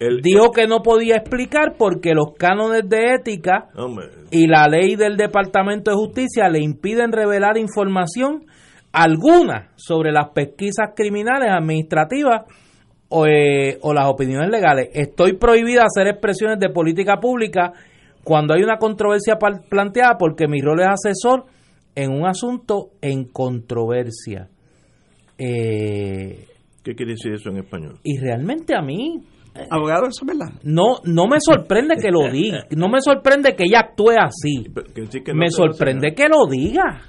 [0.00, 4.96] El- dijo que no podía explicar porque los cánones de ética Hombre, y la ley
[4.96, 8.46] del Departamento de Justicia le impiden revelar información
[8.92, 12.42] alguna sobre las pesquisas criminales administrativas
[13.08, 14.88] o, eh, o las opiniones legales.
[14.92, 17.72] Estoy prohibida hacer expresiones de política pública
[18.24, 19.36] cuando hay una controversia
[19.68, 21.44] planteada porque mi rol es asesor
[21.94, 24.48] en un asunto en controversia.
[25.38, 26.46] Eh,
[26.82, 27.98] ¿Qué quiere decir eso en español?
[28.02, 29.22] y realmente a mí
[29.70, 30.54] Abogado, eso es verdad.
[30.62, 34.64] no no me sorprende que lo diga, no me sorprende que ella actúe así.
[34.72, 37.02] Pero que decir que no me sorprende que lo diga.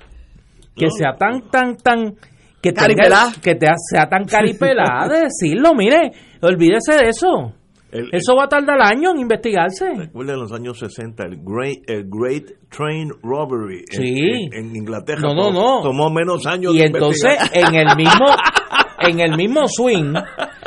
[0.75, 0.91] Que No.
[0.91, 2.15] sea tan, tan, tan.
[2.61, 5.75] Que, tenga- que te, sea tan caripelada de decirlo.
[5.75, 6.11] Mire,
[6.41, 7.53] olvídese de eso.
[7.91, 9.93] El- Eso va a tardar años en investigarse.
[9.95, 14.49] Recuerda en los años 60 el Great, el great Train Robbery en- Sí.
[14.51, 15.21] en, en Inglaterra.
[15.21, 15.81] No, no, no.
[15.81, 18.25] Tomó menos años Y de entonces en el mismo
[18.99, 20.13] en el mismo swing,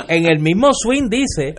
[0.09, 1.55] en el mismo swing dice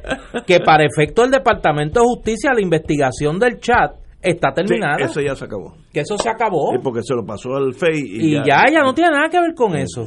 [0.46, 5.22] que para efecto del Departamento de Justicia la investigación del chat está Sí, terminada, eso
[5.22, 5.76] ya se acabó.
[5.94, 8.82] que eso se acabó Sí, porque se lo pasó al FEI y, y ya ya
[8.84, 10.06] no tiene nada que ver con eso.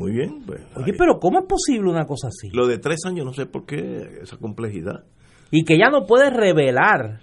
[0.00, 0.42] Muy bien.
[0.46, 2.48] Pues, Oye, pero ¿cómo es posible una cosa así?
[2.54, 5.04] Lo de tres años, no sé por qué, esa complejidad.
[5.50, 7.20] y que ella no puede revelar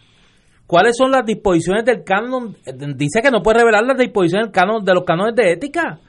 [0.68, 2.56] cuáles son las disposiciones del canon.
[2.96, 6.00] Dice que no puede revelar las disposiciones del canon, de los cánones de ética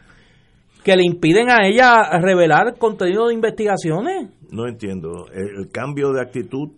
[0.84, 4.28] que le impiden a ella revelar contenido de investigaciones.
[4.50, 5.26] No entiendo.
[5.32, 6.68] El, el cambio de actitud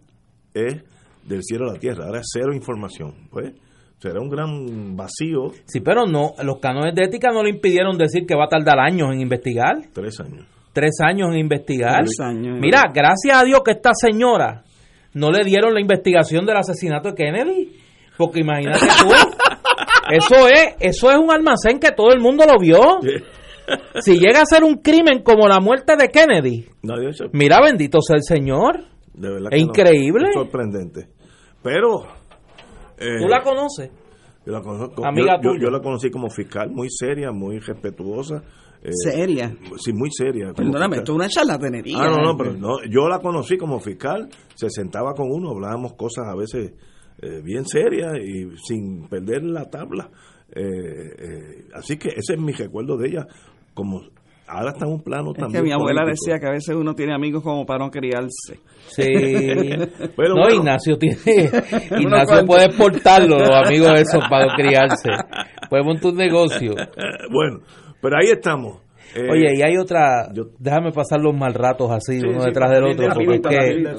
[0.54, 0.82] es
[1.26, 2.06] del cielo a la tierra.
[2.06, 3.28] Ahora es cero información.
[3.30, 3.52] Pues
[4.01, 5.51] será un gran vacío.
[5.66, 8.78] Sí, pero no, los cánones de ética no le impidieron decir que va a tardar
[8.81, 9.77] años en investigar.
[9.93, 10.47] Tres años.
[10.72, 12.01] Tres años en investigar.
[12.05, 12.59] Tres años.
[12.60, 14.62] Mira, gracias a Dios que esta señora
[15.14, 17.77] no le dieron la investigación del asesinato de Kennedy.
[18.16, 19.09] Porque imagínate tú,
[20.12, 22.81] eso es, eso es un almacén que todo el mundo lo vio.
[24.01, 28.01] Si llega a ser un crimen como la muerte de Kennedy, Nadie se- mira, bendito
[28.02, 28.85] sea el Señor.
[29.14, 29.70] de verdad es que no.
[29.70, 30.28] increíble.
[30.28, 31.06] Es sorprendente.
[31.62, 32.19] Pero.
[33.01, 33.90] Eh, ¿Tú la conoces?
[34.47, 35.62] Yo la, conozco- Amiga yo- yo- tuya.
[35.64, 38.43] yo la conocí como fiscal, muy seria, muy respetuosa.
[38.82, 39.55] eh, Seria.
[39.78, 40.52] Sí, muy seria.
[40.55, 41.98] Perdóname, esto es una charlatanería.
[42.01, 45.93] Ah, no, no, pero no, yo la conocí como fiscal, se sentaba con uno, hablábamos
[45.94, 46.72] cosas a veces
[47.22, 50.09] eh, bien serias y sin perder la tabla.
[50.52, 53.27] Eh, eh, así que ese es mi recuerdo de ella.
[53.74, 54.01] Como
[54.51, 55.62] ahora está en un plano Es también.
[55.62, 56.24] que mi abuela político.
[56.27, 58.60] decía que a veces uno tiene amigos como para no criarse.
[58.89, 59.02] Sí.
[60.16, 60.56] Pero no, bueno.
[60.56, 61.16] Ignacio tiene.
[61.98, 65.09] Ignacio puede exportarlo, los amigos esos, para criarse.
[65.68, 66.74] Puede montar un negocio.
[67.31, 67.60] Bueno,
[68.02, 68.81] pero ahí estamos.
[69.14, 70.32] Eh, Oye, y hay otra.
[70.32, 73.09] yo- Déjame pasar los mal ratos así, Sí, uno sí, detrás del otro.
[73.14, 73.94] Porque es que,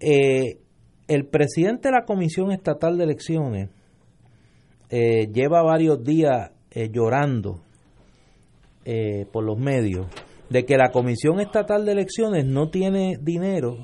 [0.00, 0.58] eh,
[1.08, 3.70] el presidente de la Comisión Estatal de Elecciones
[4.90, 7.60] eh, lleva varios días eh, llorando
[8.90, 10.06] eh, por los medios
[10.48, 13.76] de que la Comisión Estatal de Elecciones no tiene dinero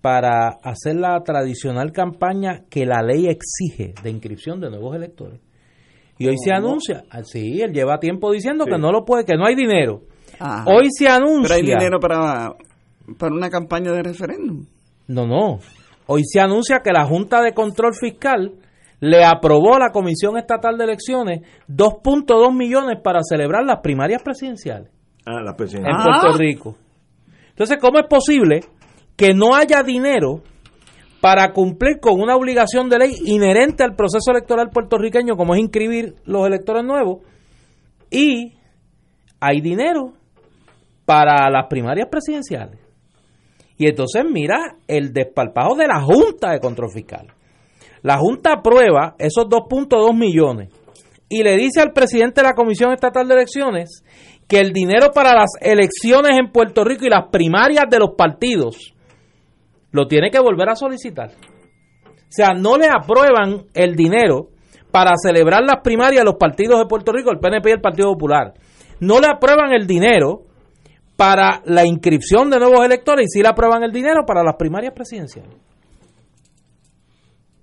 [0.00, 5.40] para hacer la tradicional campaña que la ley exige de inscripción de nuevos electores.
[6.16, 9.34] Y hoy se anuncia, ah, sí, él lleva tiempo diciendo que no lo puede, que
[9.34, 10.02] no hay dinero.
[10.38, 10.64] Ah.
[10.64, 11.48] Hoy se anuncia.
[11.48, 12.54] Pero hay dinero para,
[13.18, 14.64] para una campaña de referéndum.
[15.08, 15.58] No, no.
[16.06, 18.52] Hoy se anuncia que la Junta de Control Fiscal
[19.00, 24.90] le aprobó a la Comisión Estatal de Elecciones 2.2 millones para celebrar las primarias presidenciales
[25.26, 25.56] Ah, la en.
[25.58, 26.76] Puerto Rico.
[27.50, 28.60] Entonces, ¿cómo es posible
[29.16, 30.42] que no haya dinero
[31.20, 36.14] para cumplir con una obligación de ley inherente al proceso electoral puertorriqueño, como es inscribir
[36.24, 37.18] los electores nuevos,
[38.10, 38.54] y
[39.40, 40.14] hay dinero
[41.04, 42.80] para las primarias presidenciales?
[43.76, 47.26] Y entonces mira el despalpajo de la Junta de Control Fiscal.
[48.02, 50.70] La Junta aprueba esos 2.2 millones
[51.28, 54.04] y le dice al presidente de la Comisión Estatal de Elecciones
[54.48, 58.94] que el dinero para las elecciones en Puerto Rico y las primarias de los partidos
[59.92, 61.30] lo tiene que volver a solicitar.
[61.30, 64.48] O sea, no le aprueban el dinero
[64.90, 68.12] para celebrar las primarias de los partidos de Puerto Rico, el PNP y el Partido
[68.12, 68.54] Popular.
[68.98, 70.42] No le aprueban el dinero
[71.16, 74.94] para la inscripción de nuevos electores y sí le aprueban el dinero para las primarias
[74.94, 75.69] presidenciales.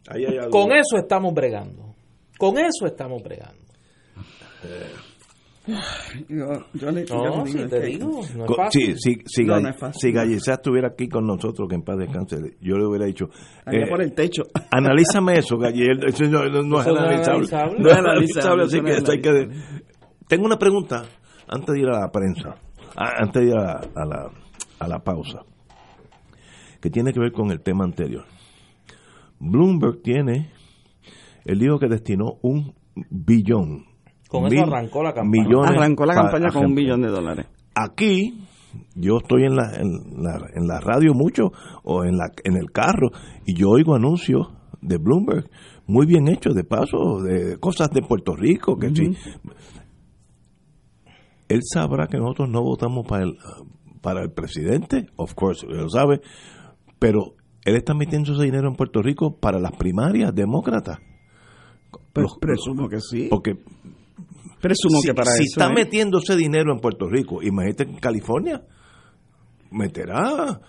[0.07, 0.49] Ahí hay algo.
[0.51, 1.93] Con eso estamos bregando.
[2.37, 3.57] Con eso estamos bregando.
[6.29, 8.95] Yo, yo le, No, si digo te que- digo, no es fácil.
[8.97, 9.99] Si, si, si, No, Gall- no es fácil.
[9.99, 13.25] si Gallicea estuviera aquí con nosotros, que en paz descanse, yo le hubiera dicho,
[13.65, 14.43] Allá eh, por el techo.
[14.71, 16.23] analízame eso, eso no, es Eso
[16.63, 17.47] no es analizable.
[17.47, 17.79] analizable.
[17.79, 19.83] No es analizable, así analizable, que es que...
[20.29, 21.03] Tengo una pregunta,
[21.49, 22.55] antes de ir a la prensa,
[22.95, 24.31] antes de ir a la, a la,
[24.79, 25.39] a la pausa,
[26.79, 28.23] que tiene que ver con el tema anterior.
[29.39, 30.51] Bloomberg tiene,
[31.45, 32.73] él dijo que destinó un
[33.09, 33.85] billón.
[34.29, 35.43] Con eso arrancó la campaña.
[35.45, 37.45] millones Arrancó la pa- campaña con un billón de dólares.
[37.75, 38.43] Aquí,
[38.95, 41.51] yo estoy en la, en la, en la radio mucho
[41.83, 43.09] o en, la, en el carro
[43.45, 44.47] y yo oigo anuncios
[44.81, 45.49] de Bloomberg
[45.85, 49.15] muy bien hechos, de paso, de cosas de Puerto Rico, que sí.
[51.47, 53.37] Él sabrá que nosotros no votamos para el,
[54.01, 56.19] para el presidente, of course, él lo sabe,
[56.99, 57.35] pero
[57.67, 60.99] él está metiendo ese dinero en Puerto Rico para las primarias demócratas.
[62.13, 63.27] Pues presumo que sí.
[63.29, 63.53] Porque
[64.61, 65.59] Presumo si, que para si eso.
[65.59, 68.63] está metiendo ese dinero en Puerto Rico, imagínate en California,
[69.71, 70.59] meterá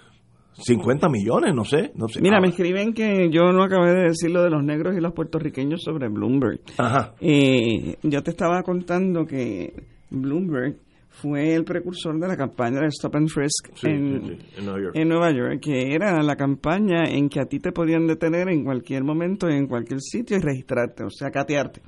[0.53, 1.93] 50 millones, no sé.
[1.95, 2.20] No sé.
[2.20, 5.01] Mira, Ah, me escriben que yo no acabé de decir lo de los negros y
[5.01, 6.61] los puertorriqueños sobre Bloomberg.
[6.77, 7.15] Ajá.
[7.20, 9.73] Eh, yo te estaba contando que
[10.11, 10.77] Bloomberg
[11.20, 14.65] fue el precursor de la campaña de Stop and Frisk Sí, en, sí, sí, en
[14.65, 14.97] Nueva York.
[14.97, 18.65] en Nueva York, que era la campaña en que a ti te podían detener en
[18.65, 21.82] cualquier momento, en cualquier sitio y registrarte, o sea, catearte.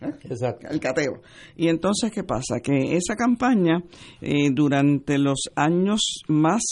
[0.00, 0.68] Exacto.
[0.70, 1.22] El cateo.
[1.56, 2.60] Y entonces, ¿qué pasa?
[2.62, 3.82] Que esa campaña,
[4.20, 6.62] eh, durante los años más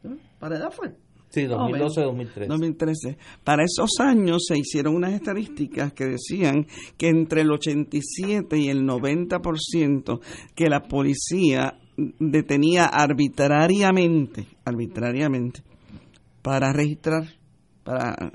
[0.03, 0.19] ¿no?
[0.39, 0.95] para allá fue.
[1.37, 2.47] Sí, 2012-2013.
[2.47, 3.19] 2013.
[3.45, 8.87] Para esos años se hicieron unas estadísticas que decían que entre el 87 y el
[8.87, 10.21] 90%
[10.55, 11.79] que la policía
[12.19, 15.61] detenía arbitrariamente, arbitrariamente,
[16.41, 17.25] para registrar,
[17.85, 18.33] para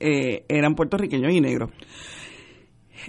[0.00, 1.70] eh, eran puertorriqueños y negros.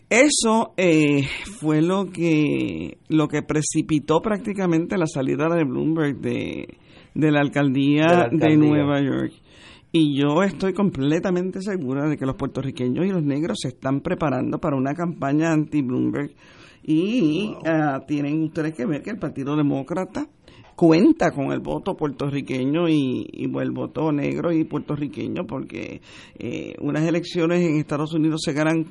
[0.10, 1.24] Eso eh,
[1.62, 6.78] fue lo que lo que precipitó prácticamente la salida de Bloomberg de,
[7.18, 8.58] de la alcaldía De la de, alcaldía.
[8.58, 9.34] Nueva York.
[9.92, 14.60] Y yo estoy completamente segura de que los puertorriqueños y los negros se están preparando
[14.60, 16.32] para una campaña anti-Bloomberg.
[16.84, 20.28] Y ah, tienen ustedes que ver que el Partido Demócrata
[20.76, 26.02] cuenta con el voto puertorriqueño y, y el voto negro y puertorriqueño porque
[26.38, 28.86] eh, unas elecciones en Estados Unidos se ganan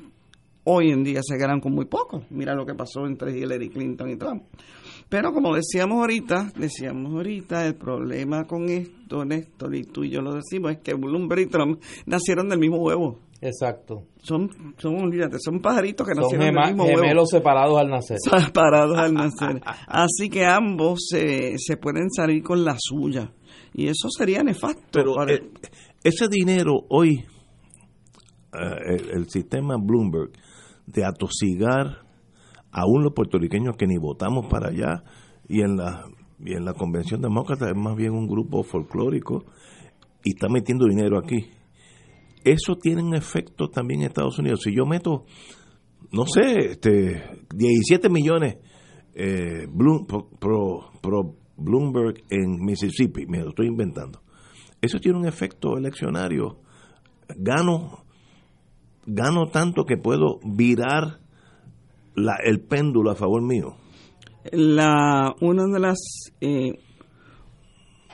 [0.65, 2.23] hoy en día se ganan con muy poco.
[2.29, 4.43] Mira lo que pasó entre Hillary Clinton y Trump.
[5.09, 10.21] Pero como decíamos ahorita, decíamos ahorita, el problema con esto, Néstor, y tú y yo
[10.21, 13.19] lo decimos, es que Bloomberg y Trump nacieron del mismo huevo.
[13.39, 14.03] Exacto.
[14.21, 17.01] Son, son, olvídate, son pajaritos que Son nacieron gema- del mismo huevo.
[17.01, 18.17] gemelos separados al nacer.
[18.47, 19.61] Separados al nacer.
[19.87, 23.31] Así que ambos se, se pueden salir con la suya.
[23.73, 24.81] Y eso sería nefasto.
[24.91, 25.49] Pero para- eh,
[26.03, 27.23] ese dinero hoy,
[28.53, 30.31] eh, el, el sistema Bloomberg,
[30.87, 31.99] de atosigar
[32.77, 35.03] aún los puertorriqueños que ni votamos para allá,
[35.49, 36.05] y en la,
[36.39, 39.45] y en la convención demócrata es más bien un grupo folclórico,
[40.23, 41.49] y está metiendo dinero aquí.
[42.43, 44.61] Eso tiene un efecto también en Estados Unidos.
[44.63, 45.25] Si yo meto,
[46.11, 47.23] no sé, este
[47.55, 48.57] 17 millones
[49.15, 49.67] eh,
[50.39, 54.21] pro Bloomberg en Mississippi, me lo estoy inventando.
[54.79, 56.59] Eso tiene un efecto eleccionario.
[57.35, 58.03] Gano,
[59.07, 61.19] gano tanto que puedo virar
[62.17, 63.77] la, el péndulo a favor mío.
[64.51, 65.97] la una de las
[66.41, 66.73] eh,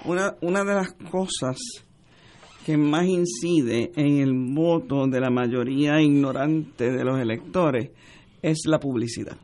[0.06, 1.58] una, una de las cosas
[2.66, 7.92] que más incide en el voto de la mayoría ignorante de los electores
[8.42, 9.38] es la publicidad.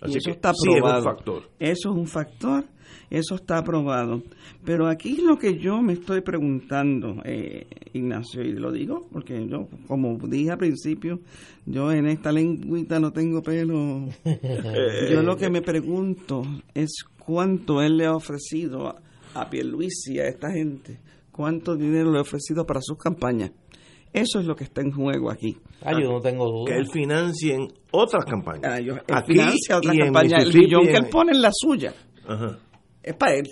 [0.00, 1.02] Así y eso que está sí es un probado.
[1.04, 1.50] factor.
[1.58, 2.64] Eso es un factor,
[3.10, 4.22] eso está aprobado.
[4.64, 9.68] Pero aquí lo que yo me estoy preguntando, eh, Ignacio, y lo digo porque yo,
[9.86, 11.20] como dije al principio,
[11.66, 14.06] yo en esta lengüita no tengo pelo.
[15.10, 16.42] yo lo que me pregunto
[16.74, 18.96] es cuánto él le ha ofrecido a,
[19.34, 21.00] a Pierluisi, a esta gente,
[21.32, 23.50] cuánto dinero le ha ofrecido para sus campañas.
[24.12, 25.56] Eso es lo que está en juego aquí.
[25.82, 26.72] Ah, yo no tengo duda.
[26.72, 28.64] Que él financien otras campañas.
[28.64, 30.42] Ah, yo- él Aquí financia otras y en campañas.
[30.46, 31.94] El millón que él pone en la suya
[32.26, 32.58] Ajá.
[33.02, 33.44] Es para él.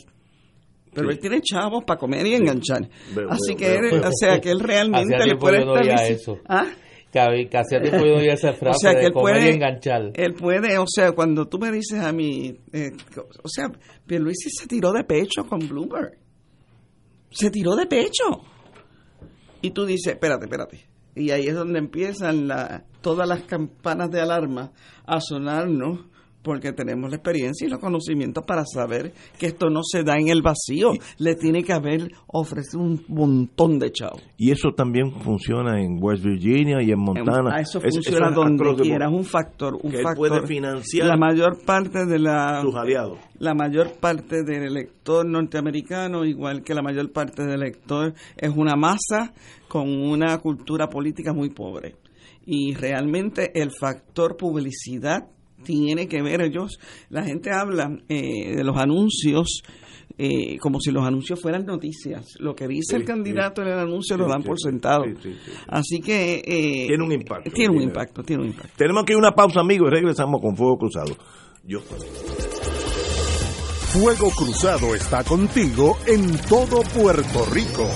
[0.95, 1.15] Pero Sí.
[1.15, 2.89] él tiene chavos para comer y enganchar.
[3.29, 6.39] Así que, él, o sea, que él realmente le puede no estar dici- eso.
[6.49, 6.67] ¿Ah?
[7.13, 9.35] Que, que hacía tiempo yo no oía esa frase O sea, que de él comer
[9.37, 10.11] puede, y enganchar.
[10.15, 12.91] él puede, o sea, cuando tú me dices a mí, eh,
[13.43, 13.71] o sea,
[14.07, 16.19] Pierluisi se tiró de pecho con Bloomberg.
[17.31, 18.25] Se tiró de pecho.
[19.63, 20.87] Y tú dices, espérate, espérate.
[21.15, 24.73] Y ahí es donde empiezan la, todas las campanas de alarma
[25.07, 26.01] a sonarnos
[26.43, 30.29] porque tenemos la experiencia y los conocimientos para saber que esto no se da en
[30.29, 30.93] el vacío.
[31.19, 34.23] Le tiene que haber ofrecido un montón de chavos.
[34.37, 37.51] Y eso también funciona en West Virginia y en Montana.
[37.57, 40.17] Ah, eso Es- funciona es donde quiera, es un factor, un Que factor.
[40.29, 43.19] puede financiar la mayor parte de la sus aliados.
[43.39, 48.77] la mayor parte del elector norteamericano, igual que la mayor parte del elector, es una
[48.77, 49.33] masa
[49.69, 51.97] con una cultura política muy pobre.
[52.47, 55.27] Y realmente el factor publicidad
[55.65, 56.79] tiene que ver ellos.
[57.11, 59.63] La gente habla eh, de los anuncios
[60.21, 62.35] eh, como si los anuncios fueran noticias.
[62.41, 65.05] Lo que dice Sí, el candidato en el anuncio Sí, lo dan sí, por sentado.
[65.05, 65.53] sí, sí, sí.
[65.69, 66.43] Así que...
[66.45, 67.51] eh, Tiene un impacto.
[67.51, 68.73] Tiene un impacto, tiene un impacto.
[68.77, 71.17] Tenemos que ir una pausa, amigos, y regresamos con Fuego Cruzado.
[71.65, 71.81] Yo
[73.93, 77.89] Fuego Cruzado está contigo en todo Puerto Rico.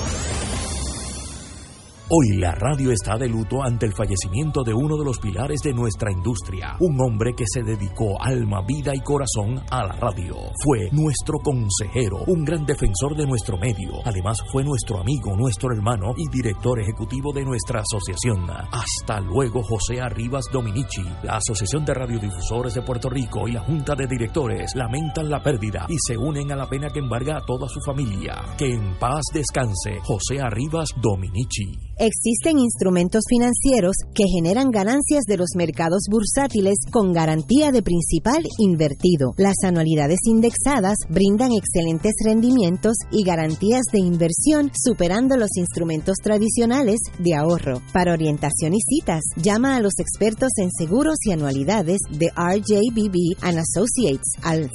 [2.14, 5.72] Hoy la radio está de luto ante el fallecimiento de uno de los pilares de
[5.72, 10.34] nuestra industria, un hombre que se dedicó alma, vida y corazón a la radio.
[10.62, 13.92] Fue nuestro consejero, un gran defensor de nuestro medio.
[14.04, 18.44] Además fue nuestro amigo, nuestro hermano y director ejecutivo de nuestra asociación.
[18.50, 21.04] Hasta luego José Arribas Dominici.
[21.22, 25.86] La Asociación de Radiodifusores de Puerto Rico y la Junta de Directores lamentan la pérdida
[25.88, 28.34] y se unen a la pena que embarga a toda su familia.
[28.58, 31.92] Que en paz descanse José Arribas Dominici.
[32.04, 39.34] Existen instrumentos financieros que generan ganancias de los mercados bursátiles con garantía de principal invertido.
[39.36, 47.36] Las anualidades indexadas brindan excelentes rendimientos y garantías de inversión superando los instrumentos tradicionales de
[47.36, 47.80] ahorro.
[47.92, 53.60] Para orientación y citas, llama a los expertos en seguros y anualidades de RJBB and
[53.60, 54.68] Associates al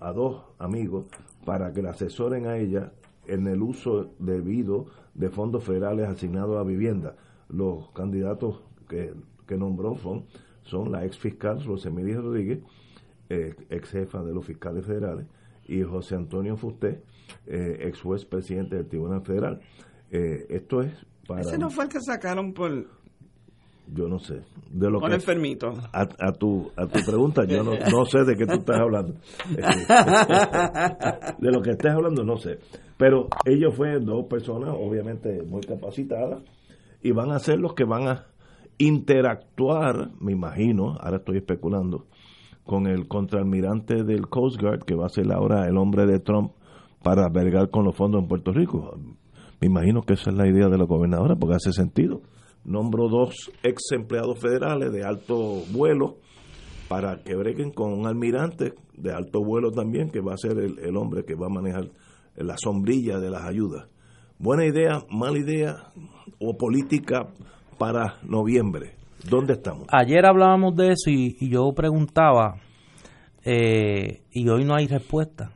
[0.00, 1.06] a dos amigos
[1.44, 2.92] para que la asesoren a ella
[3.26, 7.16] en el uso debido de fondos federales asignados a vivienda.
[7.48, 9.12] Los candidatos que,
[9.46, 10.26] que nombró son,
[10.62, 12.60] son la ex fiscal Rosemary Rodríguez,
[13.28, 15.26] eh, ex jefa de los fiscales federales,
[15.66, 17.02] y José Antonio Fusté,
[17.46, 19.60] eh, ex juez presidente del Tribunal Federal.
[20.10, 20.92] Eh, esto es
[21.26, 21.40] para...
[21.42, 22.70] Ese no fue el que sacaron por,
[23.86, 24.42] Yo no sé.
[24.70, 25.72] De lo por que, enfermito.
[25.92, 29.14] a, a tu, a tu pregunta, yo no, no sé de qué tú estás hablando.
[31.38, 32.58] De lo que estés hablando, no sé.
[32.96, 36.42] Pero ellos fueron dos personas, obviamente, muy capacitadas,
[37.02, 38.26] y van a ser los que van a
[38.78, 42.06] interactuar, me imagino, ahora estoy especulando,
[42.64, 46.52] con el contraalmirante del Coast Guard, que va a ser ahora el hombre de Trump
[47.02, 48.96] para albergar con los fondos en Puerto Rico.
[49.60, 52.20] Me imagino que esa es la idea de la gobernadora, porque hace sentido.
[52.64, 56.16] Nombro dos ex empleados federales de alto vuelo
[56.88, 60.78] para que breguen con un almirante de alto vuelo también, que va a ser el,
[60.78, 61.90] el hombre que va a manejar
[62.36, 63.88] la sombrilla de las ayudas.
[64.38, 65.92] Buena idea, mala idea
[66.40, 67.28] o política
[67.78, 69.01] para noviembre.
[69.28, 69.86] ¿Dónde estamos?
[69.90, 72.56] Ayer hablábamos de eso y, y yo preguntaba,
[73.44, 75.50] eh, y hoy no hay respuesta,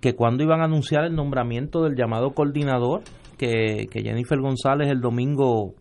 [0.00, 3.02] que cuando iban a anunciar el nombramiento del llamado coordinador,
[3.38, 5.74] que, que Jennifer González el domingo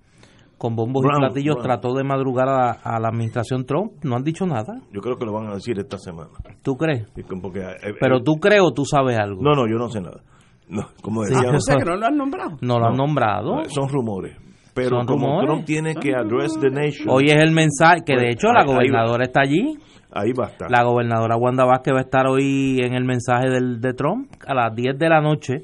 [0.58, 1.68] con bombos Brown, y platillos Brown.
[1.68, 4.82] trató de madrugar a, a la administración Trump, no han dicho nada.
[4.92, 6.32] Yo creo que lo van a decir esta semana.
[6.64, 7.08] ¿Tú crees?
[7.14, 9.42] Que, eh, Pero eh, tú crees o tú sabes algo.
[9.44, 10.22] No, no, yo no sé nada.
[10.68, 12.58] No, como Sí, decía, O sea que no lo han nombrado.
[12.62, 13.06] No lo han No.
[13.06, 13.64] nombrado.
[13.70, 14.36] son rumores.
[14.76, 15.48] Pero Son como rumores.
[15.50, 18.60] Trump tiene que address the nation, Hoy es el mensaje, que de Pues, hecho la
[18.60, 18.74] ahí- ahí va.
[18.76, 19.78] gobernadora está allí.
[20.12, 20.70] ahí va a estar.
[20.70, 24.54] La gobernadora Wanda Vázquez va a estar hoy en el mensaje del, de Trump a
[24.54, 25.62] las 10 de la noche,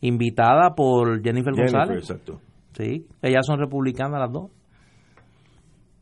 [0.00, 1.98] invitada por Jennifer, Jennifer, González.
[1.98, 2.40] exacto.
[2.72, 4.50] Sí, ellas son republicanas las dos.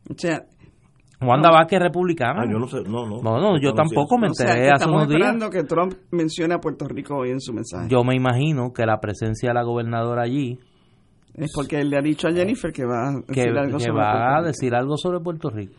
[0.09, 0.43] O sea,
[1.21, 2.41] Wanda Vázquez es republicana.
[2.43, 3.21] Ah, yo no sé, no, no.
[3.21, 5.19] No, no, yo tampoco me o sea, enteré que hace estamos unos días.
[5.21, 7.87] esperando que Trump mencione a Puerto Rico hoy en su mensaje.
[7.89, 10.59] Yo me imagino que la presencia de la gobernadora allí
[11.35, 13.83] Es porque él le ha dicho a Jennifer que va a que, decir algo que
[13.83, 14.47] sobre va Puerto a Rico.
[14.47, 15.73] decir algo sobre Puerto Rico.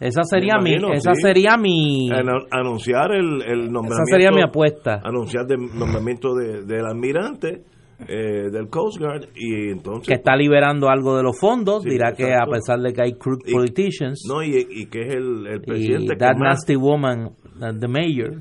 [0.00, 1.22] Esa sería Me mi, imagino, esa sí.
[1.22, 4.02] sería mi, Anu- anunciar el, el nombramiento.
[4.02, 5.00] esa sería mi apuesta.
[5.04, 7.62] Anunciar el nombramiento de- del almirante
[8.08, 10.08] eh, del Coast Guard y entonces.
[10.08, 13.12] que está liberando algo de los fondos, Sí, dirá que a pesar de que hay
[13.12, 16.56] crooked Y- politicians No, y, y que es el, el presidente y que that más.
[16.58, 17.30] nasty woman,
[17.78, 18.40] the mayor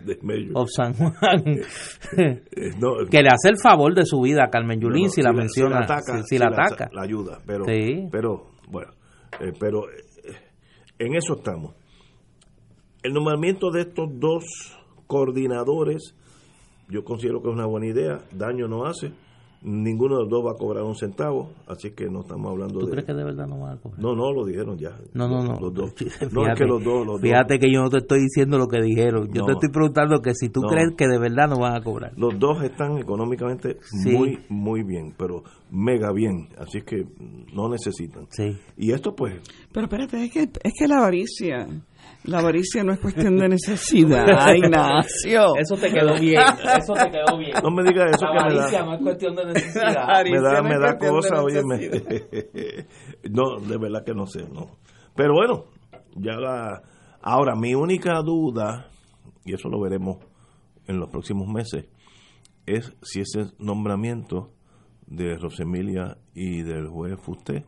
[0.56, 1.44] of San Juan,
[2.18, 5.32] Eh, no, que le hace el favor de su vida a Carmen Yulín si la
[5.34, 6.90] menciona, si la ataca, si, si la ataca.
[6.94, 8.08] la ayuda, pero, Sí.
[8.12, 8.92] pero bueno,
[9.40, 10.34] eh, pero eh,
[11.00, 11.76] en eso estamos.
[13.04, 14.44] El nombramiento de estos dos
[15.08, 16.16] coordinadores,
[16.90, 19.12] yo considero que es una buena idea, daño no hace,
[19.64, 22.86] ninguno de los dos va a cobrar un centavo, así que no estamos hablando ¿Tú
[22.88, 22.92] de...
[22.94, 24.00] crees que de verdad no va a cobrar?
[24.02, 24.98] No, no, lo dijeron ya.
[25.14, 25.60] No, no, no.
[25.60, 25.94] Los dos.
[25.96, 27.62] Fíjate, No, es que los dos, los fíjate dos.
[27.62, 29.28] que yo no te estoy diciendo lo que dijeron.
[29.34, 29.46] Yo No.
[29.48, 30.68] te estoy preguntando que si tú No.
[30.70, 32.12] crees que de verdad no van a cobrar.
[32.18, 34.12] Los dos están económicamente Sí.
[34.12, 37.06] muy, muy bien, pero mega bien, así que
[37.54, 38.26] no necesitan.
[38.30, 38.58] Sí.
[38.78, 39.40] Y esto pues
[39.72, 41.68] Pero espérate, es que, es que la avaricia,
[42.24, 44.26] la avaricia no es cuestión de necesidad,
[44.56, 45.56] Ignacio.
[45.58, 46.42] Eso te quedó bien.
[46.42, 47.54] Eso te quedó bien.
[47.64, 49.88] No me digas eso La que me avaricia da, no es cuestión de necesidad.
[49.88, 51.62] me da, Avaricia no me da cosa, oye,
[53.30, 54.78] no, de verdad que no sé, no.
[55.16, 55.66] Pero bueno,
[56.16, 56.84] ya la,
[57.22, 58.88] ahora mi única duda,
[59.46, 60.18] y eso lo veremos
[60.88, 61.86] en los próximos meses,
[62.66, 64.52] es si ese nombramiento
[65.08, 67.66] de Rosemilia y del juez Fusté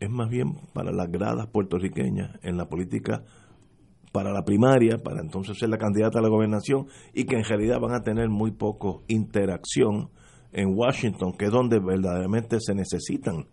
[0.00, 3.24] es más bien para las gradas puertorriqueñas en la política
[4.12, 7.80] para la primaria, para entonces ser la candidata a la gobernación y que en realidad
[7.80, 10.10] van a tener muy poco interacción
[10.52, 13.46] en Washington, que es donde verdaderamente se necesitan,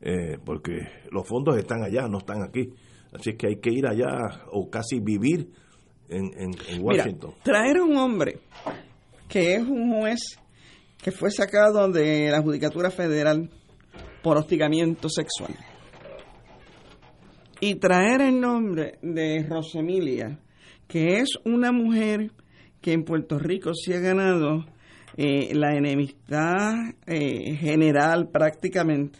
[0.00, 0.80] eh, porque
[1.12, 2.72] los fondos están allá, no están aquí.
[3.12, 5.48] Así que hay que ir allá o casi vivir
[6.08, 7.34] en, en, en Mira, Washington.
[7.42, 8.40] traer a un hombre
[9.28, 10.20] que es un juez
[11.02, 13.48] que fue sacado de la Judicatura Federal
[14.22, 15.54] por hostigamiento sexual
[17.60, 20.40] y traer el nombre de Rosemilia,
[20.88, 22.32] que es una mujer
[22.80, 24.64] que en Puerto Rico sí ha ganado
[25.16, 26.74] eh, la enemistad
[27.06, 29.18] eh, general prácticamente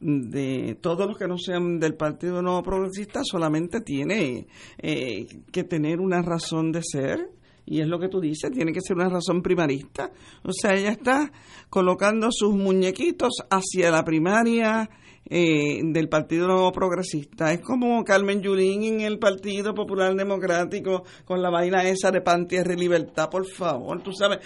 [0.00, 4.46] de todos los que no sean del Partido Nuevo Progresista solamente tiene
[4.78, 7.30] eh, que tener una razón de ser
[7.66, 10.10] y es lo que tú dices, tiene que ser una razón primarista.
[10.42, 11.30] O sea, ella está
[11.68, 14.88] colocando sus muñequitos hacia la primaria
[15.28, 17.52] eh, del Partido Progresista.
[17.52, 22.46] Es como Carmen Yulín en el Partido Popular Democrático con la vaina esa de pan,
[22.76, 24.02] libertad, por favor.
[24.02, 24.38] Tú sabes,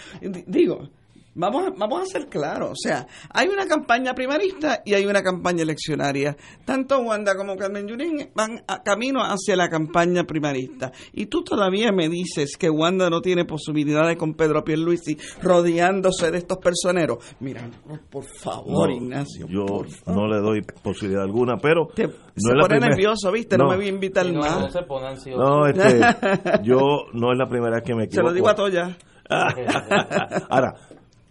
[0.47, 0.89] digo,
[1.35, 2.71] vamos a, vamos a ser claros.
[2.71, 6.35] O sea, hay una campaña primarista y hay una campaña eleccionaria.
[6.65, 10.91] Tanto Wanda como Carmen Yulín van a camino hacia la campaña primarista.
[11.13, 16.37] Y tú todavía me dices que Wanda no tiene posibilidades con Pedro Pierluisi rodeándose de
[16.39, 17.17] estos personeros.
[17.39, 17.69] Mira,
[18.09, 19.47] por, favor, No, Ignacio.
[19.47, 20.21] yo por favor.
[20.21, 23.57] no le doy posibilidad alguna, pero Te- no se es la pone nervioso, ¿viste?
[23.57, 24.59] No, me voy a invitar no, más.
[24.59, 25.37] no se pone ansioso.
[25.41, 25.99] No, este,
[26.63, 26.79] yo
[27.13, 28.27] no es la primera vez que me Se equivoco.
[28.29, 28.97] lo digo a Toya.
[30.49, 30.73] Ahora,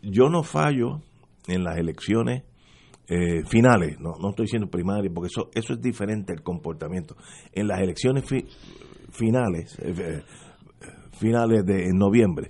[0.03, 1.01] yo no fallo
[1.47, 2.45] en las elecciones
[3.09, 7.17] eh, finales, no, no estoy diciendo primarias, porque eso, eso es diferente el comportamiento.
[7.53, 8.47] En las elecciones fi-
[9.11, 10.23] finales, eh, eh,
[11.19, 12.49] finales de en noviembre,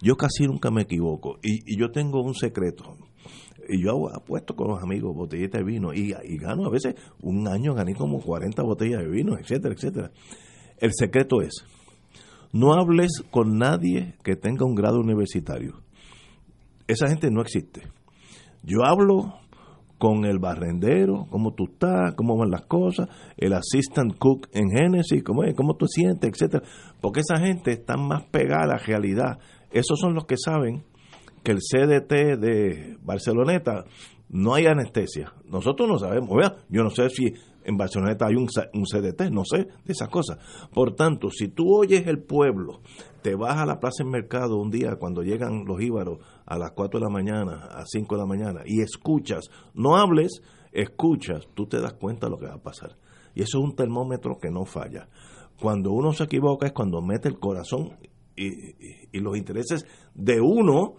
[0.00, 1.38] yo casi nunca me equivoco.
[1.42, 2.96] Y, y yo tengo un secreto.
[3.68, 7.46] Y yo apuesto con los amigos botellitas de vino y, y gano a veces, un
[7.46, 10.10] año gané como 40 botellas de vino, etcétera, etcétera.
[10.78, 11.64] El secreto es,
[12.52, 15.81] no hables con nadie que tenga un grado universitario.
[16.86, 17.82] Esa gente no existe.
[18.62, 19.34] Yo hablo
[19.98, 25.22] con el barrendero, cómo tú estás, cómo van las cosas, el assistant cook en Genesis,
[25.22, 26.64] cómo, es, cómo tú sientes, etcétera.
[27.00, 29.38] Porque esa gente está más pegada a la realidad.
[29.70, 30.84] Esos son los que saben
[31.44, 33.84] que el CDT de Barceloneta
[34.28, 35.32] no hay anestesia.
[35.48, 36.30] Nosotros no sabemos.
[36.68, 37.32] Yo no sé si
[37.64, 40.38] en Barceloneta hay un, un CDT, no sé de esas cosas.
[40.74, 42.80] Por tanto, si tú oyes el pueblo,
[43.22, 46.72] te vas a la plaza en mercado un día cuando llegan los íbaros a las
[46.72, 50.42] 4 de la mañana, a 5 de la mañana, y escuchas, no hables,
[50.72, 52.96] escuchas, tú te das cuenta de lo que va a pasar.
[53.34, 55.08] Y eso es un termómetro que no falla.
[55.60, 57.96] Cuando uno se equivoca es cuando mete el corazón
[58.36, 58.74] y-
[59.12, 60.94] y los intereses de uno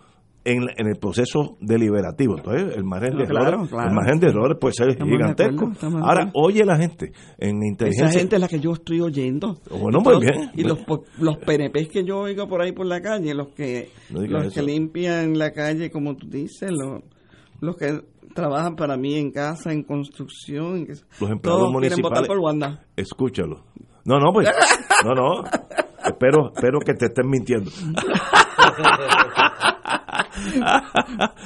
[0.46, 2.38] en, en el proceso deliberativo.
[2.38, 3.90] Entonces, el margen, de, claro, errores, claro.
[3.90, 5.72] el margen de errores puede ser Estamos gigantesco.
[5.76, 8.08] acuerdo, Ahora, oye la gente en inteligencia.
[8.10, 9.58] Esa gente es la que yo estoy oyendo.
[9.70, 10.52] Bueno, Y todos- bien.
[10.56, 10.80] Y los,
[11.20, 14.62] los PNPs que yo oigo por ahí por la calle, los que No los que
[14.62, 17.02] limpian la calle, como tú dices, los,
[17.62, 18.02] los que
[18.36, 22.28] trabajan para mí en casa, en construcción, en que- Los empleados todos quieren votar municipales.
[22.28, 22.84] por Wanda.
[22.98, 23.64] Escúchalo.
[24.06, 24.50] No, no, pues.
[25.06, 25.44] No, no.
[26.06, 27.72] Espero, espero que te estén mintiendo.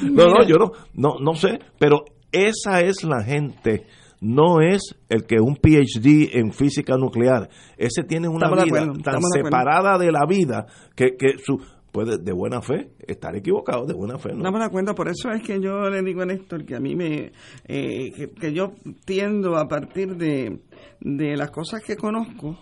[0.04, 3.86] No, no, yo no, no, no sé, pero esa es la gente
[4.20, 7.50] no es el que un PhD en física nuclear.
[7.78, 9.58] Ese tiene una Estamos de vida acuerdo, tan estamos de acuerdo.
[9.58, 10.66] separada de la vida
[10.96, 11.60] que, que su
[11.92, 14.34] puede de buena fe estar equivocado, de buena fe.
[14.34, 14.52] ¿no?
[14.52, 16.96] Me da cuenta, por eso es que yo le digo a Néstor que a mí
[16.96, 17.32] me.
[17.68, 18.72] eh, que, que yo
[19.06, 20.60] tiendo a partir de,
[21.00, 22.58] de las cosas que conozco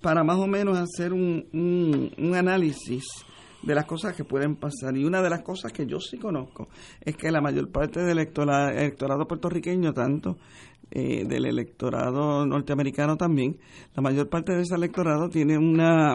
[0.00, 3.04] para más o menos hacer un, un, análisis
[3.62, 4.96] de las cosas que pueden pasar.
[4.96, 6.68] Y una de las cosas que yo sí conozco
[7.00, 10.38] es que la mayor parte del electora- electorado puertorriqueño, tanto
[10.90, 13.58] eh, del electorado norteamericano también,
[13.94, 16.14] la mayor parte de ese electorado tiene una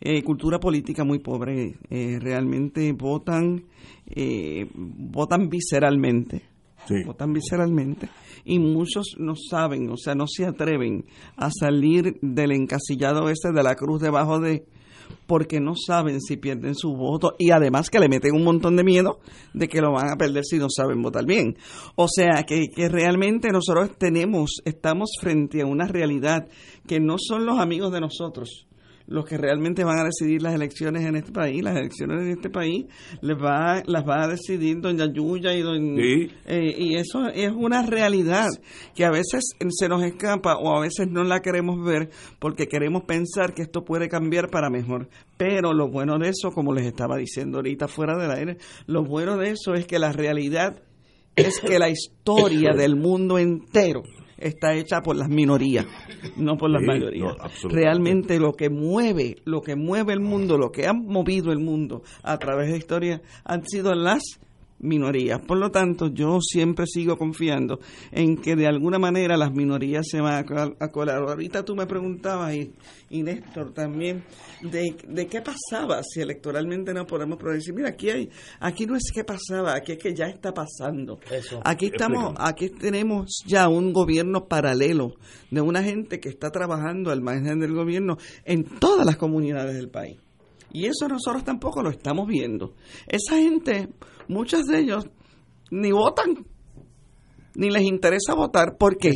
[0.00, 1.74] eh, cultura política muy pobre.
[1.90, 3.64] Eh, realmente votan,
[4.06, 6.55] eh, votan visceralmente.
[7.04, 8.08] Votan visceralmente
[8.44, 11.04] y muchos no saben, o sea, no se atreven
[11.36, 14.64] a salir del encasillado ese de la cruz debajo de
[15.26, 18.84] porque no saben si pierden su voto y además que le meten un montón de
[18.84, 19.20] miedo
[19.54, 21.56] de que lo van a perder si no saben votar bien.
[21.96, 26.48] O sea, que, que realmente nosotros tenemos, estamos frente a una realidad
[26.86, 28.65] que no son los amigos de nosotros
[29.06, 31.62] los que realmente van a decidir las elecciones en este país.
[31.62, 32.86] Las elecciones en este país
[33.20, 36.02] les va, las va a decidir doña Yuya y doña...
[36.02, 36.30] Sí.
[36.46, 38.48] Eh, y eso es una realidad
[38.94, 43.04] que a veces se nos escapa o a veces no la queremos ver porque queremos
[43.04, 45.08] pensar que esto puede cambiar para mejor.
[45.36, 48.56] Pero lo bueno de eso, como les estaba diciendo ahorita fuera del aire,
[48.86, 50.82] lo bueno de eso es que la realidad
[51.36, 54.02] es que la historia del mundo entero
[54.38, 55.86] está hecha por las minorías,
[56.36, 57.34] no por las Sí, mayorías.
[57.62, 57.68] no.
[57.70, 62.02] Realmente lo que mueve, lo que mueve el mundo, lo que ha movido el mundo
[62.22, 64.22] a través de la historia han sido las
[64.86, 65.40] minorías.
[65.46, 67.80] Por lo tanto, yo siempre sigo confiando
[68.12, 71.18] en que de alguna manera las minorías se van a col- a colar.
[71.18, 72.72] Ahorita tú me preguntabas, y,
[73.10, 74.24] y Néstor también,
[74.62, 77.74] de, de qué pasaba si electoralmente no podemos predecir.
[77.74, 78.30] Mira, aquí hay,
[78.60, 81.18] aquí no es qué pasaba, aquí es que ya está pasando.
[81.30, 81.60] Eso.
[81.64, 85.14] Aquí estamos, aquí tenemos ya un gobierno paralelo
[85.50, 89.88] de una gente que está trabajando al margen del gobierno en todas las comunidades del
[89.88, 90.18] país.
[90.72, 92.74] Y eso nosotros tampoco lo estamos viendo.
[93.06, 93.88] Esa gente,
[94.28, 95.06] muchos de ellos
[95.70, 96.46] ni votan,
[97.54, 98.76] ni les interesa votar.
[98.78, 99.12] ¿Por qué?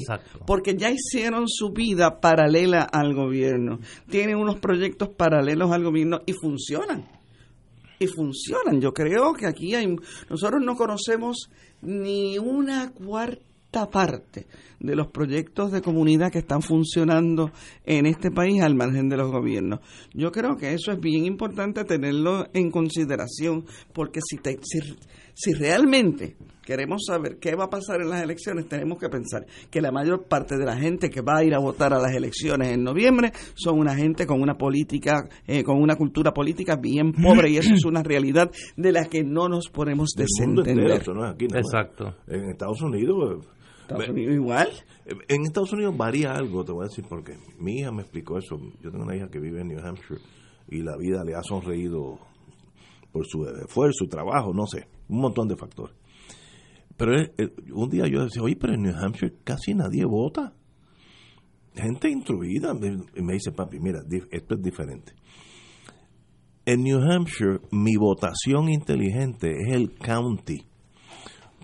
[0.47, 3.79] Porque ya hicieron su vida paralela al gobierno.
[4.09, 7.07] Tienen unos proyectos paralelos al gobierno y funcionan.
[7.99, 8.81] Y funcionan.
[8.81, 9.95] Yo creo que aquí hay.
[10.31, 11.51] Nosotros no conocemos
[11.83, 14.47] ni una cuarta parte
[14.81, 17.53] de los proyectos de comunidad que están funcionando
[17.85, 19.81] en este país al margen de los gobiernos.
[20.13, 24.81] Yo creo que eso es bien importante tenerlo en consideración, porque si, te, si,
[25.35, 29.81] si realmente queremos saber qué va a pasar en las elecciones, tenemos que pensar que
[29.81, 32.69] la mayor parte de la gente que va a ir a votar a las elecciones
[32.69, 37.51] en noviembre son una gente con una política, eh, con una cultura política bien pobre
[37.51, 41.01] y eso es una realidad de la que no nos podemos entero, desentender.
[41.01, 41.73] eso no es aquí, nada más.
[41.73, 42.15] Exacto.
[42.27, 43.47] En Estados Unidos.
[43.91, 44.69] Estados ve- Unidos igual.
[45.29, 47.37] En Estados Unidos varía algo, te voy a decir por qué.
[47.59, 48.57] Mi hija me explicó eso.
[48.83, 50.21] Yo tengo una hija que vive en New Hampshire
[50.69, 52.19] y la vida le ha sonreído
[53.13, 55.97] por su esfuerzo, su trabajo, no sé, un montón de factores.
[56.97, 57.33] Pero él-
[57.73, 60.53] un día yo decía, oye, pero en New Hampshire casi nadie vota.
[61.75, 62.75] Gente instruida.
[62.75, 64.01] Me- Y me dice, papi, mira,
[64.31, 65.13] esto es diferente.
[66.67, 70.67] En New Hampshire, mi votación inteligente es el county.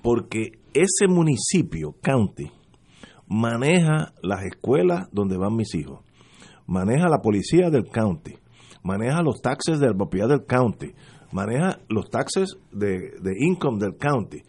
[0.02, 2.50] Porque ese municipio, county,
[3.26, 6.00] maneja las escuelas donde van mis hijos,
[6.66, 8.34] maneja la policía del county,
[8.82, 10.92] maneja los taxes de la propiedad del county,
[11.32, 14.42] maneja los taxes de, de income del county.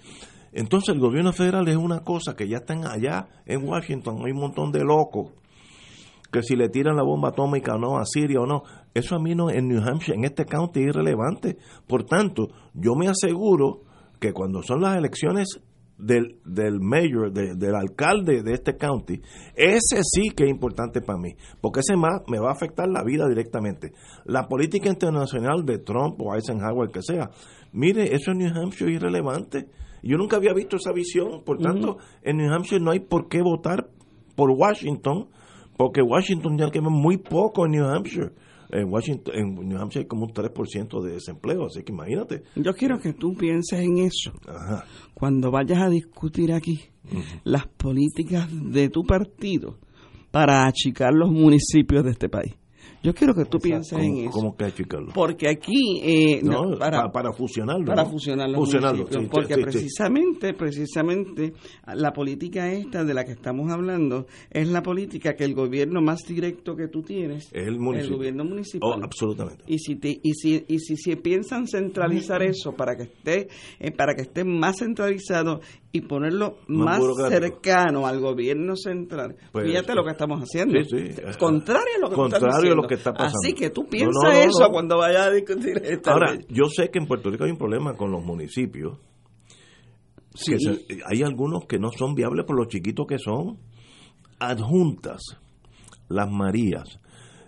[0.51, 4.39] Entonces el gobierno federal es una cosa que ya están allá en Washington, hay un
[4.39, 5.31] montón de locos
[6.31, 8.63] que si le tiran la bomba atómica o no a Siria o no,
[8.93, 11.57] eso a mí no en New Hampshire, en este county es irrelevante.
[11.87, 13.81] Por tanto, yo me aseguro
[14.19, 15.61] que cuando son las elecciones
[15.97, 19.21] del, del mayor, de- del alcalde de este county,
[19.55, 23.03] ese sí que es importante para mí, porque ese más me va a afectar la
[23.03, 23.91] vida directamente.
[24.25, 27.29] La política internacional de Trump o Eisenhower, que sea,
[27.71, 29.69] mire, eso en New Hampshire es irrelevante.
[30.03, 33.41] Yo nunca había visto esa visión, por tanto, en New Hampshire no hay por qué
[33.41, 33.89] votar
[34.35, 35.29] por Washington,
[35.75, 38.31] porque Washington ya quema muy poco en New Hampshire.
[38.69, 42.43] En Washington, en New Hampshire hay como un 3% de desempleo, así que imagínate.
[42.55, 44.85] Yo quiero que tú pienses en eso Ajá.
[45.13, 46.81] cuando vayas a discutir aquí
[47.43, 49.77] las políticas de tu partido
[50.31, 52.53] para achicar los municipios de este país.
[53.07, 54.31] Yo quiero que tú pienses en eso.
[54.31, 55.13] ¿Cómo clasificarlo?
[55.13, 57.85] Porque aquí, eh, No, no, para, para fusionarlo.
[57.85, 58.09] para ¿no?
[58.09, 58.57] Fusionarlo,
[59.09, 59.61] sí, porque sí, sí.
[59.63, 61.53] precisamente precisamente
[61.95, 66.19] la política esta de la que estamos hablando es la política que el gobierno más
[66.27, 68.17] directo que tú tienes Es el municipio.
[68.17, 69.63] gobierno municipal Oh, absolutamente.
[69.67, 73.47] y si te- y si y si, si piensan centralizar eso para que esté
[73.79, 75.61] eh, para que esté más centralizado
[75.93, 81.21] y ponerlo Más cercano al gobierno central Pues, fíjate lo que estamos haciendo Sí, sí.
[81.39, 83.37] contrario a lo que Contrario a lo que está pasando.
[83.43, 86.45] así que tú No, piensa no, no, eso cuando vayas a discutir esta Ahora, ley.
[86.49, 88.97] yo sé que en Puerto Rico hay un problema con los municipios.
[90.35, 90.51] Sí.
[90.51, 93.57] que se- hay algunos que no son viables por los chiquitos que son.
[94.39, 95.21] Adjuntas,
[96.09, 96.99] las Marías,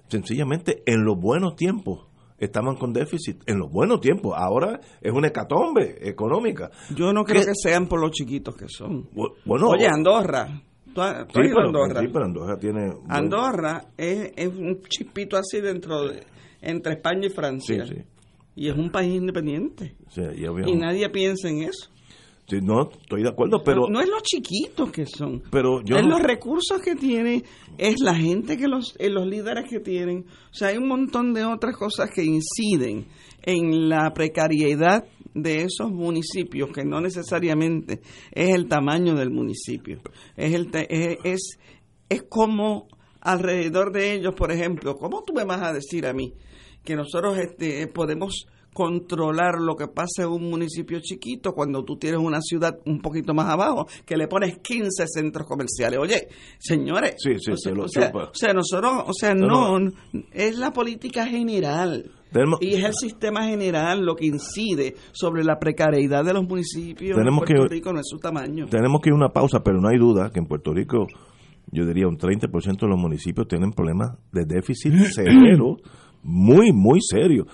[0.08, 2.08] sencillamente en los buenos tiempos
[2.40, 3.44] estaban con déficit.
[3.46, 4.34] En los buenos tiempos.
[4.36, 6.72] Ahora es una hecatombe económica.
[6.96, 7.48] Yo no creo ¿Qué?
[7.48, 9.04] que sean por los chiquitos que son.
[9.12, 10.48] Bu- Bueno, Oye, Andorra.
[10.94, 12.02] ¿Tú has, tú sí, has ido a pero, Andorra?
[12.02, 12.94] sí, pero Andorra tiene.
[13.08, 16.24] Andorra es, es un chispito así dentro de,
[16.62, 17.86] entre España y Francia.
[17.86, 18.02] Sí, sí.
[18.56, 19.96] Y es un país independiente.
[20.10, 20.22] Sí,
[20.66, 21.90] y nadie piensa en eso.
[22.48, 23.82] sí, no, estoy de acuerdo, pero.
[23.84, 25.42] no, no es los chiquitos que son.
[25.52, 27.44] pero yo es no- los recursos que tienen,
[27.78, 30.26] es la gente que los, eh, los líderes que tienen.
[30.52, 33.06] O sea, hay un montón de otras cosas que inciden
[33.44, 38.02] en la precariedad de esos municipios, que no necesariamente
[38.32, 40.02] es el tamaño del municipio.
[40.36, 41.60] Es, el es, es,
[42.10, 42.88] es como
[43.22, 46.34] alrededor de ellos, por ejemplo, ¿cómo tú me vas a decir a mí
[46.84, 52.20] que nosotros este, podemos controlar lo que pasa en un municipio chiquito cuando tú tienes
[52.20, 56.00] una ciudad un poquito más abajo que le pones 15 centros comerciales.
[56.00, 56.28] Oye,
[56.60, 58.24] señores, Sí, sí, o, se sea, lo o, sea, chupa.
[58.26, 59.92] o sea, nosotros, o sea, No, no,
[60.32, 62.12] es la política general.
[62.32, 67.18] Tenemos- y es el sistema general lo que incide sobre la precariedad de los municipios
[67.18, 68.68] Tenemos en Puerto que- Rico, no es su tamaño.
[68.68, 71.08] Tenemos que ir a una pausa, pero no hay duda que en Puerto Rico,
[71.72, 75.78] yo diría un 30% de los municipios tienen problemas de déficit severo,
[76.24, 77.46] muy, muy serio.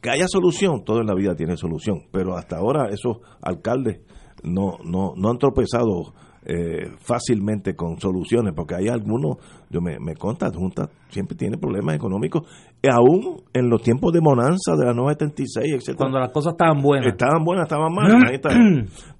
[0.00, 4.00] Que haya solución, todo en la vida tiene solución, pero hasta ahora esos alcaldes
[4.44, 6.14] no, no, no han tropezado
[6.46, 11.96] eh, fácilmente con soluciones, porque hay algunos, yo me, me consta, Junta siempre tiene problemas
[11.96, 12.42] económicos,
[12.80, 16.80] y aún en los tiempos de bonanza de la 976, etcétera Cuando las cosas estaban
[16.80, 17.08] buenas.
[17.08, 18.22] Estaban buenas, estaban malas.
[18.28, 18.50] ahí está.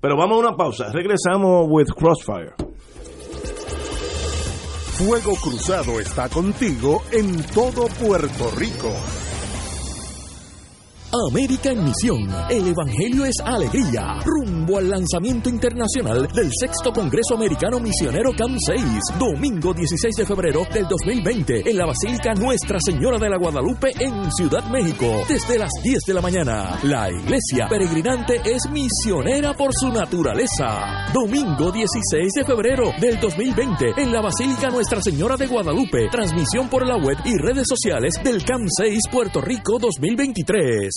[0.00, 0.92] Pero vamos a una pausa.
[0.92, 2.54] Regresamos with Crossfire.
[4.96, 8.88] Fuego Cruzado está contigo en todo Puerto Rico.
[11.12, 12.28] América en Misión.
[12.50, 14.20] El Evangelio es alegría.
[14.24, 18.82] Rumbo al lanzamiento internacional del sexto Congreso Americano Misionero CAM 6.
[19.18, 24.30] Domingo 16 de febrero del 2020 en la Basílica Nuestra Señora de la Guadalupe en
[24.32, 25.22] Ciudad México.
[25.28, 26.78] Desde las 10 de la mañana.
[26.82, 31.06] La iglesia peregrinante es misionera por su naturaleza.
[31.12, 36.08] Domingo 16 de febrero del 2020 en la Basílica Nuestra Señora de Guadalupe.
[36.10, 40.95] Transmisión por la web y redes sociales del CAM 6 Puerto Rico 2023.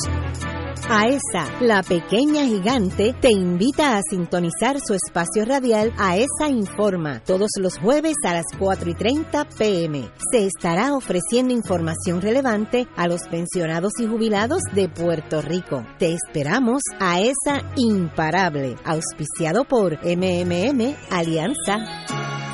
[0.92, 7.78] AESA, la pequeña gigante, te invita a sintonizar su espacio radial AESA Informa todos los
[7.78, 10.10] jueves a las 4 y 30 pm.
[10.32, 15.86] Se estará ofreciendo información relevante a los pensionados y jubilados de Puerto Rico.
[16.00, 22.49] Te esperamos AESA Imparable, auspiciado por MMM Alianza.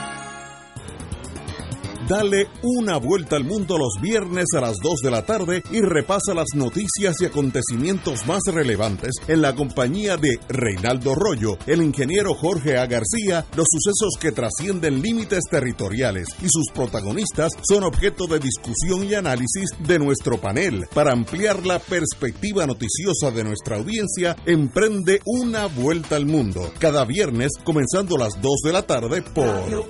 [2.08, 6.36] Dale una vuelta al mundo los viernes a las 2 de la tarde y repasa
[6.36, 12.78] las noticias y acontecimientos más relevantes en la compañía de Reinaldo Rollo, el ingeniero Jorge
[12.78, 12.86] A.
[12.86, 19.16] García, los sucesos que trascienden límites territoriales y sus protagonistas son objeto de discusión y
[19.16, 20.86] análisis de nuestro panel.
[20.94, 27.54] Para ampliar la perspectiva noticiosa de nuestra audiencia, emprende una vuelta al mundo cada viernes
[27.64, 29.90] comenzando a las 2 de la tarde por...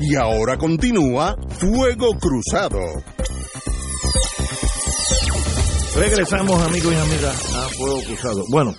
[0.00, 2.78] Y ahora continúa Fuego Cruzado.
[5.96, 8.44] Regresamos, amigos y amigas, a Fuego Cruzado.
[8.48, 8.74] Bueno,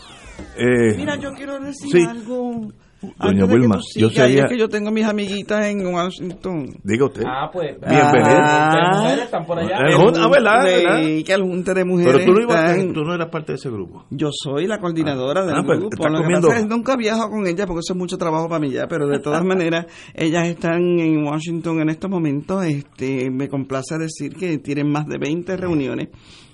[0.58, 2.04] eh, Mira, yo quiero decir sí.
[2.04, 2.72] algo
[3.18, 4.44] Doña Wilma, yo sería...
[4.44, 6.68] es que yo tengo mis amiguitas en Washington.
[6.84, 7.24] Diga usted.
[7.26, 7.76] Ah, pues.
[7.80, 8.74] Bienvenida.
[8.76, 9.76] Las mujeres están por allá.
[9.76, 10.64] Ah, ¿verdad?
[10.64, 11.24] de- ¿verdad?
[11.26, 13.56] que el Junta de Mujeres Pero tú no, ibas- están- tú no eras parte de
[13.56, 14.06] ese grupo.
[14.12, 15.96] Yo soy la coordinadora del ah, pues, grupo.
[15.96, 18.60] estás que comiendo- pasa es nunca viajo con ella porque eso es mucho trabajo para
[18.60, 22.64] mí ya, pero de todas maneras, ellas están en Washington en estos momentos.
[22.66, 26.10] Este, me complace decir que tienen más de 20 reuniones.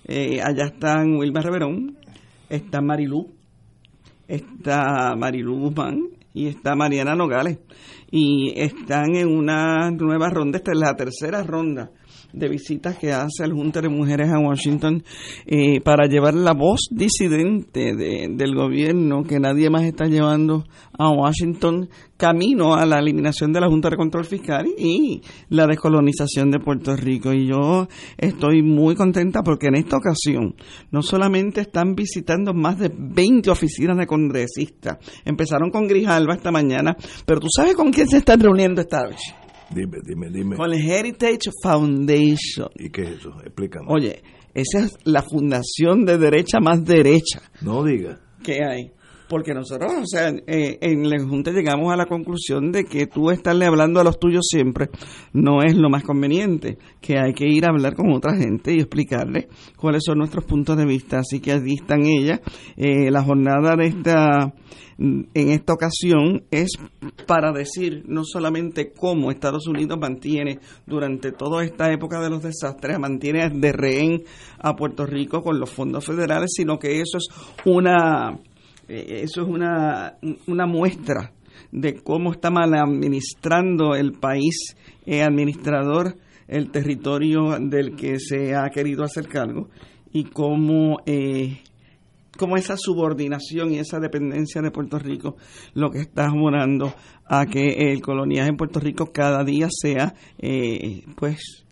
[0.05, 1.97] Eh, allá están Wilma Reverón,
[2.49, 3.33] está Marilú,
[4.27, 5.99] está Marilú Guzmán
[6.37, 7.59] y está Mariana Nogales.
[8.11, 11.91] Y están en una nueva ronda, esta es la tercera ronda
[12.33, 15.03] de visitas que hace el Junta de Mujeres a Washington
[15.45, 20.65] eh, para llevar la voz disidente de- del gobierno que nadie más está llevando
[20.97, 26.49] a Washington camino a la eliminación de la Junta de Control Fiscal y la descolonización
[26.51, 27.31] de Puerto Rico.
[27.31, 27.87] Y yo
[28.17, 30.55] estoy muy contenta porque en esta ocasión
[30.91, 36.95] no solamente están visitando más de 20 oficinas de congresistas, empezaron con Grijalva esta mañana,
[37.25, 39.19] pero tú sabes con quién se están reuniendo esta vez.
[39.73, 40.55] Dime, dime, dime.
[40.55, 42.69] Con el Heritage Foundation.
[42.75, 43.33] ¿Y qué es eso?
[43.43, 43.85] Explícame.
[43.89, 44.21] Oye,
[44.53, 48.19] esa es la fundación de derecha más derecha No diga.
[48.43, 48.91] que hay.
[49.29, 53.29] Porque nosotros, o sea, eh, en la Junta llegamos a la conclusión de que tú
[53.29, 54.87] estarle hablando a los tuyos siempre
[55.33, 58.77] no es lo más conveniente, que hay que ir a hablar con otra gente y
[58.79, 61.19] explicarle cuáles son nuestros puntos de vista.
[61.19, 62.39] Así que allí están ellas.
[62.77, 64.53] Eh, la jornada de esta,
[64.99, 66.71] en esta ocasión es
[67.27, 72.97] para decir no solamente cómo Estados Unidos mantiene durante toda esta época de los desastres,
[72.99, 74.23] mantiene de rehén
[74.59, 77.27] a Puerto Rico con los fondos federales, sino que eso es
[77.65, 78.39] una
[78.87, 80.17] eh, eso es una,
[80.47, 81.33] una muestra
[81.71, 84.75] de cómo está mal administrando el país
[85.05, 86.15] eh, administrador
[86.47, 89.67] el territorio del que se ha querido hacer cargo
[90.13, 91.59] y cómo eh,
[92.37, 95.35] cómo esa subordinación y esa dependencia de Puerto Rico
[95.73, 96.93] lo que está abonando
[97.25, 101.65] a que el coloniaje en Puerto Rico cada día sea eh, pues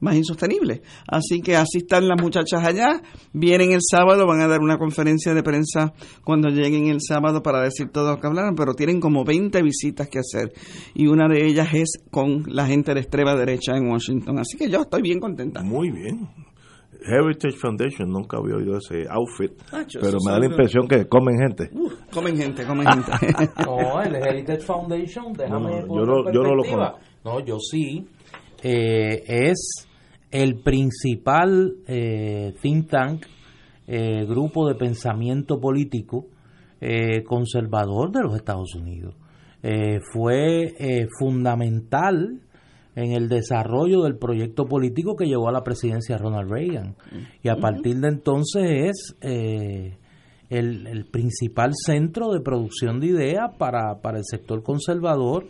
[0.00, 0.82] más insostenible.
[1.06, 3.02] Así que así están las muchachas allá,
[3.32, 5.92] vienen el sábado, van a dar una conferencia de prensa
[6.24, 10.08] cuando lleguen el sábado para decir todo lo que hablaron, pero tienen como 20 visitas
[10.08, 10.52] que hacer
[10.94, 14.38] y una de ellas es con la gente de extrema derecha en Washington.
[14.38, 15.62] Así que yo estoy bien contenta.
[15.62, 16.49] Muy bien.
[17.06, 21.36] Heritage Foundation, nunca había oído ese outfit, Nacho, pero me da la impresión que comen
[21.38, 21.70] gente.
[21.72, 23.10] Uh, comen gente, comen gente.
[23.66, 26.94] No, el Heritage Foundation, déjame No, yo no- yo no lo perspectiva.
[27.24, 28.06] No, yo sí.
[28.62, 29.88] Eh, es
[30.30, 33.24] el principal eh, think tank,
[33.86, 36.26] eh, grupo de pensamiento político
[36.80, 39.14] eh, conservador de los Estados Unidos.
[39.62, 42.40] Eh, fue eh, fundamental
[42.96, 46.96] en el desarrollo del proyecto político que llevó a la presidencia Ronald Reagan.
[47.42, 49.96] Y a partir de entonces es eh,
[50.48, 55.46] el, el principal centro de producción de ideas para, para el sector conservador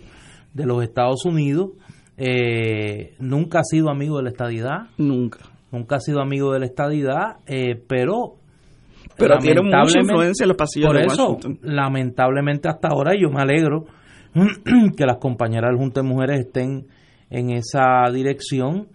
[0.52, 1.70] de los Estados Unidos.
[2.16, 4.78] Eh, nunca ha sido amigo de la estadidad.
[4.98, 5.38] Nunca.
[5.72, 8.34] Nunca ha sido amigo de la estadidad, eh, pero
[9.16, 11.58] Pero tiene mucha influencia en los pasillos por de eso, Washington.
[11.62, 13.84] lamentablemente hasta ahora, y yo me alegro
[14.96, 16.86] que las compañeras del Junta de Mujeres estén
[17.31, 18.89] en esa dirección.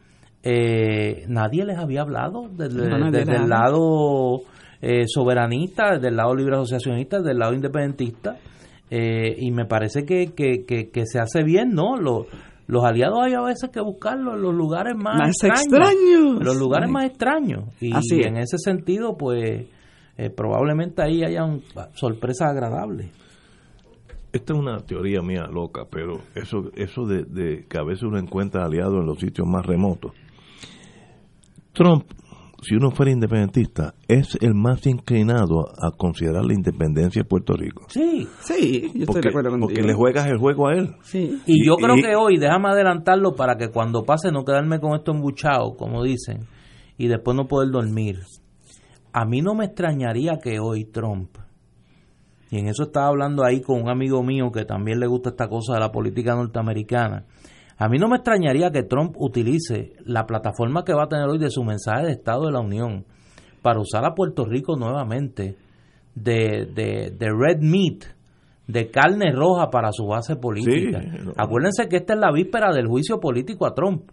[0.44, 4.41] Eh, nadie les había hablado desde, No, el lado
[4.82, 8.38] eh, soberanista, desde el lado libre asociacionista, desde el lado independentista.
[8.91, 11.95] Eh, y me parece que, que, que, que se hace bien, ¿no?
[11.98, 12.28] Los,
[12.68, 16.44] los aliados hay a veces que buscarlos en los lugares más, Más extraños.
[16.44, 17.64] los lugares más extraños.
[17.82, 18.28] Y Así es.
[18.28, 19.66] en ese sentido, pues
[20.18, 21.62] eh, probablemente ahí hayan
[21.94, 23.10] sorpresas agradables.
[24.36, 28.18] Esta es una teoría mía loca, pero eso eso de, de que a veces uno
[28.20, 30.12] encuentra aliados en los sitios más remotos.
[31.74, 32.03] Trump,
[32.62, 37.84] si uno fuera independentista, es el más inclinado a considerar la independencia de Puerto Rico.
[37.90, 38.28] Sí.
[38.41, 39.68] Sí, yo estoy Porque, de acuerdo contigo.
[39.68, 40.95] porque le juegas el juego a él.
[41.03, 41.40] Sí.
[41.45, 44.80] Y, yo Y- creo y- que hoy, déjame adelantarlo para que cuando pase no quedarme
[44.80, 46.48] con esto embuchado, como dicen,
[46.98, 48.20] y después no poder dormir.
[49.14, 51.38] A mí no me extrañaría que hoy Trump,
[52.51, 55.47] y en eso estaba hablando ahí con un amigo mío que también le gusta esta
[55.47, 57.26] cosa de la política norteamericana,
[57.77, 61.39] a mí no me extrañaría que Trump utilice la plataforma que va a tener hoy
[61.39, 63.05] de su mensaje de Estado de la Unión
[63.61, 65.57] para usar a Puerto Rico nuevamente
[66.13, 68.05] de, de, de red meat,
[68.67, 71.01] de carne roja para su base política.
[71.01, 71.34] Sí, no.
[71.35, 74.09] Acuérdense que esta es la víspera del juicio político a Trump.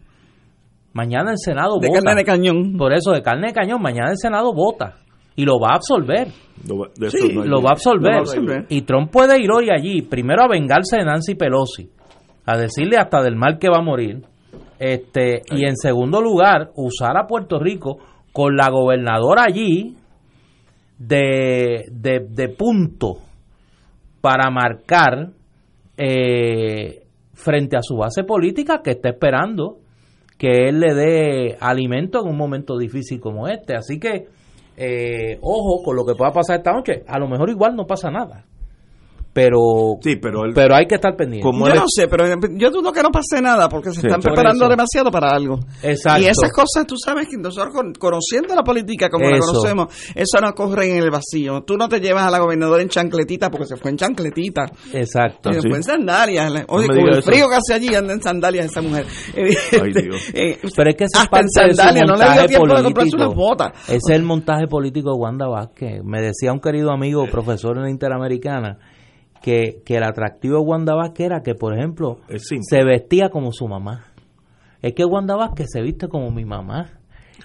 [0.92, 2.00] Mañana el Senado De vota.
[2.02, 2.76] carne de cañón.
[2.76, 4.96] Por eso, de carne de cañón, mañana el Senado vota.
[5.36, 6.28] Y lo va a absolver.
[6.68, 8.02] Lo va- de Sí, no Lo va a absolver.
[8.02, 8.66] Lo va a absolver.
[8.68, 11.90] Y Trump puede ir hoy allí, primero a vengarse de Nancy Pelosi,
[12.44, 14.22] a decirle hasta del mal que va a morir.
[14.78, 17.98] Este, y en segundo lugar, usar a Puerto Rico
[18.32, 19.96] con la gobernadora allí
[20.98, 23.18] de, de, de punto
[24.20, 25.30] para marcar
[25.96, 27.02] eh,
[27.34, 29.78] frente a su base política que está esperando
[30.38, 33.76] que él le dé alimento en un momento difícil como este.
[33.76, 34.26] Así que,
[34.84, 37.04] eh, ojo con lo que pueda pasar esta noche.
[37.06, 38.46] A lo mejor igual no pasa nada.
[39.32, 39.58] Pero,
[40.02, 41.42] Sí, pero pero hay que estar pendiente.
[41.48, 44.20] Como Yo no sé, pero yo dudo que no pase nada porque se Sí, están
[44.20, 44.70] preparando eso.
[44.70, 45.58] demasiado para algo.
[45.82, 46.20] Exacto.
[46.20, 49.46] Y esas cosas, tú sabes que nosotros con- conociendo la política como la Eso.
[49.46, 51.62] conocemos, eso no corre en el vacío.
[51.62, 54.66] Tú no te llevas a la gobernadora en chancletita porque se fue en chancletita.
[54.92, 55.48] Exacto.
[55.50, 56.52] Y después en sandalias.
[56.68, 57.30] Oye, con diga el eso.
[57.30, 59.06] frío que hace allí anda en sandalias esa mujer.
[59.82, 60.30] Ay, Dios.
[60.34, 63.34] Eh, Pero es que eso hasta en sandalias, no le dio tiempo de comprarse unas
[63.34, 63.72] botas.
[63.88, 66.02] Ese es el montaje político de Wanda Vázquez.
[66.04, 68.76] Me decía un querido amigo, profesor en la Interamericana,
[69.42, 72.18] que, que el atractivo de Wanda Vázquez era que, por ejemplo,
[72.60, 74.04] se vestía como su mamá.
[74.80, 76.90] Es que Wanda Vázquez se viste como mi mamá.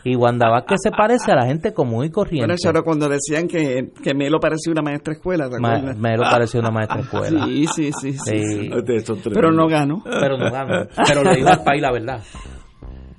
[0.03, 2.41] Y Wanda Vázquez se parece a la gente común y corriente.
[2.43, 5.97] Bueno, eso era cuando decían que, que Melo parecía una maestra escuela, ¿te Ma- acuerdas?
[5.97, 7.45] me lo pareció una maestra escuela.
[7.45, 8.69] Sí, sí, sí, sí.
[9.33, 10.01] Pero no ganó.
[10.03, 10.87] Pero no ganó.
[11.07, 12.21] Pero le dijo al país la verdad.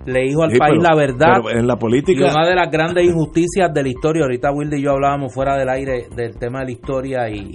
[0.08, 1.40] Le dijo al Sí, país pero- la verdad.
[1.44, 4.78] pero en la Y política una de las grandes injusticias de la historia, ahorita Wilde
[4.78, 7.54] y yo hablábamos fuera del aire del tema de la historia y, y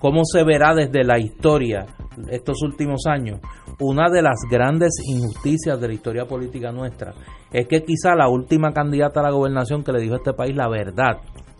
[0.00, 1.86] cómo se verá desde la historia
[2.30, 3.40] estos últimos años.
[3.80, 7.14] Una de las grandes injusticias de la historia política nuestra
[7.52, 10.54] es que quizá la última candidata a la gobernación que le dijo a este país
[10.56, 11.18] la verdad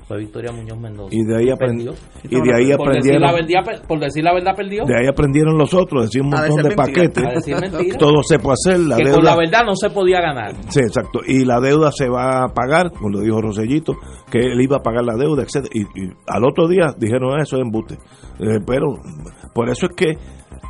[0.09, 1.15] fue Victoria Muñoz Mendoza.
[1.15, 1.95] y de ahí aprendieron
[2.25, 4.85] y de ahí por decir, la aprendieron verdad, por decir la verdad perdió.
[4.87, 6.85] de ahí aprendieron los otros decir un montón decir de mentira.
[6.87, 7.99] paquetes A decir mentira.
[7.99, 10.53] todo se puede hacer la que con la verdad no se podía ganar.
[10.71, 11.21] Sí, exacto.
[11.27, 13.95] Y la deuda se va a pagar, como lo dijo Rosellito,
[14.31, 15.71] que él iba a pagar la deuda, etcétera.
[15.75, 17.95] Y, y al otro día dijeron "Ah, eso es embuste.
[18.41, 18.95] Eh, pero
[19.53, 20.17] por eso es que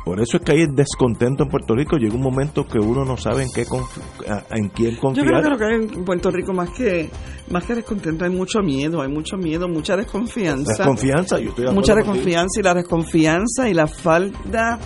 [0.09, 1.95] por eso es que hay descontento en Puerto Rico.
[1.97, 5.27] Llega un momento que uno no sabe en qué en quién Yo confiar.
[5.27, 7.11] creo que lo que hay en Puerto Rico más que
[7.51, 10.77] más que descontento hay mucho miedo, hay mucho miedo, mucha desconfianza.
[10.77, 14.79] Desconfianza, yo estoy de mucha desconfianza y la desconfianza y la falta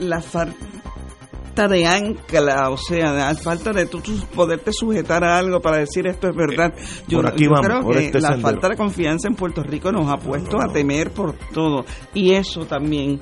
[0.00, 4.02] la falta de ancla, o sea, la falta de tú,
[4.34, 6.74] poderte sujetar a algo para decir esto es verdad.
[7.08, 8.48] Yo, por aquí yo vamos, creo por que este la sendero.
[8.50, 12.66] falta de confianza en Puerto Rico nos ha puesto a temer por todo y eso
[12.66, 13.18] también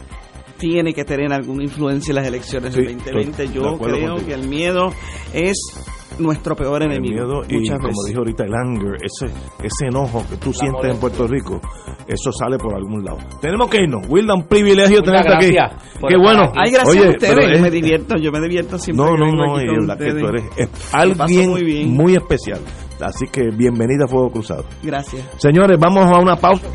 [0.58, 3.30] tiene que tener alguna influencia en las elecciones Sí, del 2020.
[3.30, 3.78] estoy de Yo creo
[4.12, 4.26] contigo.
[4.26, 4.88] que el miedo
[5.32, 5.56] es
[6.18, 7.42] nuestro peor El enemigo.
[7.42, 9.26] miedo y como dijo ahorita el anger, ese,
[9.62, 11.60] ese enojo que tú sientes en Puerto Rico,
[12.06, 13.18] eso sale por algún lado.
[13.40, 14.06] Tenemos que irnos.
[14.08, 15.56] Wilda, un privilegio Muchas tenerte aquí.
[16.08, 16.44] Qué bueno.
[16.44, 16.58] aquí.
[16.64, 19.04] Ay, gracias Oye, a ustedes, yo me divierto, yo me divierto siempre.
[19.04, 21.92] No, no, no, y la que tú eres es alguien muy bien.
[21.92, 22.60] muy especial.
[22.98, 24.64] Así que bienvenida a Fuego Cruzado.
[24.82, 25.22] Gracias.
[25.36, 26.66] Señores, vamos a una pausa.